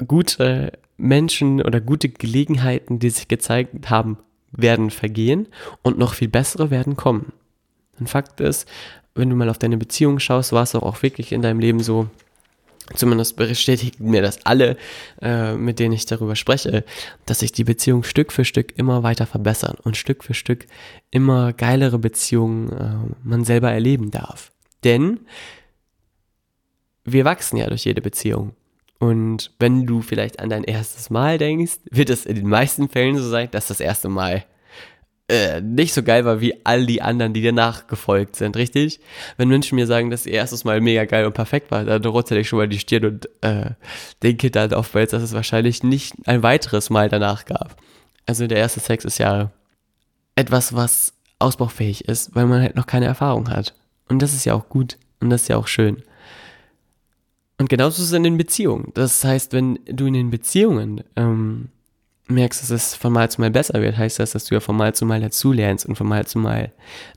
gute 0.08 0.74
Menschen 0.98 1.62
oder 1.62 1.82
gute 1.82 2.10
Gelegenheiten, 2.10 3.00
die 3.00 3.10
sich 3.10 3.28
gezeigt 3.28 3.90
haben, 3.90 4.18
werden 4.52 4.90
vergehen 4.90 5.48
und 5.82 5.98
noch 5.98 6.14
viel 6.14 6.28
bessere 6.28 6.72
werden 6.72 6.96
kommen. 6.96 7.34
Ein 8.00 8.08
Fakt 8.08 8.42
ist, 8.42 8.68
wenn 9.16 9.30
du 9.30 9.36
mal 9.36 9.50
auf 9.50 9.58
deine 9.58 9.78
Beziehung 9.78 10.20
schaust, 10.20 10.52
war 10.52 10.64
es 10.64 10.76
auch, 10.76 10.84
auch 10.84 11.02
wirklich 11.02 11.32
in 11.32 11.42
deinem 11.42 11.60
Leben 11.60 11.80
so, 11.80 12.08
zumindest 12.94 13.36
bestätigen 13.36 14.10
mir 14.10 14.22
das 14.22 14.46
alle, 14.46 14.78
äh, 15.22 15.54
mit 15.54 15.80
denen 15.80 15.94
ich 15.94 16.06
darüber 16.06 16.36
spreche, 16.36 16.84
dass 17.26 17.40
sich 17.40 17.52
die 17.52 17.64
Beziehungen 17.64 18.04
Stück 18.04 18.32
für 18.32 18.46
Stück 18.46 18.78
immer 18.78 19.04
weiter 19.04 19.26
verbessern 19.26 19.76
und 19.84 19.98
Stück 19.98 20.24
für 20.24 20.34
Stück 20.34 20.68
immer 21.12 21.54
geilere 21.54 22.00
Beziehungen 22.00 22.72
äh, 22.72 23.14
man 23.24 23.44
selber 23.44 23.72
erleben 23.72 24.12
darf. 24.12 24.52
Denn 24.84 25.22
wir 27.04 27.26
wachsen 27.26 27.58
ja 27.58 27.68
durch 27.68 27.86
jede 27.86 28.02
Beziehung. 28.02 28.54
Und 29.00 29.52
wenn 29.60 29.86
du 29.86 30.02
vielleicht 30.02 30.40
an 30.40 30.50
dein 30.50 30.64
erstes 30.64 31.10
Mal 31.10 31.38
denkst, 31.38 31.80
wird 31.92 32.10
es 32.10 32.26
in 32.26 32.36
den 32.36 32.48
meisten 32.48 32.90
Fällen 32.90 33.18
so 33.18 33.30
sein, 33.30 33.50
dass 33.52 33.68
das 33.68 33.80
erste 33.80 34.10
Mal 34.10 34.46
äh, 35.30 35.62
nicht 35.62 35.94
so 35.94 36.04
geil 36.04 36.24
war 36.24 36.40
wie 36.40 36.66
all 36.66 36.86
die 36.86 37.02
anderen, 37.02 37.34
die 37.34 37.42
danach 37.42 37.88
gefolgt 37.88 38.38
sind, 38.38 38.56
richtig? 38.56 39.02
Wenn 39.36 39.50
Menschen 39.50 39.76
mir 39.76 39.86
sagen, 39.86 40.10
dass 40.10 40.26
ihr 40.26 40.34
erstes 40.34 40.64
Mal 40.64 40.80
mega 40.80 41.06
geil 41.06 41.26
und 41.26 41.34
perfekt 41.34 41.70
war, 41.70 41.84
dann 41.84 42.06
rotze 42.06 42.38
ich 42.38 42.48
schon 42.48 42.60
mal 42.60 42.70
die 42.70 42.80
Stirn 42.80 43.06
und 43.06 43.30
äh, 43.42 43.72
denke 44.24 44.52
dann 44.52 44.74
oftmals, 44.74 45.12
dass 45.12 45.24
es 45.24 45.34
wahrscheinlich 45.34 45.84
nicht 45.84 46.16
ein 46.26 46.44
weiteres 46.44 46.90
Mal 46.90 47.10
danach 47.10 47.46
gab. 47.46 47.76
Also 48.26 48.48
der 48.48 48.58
erste 48.58 48.80
Sex 48.80 49.04
ist 49.04 49.18
ja 49.18 49.52
etwas, 50.36 50.74
was 50.74 51.14
ausbaufähig 51.40 52.08
ist, 52.08 52.34
weil 52.36 52.46
man 52.46 52.62
halt 52.62 52.76
noch 52.76 52.88
keine 52.88 53.06
Erfahrung 53.06 53.50
hat. 53.50 53.74
Und 54.08 54.22
das 54.22 54.34
ist 54.34 54.46
ja 54.46 54.54
auch 54.54 54.70
gut 54.70 54.98
und 55.20 55.30
das 55.30 55.44
ist 55.44 55.48
ja 55.50 55.58
auch 55.58 55.68
schön. 55.68 56.04
Und 57.58 57.70
genauso 57.70 58.02
ist 58.02 58.10
es 58.10 58.14
in 58.14 58.24
den 58.24 58.38
Beziehungen. 58.38 58.92
Das 58.94 59.24
heißt, 59.24 59.52
wenn 59.52 59.80
du 59.86 60.06
in 60.06 60.14
den 60.14 60.30
Beziehungen 60.30 61.04
ähm, 61.16 61.70
merkst, 62.28 62.62
dass 62.62 62.70
es 62.70 62.96
von 62.96 63.14
Mal 63.14 63.30
zu 63.30 63.42
Mal 63.42 63.52
besser 63.52 63.82
wird, 63.82 63.98
heißt 63.98 64.20
das, 64.20 64.32
dass 64.32 64.46
du 64.46 64.56
ja 64.56 64.60
von 64.60 64.76
Mal 64.76 64.94
zu 64.94 65.06
Mal 65.06 65.22
dazulernst 65.22 65.86
und 65.86 65.96
von 65.96 66.08
Mal 66.08 66.26
zu 66.26 66.40
Mal 66.40 66.72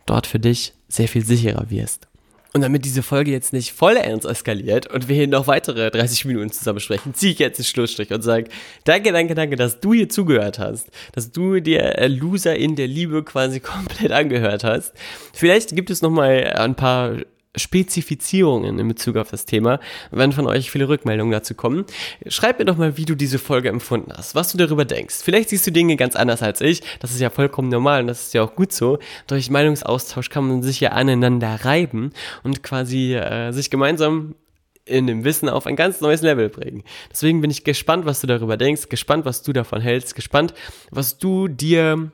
dort 0.07 0.27
für 0.27 0.39
dich 0.39 0.75
sehr 0.89 1.09
viel 1.09 1.25
sicherer 1.25 1.71
wirst. 1.71 2.11
Und 2.53 2.63
damit 2.63 2.85
diese 2.85 3.05
Folge 3.05 3.31
jetzt 3.31 3.53
nicht 3.53 3.73
voll 3.73 3.97
ernst 3.97 4.27
eskaliert 4.27 4.89
und 4.89 5.07
wir 5.07 5.15
hier 5.15 5.29
noch 5.29 5.47
weitere 5.47 5.89
30 5.89 6.25
Minuten 6.25 6.51
zusammen 6.51 6.81
sprechen, 6.81 7.15
ziehe 7.15 7.33
ich 7.33 7.39
jetzt 7.39 7.59
den 7.59 7.65
Schlussstrich 7.65 8.11
und 8.13 8.23
sage, 8.23 8.49
danke, 8.83 9.13
danke, 9.13 9.37
danke, 9.37 9.55
dass 9.55 9.79
du 9.79 9.95
hier 9.95 10.09
zugehört 10.09 10.59
hast, 10.59 10.89
dass 11.13 11.31
du 11.31 11.61
dir 11.61 12.09
Loser 12.09 12.57
in 12.57 12.75
der 12.75 12.89
Liebe 12.89 13.23
quasi 13.23 13.61
komplett 13.61 14.11
angehört 14.11 14.65
hast. 14.65 14.93
Vielleicht 15.33 15.77
gibt 15.77 15.91
es 15.91 16.03
noch 16.03 16.11
mal 16.11 16.53
ein 16.55 16.75
paar 16.75 17.19
Spezifizierungen 17.57 18.79
in 18.79 18.89
Bezug 18.89 19.17
auf 19.17 19.31
das 19.31 19.45
Thema, 19.45 19.81
wenn 20.13 20.33
von 20.33 20.47
euch 20.47 20.71
viele 20.71 20.89
Rückmeldungen 20.89 21.33
dazu 21.33 21.55
kommen. 21.55 21.85
Schreib 22.27 22.59
mir 22.59 22.65
doch 22.65 22.77
mal, 22.77 22.97
wie 22.97 23.05
du 23.05 23.17
diese 23.17 23.41
Folge 23.41 23.69
empfunden 23.69 24.13
hast, 24.17 24.37
was 24.37 24.53
du 24.53 24.59
darüber 24.59 24.85
denkst. 24.85 25.17
Vielleicht 25.23 25.49
siehst 25.49 25.67
du 25.67 25.73
Dinge 25.73 25.97
ganz 25.97 26.15
anders 26.15 26.43
als 26.43 26.61
ich, 26.61 26.83
das 27.01 27.11
ist 27.11 27.21
ja 27.21 27.31
vollkommen 27.31 27.69
normal 27.69 28.03
und 28.03 28.07
das 28.07 28.27
ist 28.27 28.35
ja 28.35 28.43
auch 28.43 28.55
gut 28.55 28.73
so. 28.73 28.99
Durch 29.27 29.51
Meinungsaustausch 29.51 30.31
kann 30.31 30.47
man 30.47 30.63
sich 30.63 30.79
ja 30.81 30.91
aneinander 30.91 31.65
reiben 31.65 32.13
und 32.45 32.63
quasi 32.63 33.15
äh, 33.15 33.51
sich 33.53 33.71
gemeinsam 33.71 34.37
in 34.85 35.07
dem 35.07 35.25
Wissen 35.25 35.49
auf 35.49 35.67
ein 35.67 35.77
ganz 35.77 36.01
neues 36.01 36.23
Level 36.23 36.49
bringen. 36.49 36.85
Deswegen 37.11 37.41
bin 37.41 37.51
ich 37.51 37.65
gespannt, 37.65 38.07
was 38.07 38.21
du 38.21 38.27
darüber 38.27 38.57
denkst, 38.57 38.89
gespannt, 38.89 39.25
was 39.25 39.43
du 39.43 39.53
davon 39.53 39.81
hältst, 39.81 40.15
gespannt, 40.15 40.55
was 40.91 41.19
du 41.19 41.49
dir 41.49 42.13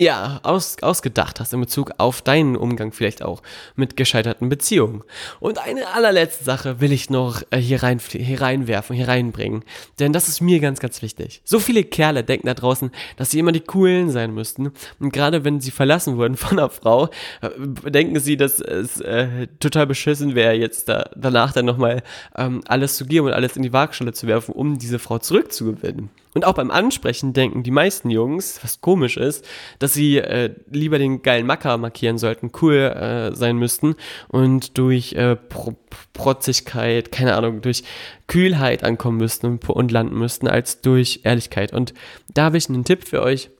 ja, 0.00 0.40
aus, 0.44 0.78
ausgedacht 0.80 1.40
hast 1.40 1.52
in 1.52 1.60
Bezug 1.60 1.92
auf 1.98 2.22
deinen 2.22 2.56
Umgang 2.56 2.90
vielleicht 2.90 3.22
auch 3.22 3.42
mit 3.76 3.98
gescheiterten 3.98 4.48
Beziehungen. 4.48 5.04
Und 5.40 5.58
eine 5.58 5.88
allerletzte 5.88 6.42
Sache 6.42 6.80
will 6.80 6.90
ich 6.90 7.10
noch 7.10 7.42
äh, 7.50 7.58
hier, 7.58 7.82
rein, 7.82 8.00
hier 8.10 8.40
reinwerfen, 8.40 8.96
hier 8.96 9.08
reinbringen. 9.08 9.62
Denn 9.98 10.14
das 10.14 10.26
ist 10.26 10.40
mir 10.40 10.58
ganz, 10.58 10.80
ganz 10.80 11.02
wichtig. 11.02 11.42
So 11.44 11.58
viele 11.60 11.84
Kerle 11.84 12.24
denken 12.24 12.46
da 12.46 12.54
draußen, 12.54 12.90
dass 13.18 13.30
sie 13.30 13.38
immer 13.38 13.52
die 13.52 13.60
Coolen 13.60 14.08
sein 14.08 14.32
müssten. 14.32 14.72
Und 15.00 15.12
gerade 15.12 15.44
wenn 15.44 15.60
sie 15.60 15.70
verlassen 15.70 16.16
wurden 16.16 16.36
von 16.38 16.58
einer 16.58 16.70
Frau, 16.70 17.10
äh, 17.42 17.50
denken 17.90 18.18
sie, 18.20 18.38
dass 18.38 18.58
es 18.58 19.02
äh, 19.02 19.48
total 19.58 19.86
beschissen 19.86 20.34
wäre, 20.34 20.54
jetzt 20.54 20.88
da, 20.88 21.10
danach 21.14 21.52
dann 21.52 21.66
nochmal 21.66 22.02
ähm, 22.38 22.62
alles 22.66 22.96
zu 22.96 23.04
geben 23.04 23.26
und 23.26 23.34
alles 23.34 23.54
in 23.54 23.62
die 23.62 23.74
Waagschale 23.74 24.14
zu 24.14 24.26
werfen, 24.26 24.54
um 24.54 24.78
diese 24.78 24.98
Frau 24.98 25.18
zurückzugewinnen. 25.18 26.08
Und 26.34 26.44
auch 26.44 26.54
beim 26.54 26.70
Ansprechen 26.70 27.32
denken 27.32 27.62
die 27.62 27.72
meisten 27.72 28.08
Jungs, 28.08 28.60
was 28.62 28.80
komisch 28.80 29.16
ist, 29.16 29.44
dass 29.80 29.94
sie 29.94 30.18
äh, 30.18 30.54
lieber 30.70 30.98
den 30.98 31.22
geilen 31.22 31.46
Macker 31.46 31.76
markieren 31.76 32.18
sollten, 32.18 32.52
cool 32.62 32.76
äh, 32.76 33.34
sein 33.34 33.56
müssten 33.56 33.96
und 34.28 34.78
durch 34.78 35.12
äh, 35.14 35.36
Pro 35.36 35.74
Protzigkeit, 36.12 37.10
keine 37.12 37.34
Ahnung, 37.34 37.62
durch 37.62 37.82
Kühlheit 38.26 38.84
ankommen 38.84 39.16
müssten 39.16 39.58
und, 39.58 39.90
landen 39.90 40.18
müssten, 40.18 40.48
als 40.48 40.82
durch 40.82 41.20
Ehrlichkeit. 41.24 41.72
Und 41.72 41.94
da 42.34 42.44
habe 42.44 42.58
ich 42.58 42.68
einen 42.68 42.84
Tipp 42.84 43.08
für 43.08 43.22
euch 43.22 43.50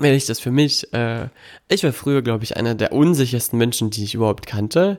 wenn 0.00 0.14
ich 0.14 0.24
das 0.26 0.40
für 0.40 0.50
mich, 0.50 0.92
äh, 0.94 1.28
ich 1.68 1.84
war 1.84 1.92
früher, 1.92 2.22
glaube 2.22 2.42
ich, 2.42 2.56
einer 2.56 2.74
der 2.74 2.92
unsichersten 2.92 3.58
Menschen, 3.58 3.90
die 3.90 4.02
ich 4.02 4.14
überhaupt 4.14 4.46
kannte. 4.46 4.98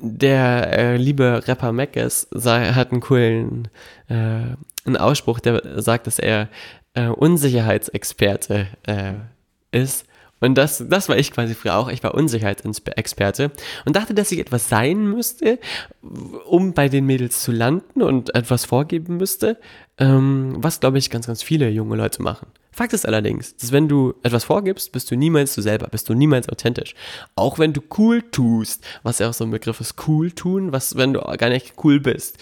Der 0.00 0.78
äh, 0.78 0.96
liebe 0.96 1.42
Rapper 1.46 1.72
Mackes 1.72 2.28
hat 2.32 2.92
einen 2.92 3.00
coolen 3.00 3.68
äh, 4.08 4.54
einen 4.84 4.96
Ausspruch, 4.96 5.40
der 5.40 5.80
sagt, 5.80 6.06
dass 6.06 6.18
er 6.18 6.48
äh, 6.94 7.08
Unsicherheitsexperte 7.08 8.66
äh, 8.86 9.14
ist. 9.70 10.06
Und 10.40 10.56
das, 10.56 10.84
das 10.88 11.08
war 11.08 11.16
ich 11.16 11.30
quasi 11.30 11.54
früher 11.54 11.76
auch. 11.76 11.88
Ich 11.88 12.02
war 12.02 12.14
Unsicherheitsexperte 12.14 13.52
und 13.84 13.94
dachte, 13.94 14.12
dass 14.12 14.32
ich 14.32 14.40
etwas 14.40 14.68
sein 14.68 15.08
müsste, 15.08 15.60
um 16.46 16.72
bei 16.74 16.88
den 16.88 17.06
Mädels 17.06 17.42
zu 17.42 17.52
landen 17.52 18.02
und 18.02 18.34
etwas 18.34 18.64
vorgeben 18.64 19.18
müsste, 19.18 19.56
ähm, 19.98 20.56
was, 20.56 20.80
glaube 20.80 20.98
ich, 20.98 21.10
ganz, 21.10 21.28
ganz 21.28 21.44
viele 21.44 21.68
junge 21.68 21.94
Leute 21.94 22.22
machen. 22.22 22.48
Fakt 22.72 22.92
ist 22.92 23.06
allerdings, 23.06 23.56
dass 23.56 23.70
wenn 23.70 23.86
du 23.86 24.14
etwas 24.24 24.44
vorgibst, 24.44 24.90
bist 24.90 25.10
du 25.10 25.14
niemals 25.14 25.54
du 25.54 25.60
selber, 25.60 25.86
bist 25.88 26.08
du 26.08 26.14
niemals 26.14 26.48
authentisch. 26.48 26.94
Auch 27.36 27.60
wenn 27.60 27.72
du 27.72 27.82
cool 27.98 28.22
tust, 28.22 28.84
was 29.04 29.20
ja 29.20 29.28
auch 29.28 29.34
so 29.34 29.44
ein 29.44 29.50
Begriff 29.50 29.80
ist, 29.80 30.08
cool 30.08 30.32
tun, 30.32 30.72
was, 30.72 30.96
wenn 30.96 31.12
du 31.12 31.20
gar 31.20 31.50
nicht 31.50 31.74
cool 31.84 32.00
bist 32.00 32.38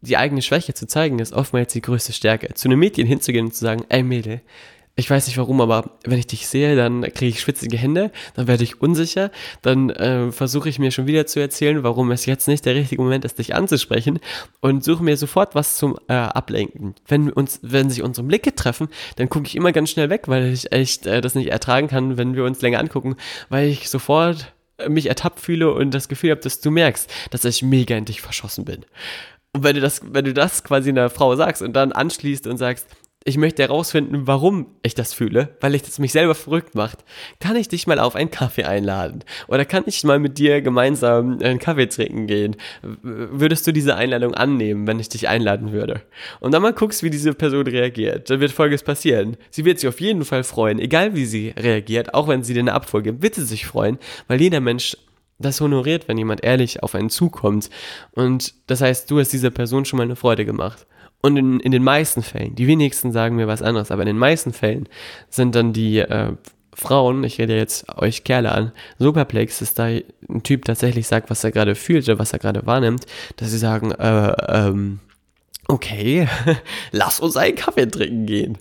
die 0.00 0.16
eigene 0.16 0.42
Schwäche 0.42 0.74
zu 0.74 0.86
zeigen, 0.86 1.18
ist 1.18 1.32
oftmals 1.32 1.72
die 1.72 1.82
größte 1.82 2.12
Stärke. 2.12 2.54
Zu 2.54 2.68
einem 2.68 2.78
Mädchen 2.78 3.06
hinzugehen 3.06 3.46
und 3.46 3.54
zu 3.54 3.60
sagen, 3.60 3.84
ey 3.88 4.02
Mädel, 4.02 4.40
ich 4.96 5.08
weiß 5.08 5.26
nicht 5.26 5.38
warum, 5.38 5.60
aber 5.60 5.98
wenn 6.04 6.18
ich 6.18 6.26
dich 6.26 6.46
sehe, 6.46 6.76
dann 6.76 7.02
kriege 7.02 7.28
ich 7.28 7.40
schwitzige 7.40 7.78
Hände, 7.78 8.10
dann 8.34 8.48
werde 8.48 8.64
ich 8.64 8.82
unsicher, 8.82 9.30
dann 9.62 9.88
äh, 9.90 10.30
versuche 10.30 10.68
ich 10.68 10.78
mir 10.78 10.90
schon 10.90 11.06
wieder 11.06 11.26
zu 11.26 11.40
erzählen, 11.40 11.82
warum 11.82 12.10
es 12.10 12.26
jetzt 12.26 12.48
nicht 12.48 12.66
der 12.66 12.74
richtige 12.74 13.00
Moment 13.00 13.24
ist, 13.24 13.38
dich 13.38 13.54
anzusprechen 13.54 14.18
und 14.60 14.84
suche 14.84 15.02
mir 15.02 15.16
sofort 15.16 15.54
was 15.54 15.76
zum 15.76 15.98
äh, 16.08 16.12
Ablenken. 16.12 16.94
Wenn 17.06 17.30
uns, 17.30 17.60
wenn 17.62 17.88
sich 17.88 18.02
unsere 18.02 18.26
Blicke 18.26 18.54
treffen, 18.54 18.88
dann 19.16 19.30
gucke 19.30 19.46
ich 19.46 19.56
immer 19.56 19.72
ganz 19.72 19.90
schnell 19.90 20.10
weg, 20.10 20.24
weil 20.26 20.52
ich 20.52 20.70
echt 20.72 21.06
äh, 21.06 21.20
das 21.20 21.34
nicht 21.34 21.48
ertragen 21.50 21.88
kann, 21.88 22.18
wenn 22.18 22.34
wir 22.34 22.44
uns 22.44 22.60
länger 22.60 22.80
angucken, 22.80 23.16
weil 23.48 23.68
ich 23.68 23.88
sofort 23.88 24.52
mich 24.88 25.06
ertappt 25.06 25.40
fühle 25.40 25.72
und 25.72 25.92
das 25.92 26.08
Gefühl 26.08 26.30
habe, 26.30 26.40
dass 26.40 26.60
du 26.60 26.70
merkst, 26.70 27.10
dass 27.30 27.44
ich 27.44 27.62
mega 27.62 27.96
in 27.96 28.06
dich 28.06 28.20
verschossen 28.20 28.64
bin. 28.64 28.84
Und 29.52 29.64
wenn 29.64 29.74
du 29.74 29.80
das, 29.80 30.00
wenn 30.04 30.24
du 30.24 30.32
das 30.32 30.62
quasi 30.62 30.90
einer 30.90 31.10
Frau 31.10 31.34
sagst 31.36 31.62
und 31.62 31.74
dann 31.74 31.92
anschließt 31.92 32.46
und 32.46 32.56
sagst, 32.56 32.86
ich 33.24 33.36
möchte 33.36 33.62
herausfinden, 33.62 34.26
warum 34.26 34.68
ich 34.82 34.94
das 34.94 35.12
fühle, 35.12 35.54
weil 35.60 35.74
ich 35.74 35.82
das 35.82 35.98
mich 35.98 36.12
selber 36.12 36.34
verrückt 36.34 36.74
macht, 36.74 37.04
kann 37.38 37.54
ich 37.54 37.68
dich 37.68 37.86
mal 37.86 37.98
auf 37.98 38.16
einen 38.16 38.30
Kaffee 38.30 38.64
einladen? 38.64 39.24
Oder 39.46 39.66
kann 39.66 39.82
ich 39.84 40.02
mal 40.04 40.18
mit 40.18 40.38
dir 40.38 40.62
gemeinsam 40.62 41.38
einen 41.42 41.58
Kaffee 41.58 41.86
trinken 41.86 42.26
gehen? 42.26 42.56
Würdest 43.02 43.66
du 43.66 43.72
diese 43.72 43.94
Einladung 43.94 44.34
annehmen, 44.34 44.86
wenn 44.86 44.98
ich 44.98 45.10
dich 45.10 45.28
einladen 45.28 45.72
würde? 45.72 46.00
Und 46.40 46.52
dann 46.52 46.62
mal 46.62 46.72
guckst, 46.72 47.02
wie 47.02 47.10
diese 47.10 47.34
Person 47.34 47.66
reagiert. 47.66 48.30
Dann 48.30 48.40
wird 48.40 48.52
Folgendes 48.52 48.84
passieren. 48.84 49.36
Sie 49.50 49.66
wird 49.66 49.80
sich 49.80 49.88
auf 49.88 50.00
jeden 50.00 50.24
Fall 50.24 50.42
freuen, 50.42 50.78
egal 50.78 51.14
wie 51.14 51.26
sie 51.26 51.52
reagiert, 51.58 52.14
auch 52.14 52.26
wenn 52.26 52.42
sie 52.42 52.54
dir 52.54 52.60
eine 52.60 52.72
Abfolge 52.72 53.10
gibt, 53.10 53.22
wird 53.22 53.34
sie 53.34 53.44
sich 53.44 53.66
freuen, 53.66 53.98
weil 54.28 54.40
jeder 54.40 54.60
Mensch 54.60 54.96
das 55.40 55.60
honoriert, 55.60 56.08
wenn 56.08 56.18
jemand 56.18 56.44
ehrlich 56.44 56.82
auf 56.82 56.94
einen 56.94 57.10
zukommt. 57.10 57.70
Und 58.12 58.54
das 58.66 58.80
heißt, 58.80 59.10
du 59.10 59.18
hast 59.18 59.32
dieser 59.32 59.50
Person 59.50 59.84
schon 59.84 59.96
mal 59.96 60.04
eine 60.04 60.16
Freude 60.16 60.44
gemacht. 60.44 60.86
Und 61.22 61.36
in, 61.36 61.60
in 61.60 61.72
den 61.72 61.82
meisten 61.82 62.22
Fällen, 62.22 62.54
die 62.54 62.66
wenigsten 62.66 63.12
sagen 63.12 63.36
mir 63.36 63.46
was 63.46 63.62
anderes, 63.62 63.90
aber 63.90 64.02
in 64.02 64.08
den 64.08 64.18
meisten 64.18 64.52
Fällen 64.52 64.88
sind 65.28 65.54
dann 65.54 65.72
die 65.72 65.98
äh, 65.98 66.32
Frauen, 66.72 67.24
ich 67.24 67.38
rede 67.38 67.56
jetzt 67.56 67.86
euch 67.98 68.24
Kerle 68.24 68.52
an, 68.52 68.72
so 68.98 69.12
perplex, 69.12 69.58
dass 69.58 69.74
da 69.74 69.84
ein 69.84 70.42
Typ 70.42 70.64
tatsächlich 70.64 71.06
sagt, 71.06 71.28
was 71.28 71.44
er 71.44 71.52
gerade 71.52 71.74
fühlt 71.74 72.08
oder 72.08 72.18
was 72.18 72.32
er 72.32 72.38
gerade 72.38 72.64
wahrnimmt, 72.64 73.04
dass 73.36 73.50
sie 73.50 73.58
sagen, 73.58 73.92
äh, 73.92 74.32
ähm, 74.48 75.00
okay, 75.68 76.26
lass 76.92 77.20
uns 77.20 77.36
einen 77.36 77.56
Kaffee 77.56 77.86
trinken 77.86 78.26
gehen. 78.26 78.58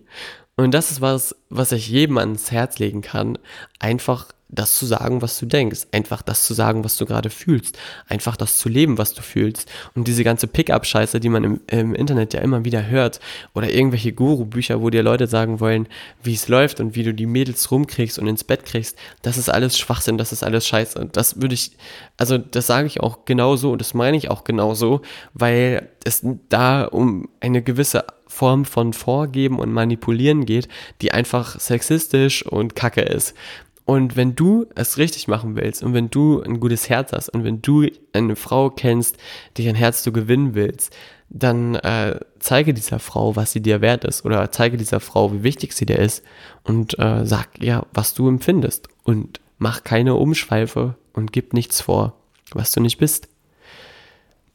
Und 0.60 0.74
das 0.74 0.92
ist 0.92 1.00
was, 1.00 1.34
was 1.50 1.72
ich 1.72 1.88
jedem 1.88 2.18
ans 2.18 2.52
Herz 2.52 2.80
legen 2.80 3.02
kann, 3.02 3.38
einfach 3.80 4.28
das 4.50 4.78
zu 4.78 4.86
sagen, 4.86 5.22
was 5.22 5.40
du 5.40 5.46
denkst, 5.46 5.88
einfach 5.94 6.22
das 6.22 6.44
zu 6.44 6.54
sagen, 6.54 6.84
was 6.84 6.98
du 6.98 7.06
gerade 7.06 7.30
fühlst, 7.30 7.78
einfach 8.10 8.36
das 8.36 8.58
zu 8.58 8.68
leben, 8.68 8.98
was 8.98 9.14
du 9.14 9.22
fühlst. 9.22 9.72
Und 9.96 10.10
diese 10.10 10.26
ganze 10.26 10.48
Pickup-Scheiße, 10.48 11.22
die 11.22 11.30
man 11.30 11.46
im, 11.46 11.62
im, 11.68 11.96
Internet 11.96 12.34
ja 12.34 12.42
immer 12.42 12.66
wieder 12.66 12.88
hört, 12.88 13.22
oder 13.54 13.70
irgendwelche 13.70 14.12
Guru-Bücher, 14.12 14.82
wo 14.82 14.90
dir 14.90 15.02
Leute 15.02 15.28
sagen 15.28 15.62
wollen, 15.62 15.88
wie 16.24 16.34
es 16.34 16.50
läuft 16.50 16.82
und 16.82 16.94
wie 16.94 17.04
du 17.04 17.14
die 17.14 17.26
Mädels 17.26 17.72
rumkriegst 17.72 18.20
und 18.20 18.28
ins 18.28 18.44
Bett 18.44 18.66
kriegst, 18.66 18.98
das 19.22 19.38
ist 19.38 19.50
alles 19.50 19.78
Schwachsinn, 19.78 20.18
das 20.18 20.34
ist 20.34 20.44
alles 20.44 20.68
Scheiße. 20.68 21.00
Und 21.00 21.16
das 21.16 21.40
würde 21.42 21.54
ich, 21.54 21.72
also 22.18 22.38
das 22.38 22.68
sage 22.68 22.88
ich 22.88 23.00
auch 23.00 23.24
genauso 23.24 23.72
und 23.72 23.80
das 23.80 23.94
meine 23.94 24.18
ich 24.18 24.30
auch 24.30 24.44
genauso, 24.44 25.04
weil 25.34 25.88
es 26.04 26.26
da 26.50 26.84
um 26.84 27.30
eine 27.40 27.62
gewisse 27.62 28.04
Form 28.40 28.64
von 28.64 28.94
Vorgeben 28.94 29.60
und 29.60 29.74
Manipulieren 29.74 30.46
geht, 30.46 30.70
die 31.02 31.12
einfach 31.12 31.60
sexistisch 31.60 32.46
und 32.46 32.74
kacke 32.74 33.02
ist. 33.02 33.36
Und 33.84 34.16
wenn 34.16 34.34
du 34.34 34.66
es 34.76 34.98
richtig 34.98 35.28
machen 35.28 35.58
willst 35.58 35.84
und 35.84 35.94
wenn 35.94 36.10
du 36.10 36.42
ein 36.42 36.62
gutes 36.62 36.88
Herz 36.88 37.12
hast 37.12 37.28
und 37.30 37.44
wenn 37.44 37.62
du 37.62 37.88
eine 38.14 38.38
Frau 38.38 38.70
kennst, 38.70 39.18
die 39.58 39.68
ein 39.68 39.76
Herz 39.76 40.04
du 40.04 40.14
gewinnen 40.14 40.56
willst, 40.56 40.96
dann 41.28 41.76
äh, 41.76 42.18
zeige 42.40 42.74
dieser 42.74 43.00
Frau, 43.00 43.36
was 43.36 43.52
sie 43.52 43.62
dir 43.62 43.82
wert 43.82 44.06
ist 44.06 44.24
oder 44.24 44.50
zeige 44.52 44.78
dieser 44.78 45.02
Frau, 45.02 45.34
wie 45.34 45.44
wichtig 45.44 45.74
sie 45.74 45.86
dir 45.86 46.00
ist 46.00 46.24
und 46.64 46.98
äh, 46.98 47.26
sag 47.26 47.62
ja, 47.62 47.86
was 47.92 48.14
du 48.14 48.30
empfindest 48.30 48.88
und 49.04 49.42
mach 49.58 49.84
keine 49.84 50.16
Umschweife 50.16 50.96
und 51.12 51.34
gib 51.34 51.54
nichts 51.54 51.82
vor, 51.82 52.14
was 52.54 52.72
du 52.72 52.80
nicht 52.80 53.00
bist. 53.00 53.28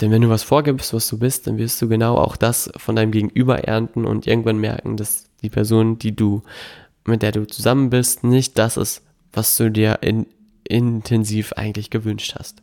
Denn 0.01 0.11
wenn 0.11 0.22
du 0.22 0.28
was 0.28 0.42
vorgibst, 0.42 0.92
was 0.92 1.09
du 1.09 1.18
bist, 1.18 1.47
dann 1.47 1.59
wirst 1.59 1.80
du 1.80 1.88
genau 1.88 2.16
auch 2.16 2.36
das 2.36 2.70
von 2.76 2.97
deinem 2.97 3.12
Gegenüber 3.12 3.64
ernten 3.64 4.05
und 4.05 4.26
irgendwann 4.26 4.59
merken, 4.59 4.97
dass 4.97 5.30
die 5.42 5.51
Person, 5.51 5.99
die 5.99 6.16
du, 6.16 6.42
mit 7.05 7.22
der 7.22 7.32
du 7.32 7.47
zusammen 7.47 7.90
bist, 7.90 8.24
nicht 8.24 8.59
das 8.59 8.76
ist, 8.76 9.03
was 9.32 9.57
du 9.57 9.70
dir 9.70 9.99
in, 10.01 10.26
intensiv 10.66 11.53
eigentlich 11.53 11.90
gewünscht 11.90 12.34
hast. 12.38 12.62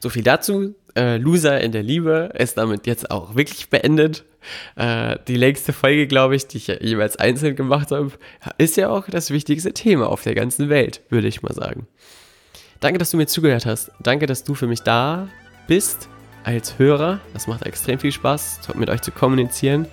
So 0.00 0.10
viel 0.10 0.22
dazu. 0.22 0.74
Äh, 0.94 1.16
Loser 1.16 1.60
in 1.60 1.72
der 1.72 1.82
Liebe 1.82 2.32
ist 2.38 2.58
damit 2.58 2.86
jetzt 2.86 3.10
auch 3.10 3.34
wirklich 3.34 3.70
beendet. 3.70 4.24
Äh, 4.76 5.18
die 5.26 5.36
längste 5.36 5.72
Folge, 5.72 6.06
glaube 6.06 6.36
ich, 6.36 6.46
die 6.46 6.58
ich 6.58 6.68
jeweils 6.68 7.16
einzeln 7.16 7.56
gemacht 7.56 7.90
habe, 7.90 8.12
ist 8.58 8.76
ja 8.76 8.90
auch 8.90 9.08
das 9.08 9.30
wichtigste 9.30 9.72
Thema 9.72 10.08
auf 10.08 10.22
der 10.22 10.34
ganzen 10.34 10.68
Welt, 10.68 11.02
würde 11.08 11.28
ich 11.28 11.42
mal 11.42 11.54
sagen. 11.54 11.86
Danke, 12.80 12.98
dass 12.98 13.10
du 13.10 13.16
mir 13.16 13.26
zugehört 13.26 13.66
hast. 13.66 13.90
Danke, 14.00 14.26
dass 14.26 14.44
du 14.44 14.54
für 14.54 14.66
mich 14.66 14.82
da 14.82 15.28
bist 15.66 16.08
als 16.44 16.78
Hörer. 16.78 17.20
Das 17.32 17.46
macht 17.46 17.64
extrem 17.64 17.98
viel 17.98 18.12
Spaß, 18.12 18.60
mit 18.74 18.88
euch 18.88 19.02
zu 19.02 19.10
kommunizieren. 19.10 19.86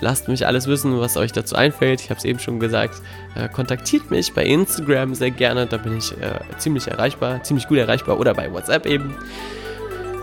Lasst 0.00 0.28
mich 0.28 0.46
alles 0.46 0.66
wissen, 0.66 1.00
was 1.00 1.16
euch 1.16 1.32
dazu 1.32 1.56
einfällt. 1.56 2.02
Ich 2.02 2.10
habe 2.10 2.18
es 2.18 2.24
eben 2.24 2.38
schon 2.38 2.60
gesagt. 2.60 3.00
Äh, 3.34 3.48
kontaktiert 3.48 4.10
mich 4.10 4.34
bei 4.34 4.44
Instagram 4.44 5.14
sehr 5.14 5.30
gerne. 5.30 5.66
Da 5.66 5.78
bin 5.78 5.96
ich 5.96 6.12
äh, 6.12 6.38
ziemlich 6.58 6.86
erreichbar, 6.86 7.42
ziemlich 7.42 7.66
gut 7.66 7.78
erreichbar 7.78 8.20
oder 8.20 8.34
bei 8.34 8.52
WhatsApp 8.52 8.84
eben. 8.84 9.14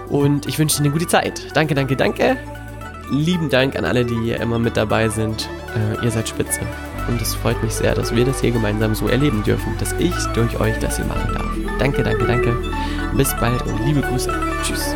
Und 0.10 0.46
ich 0.46 0.60
wünsche 0.60 0.78
Ihnen 0.78 0.88
eine 0.88 0.94
gute 0.94 1.08
Zeit. 1.08 1.56
Danke, 1.56 1.74
danke, 1.74 1.96
danke. 1.96 2.38
Lieben 3.10 3.50
Dank 3.50 3.76
an 3.76 3.86
alle, 3.86 4.06
die 4.06 4.32
immer 4.32 4.60
mit 4.60 4.78
dabei 4.78 5.10
sind. 5.10 5.50
Äh, 5.76 6.06
ihr 6.06 6.12
seid 6.12 6.30
spitze. 6.30 6.62
Und 7.08 7.22
es 7.22 7.36
freut 7.36 7.62
mich 7.64 7.74
sehr, 7.74 7.96
dass 7.96 8.16
wir 8.16 8.26
das 8.26 8.42
hier 8.42 8.52
gemeinsam 8.52 8.96
so 8.96 9.08
erleben 9.08 9.44
dürfen, 9.44 9.76
dass 9.80 9.94
ich 9.94 10.16
durch 10.34 10.60
euch 10.60 10.78
das 10.80 10.98
hier 10.98 11.06
machen 11.06 11.34
darf. 11.34 11.80
Danke, 11.80 12.04
danke, 12.04 12.26
danke. 12.26 12.56
Bis 13.16 13.36
bald 13.40 13.62
und 13.64 13.86
liebe 13.86 14.02
Grüße. 14.02 14.34
Tschüss. 14.64 14.96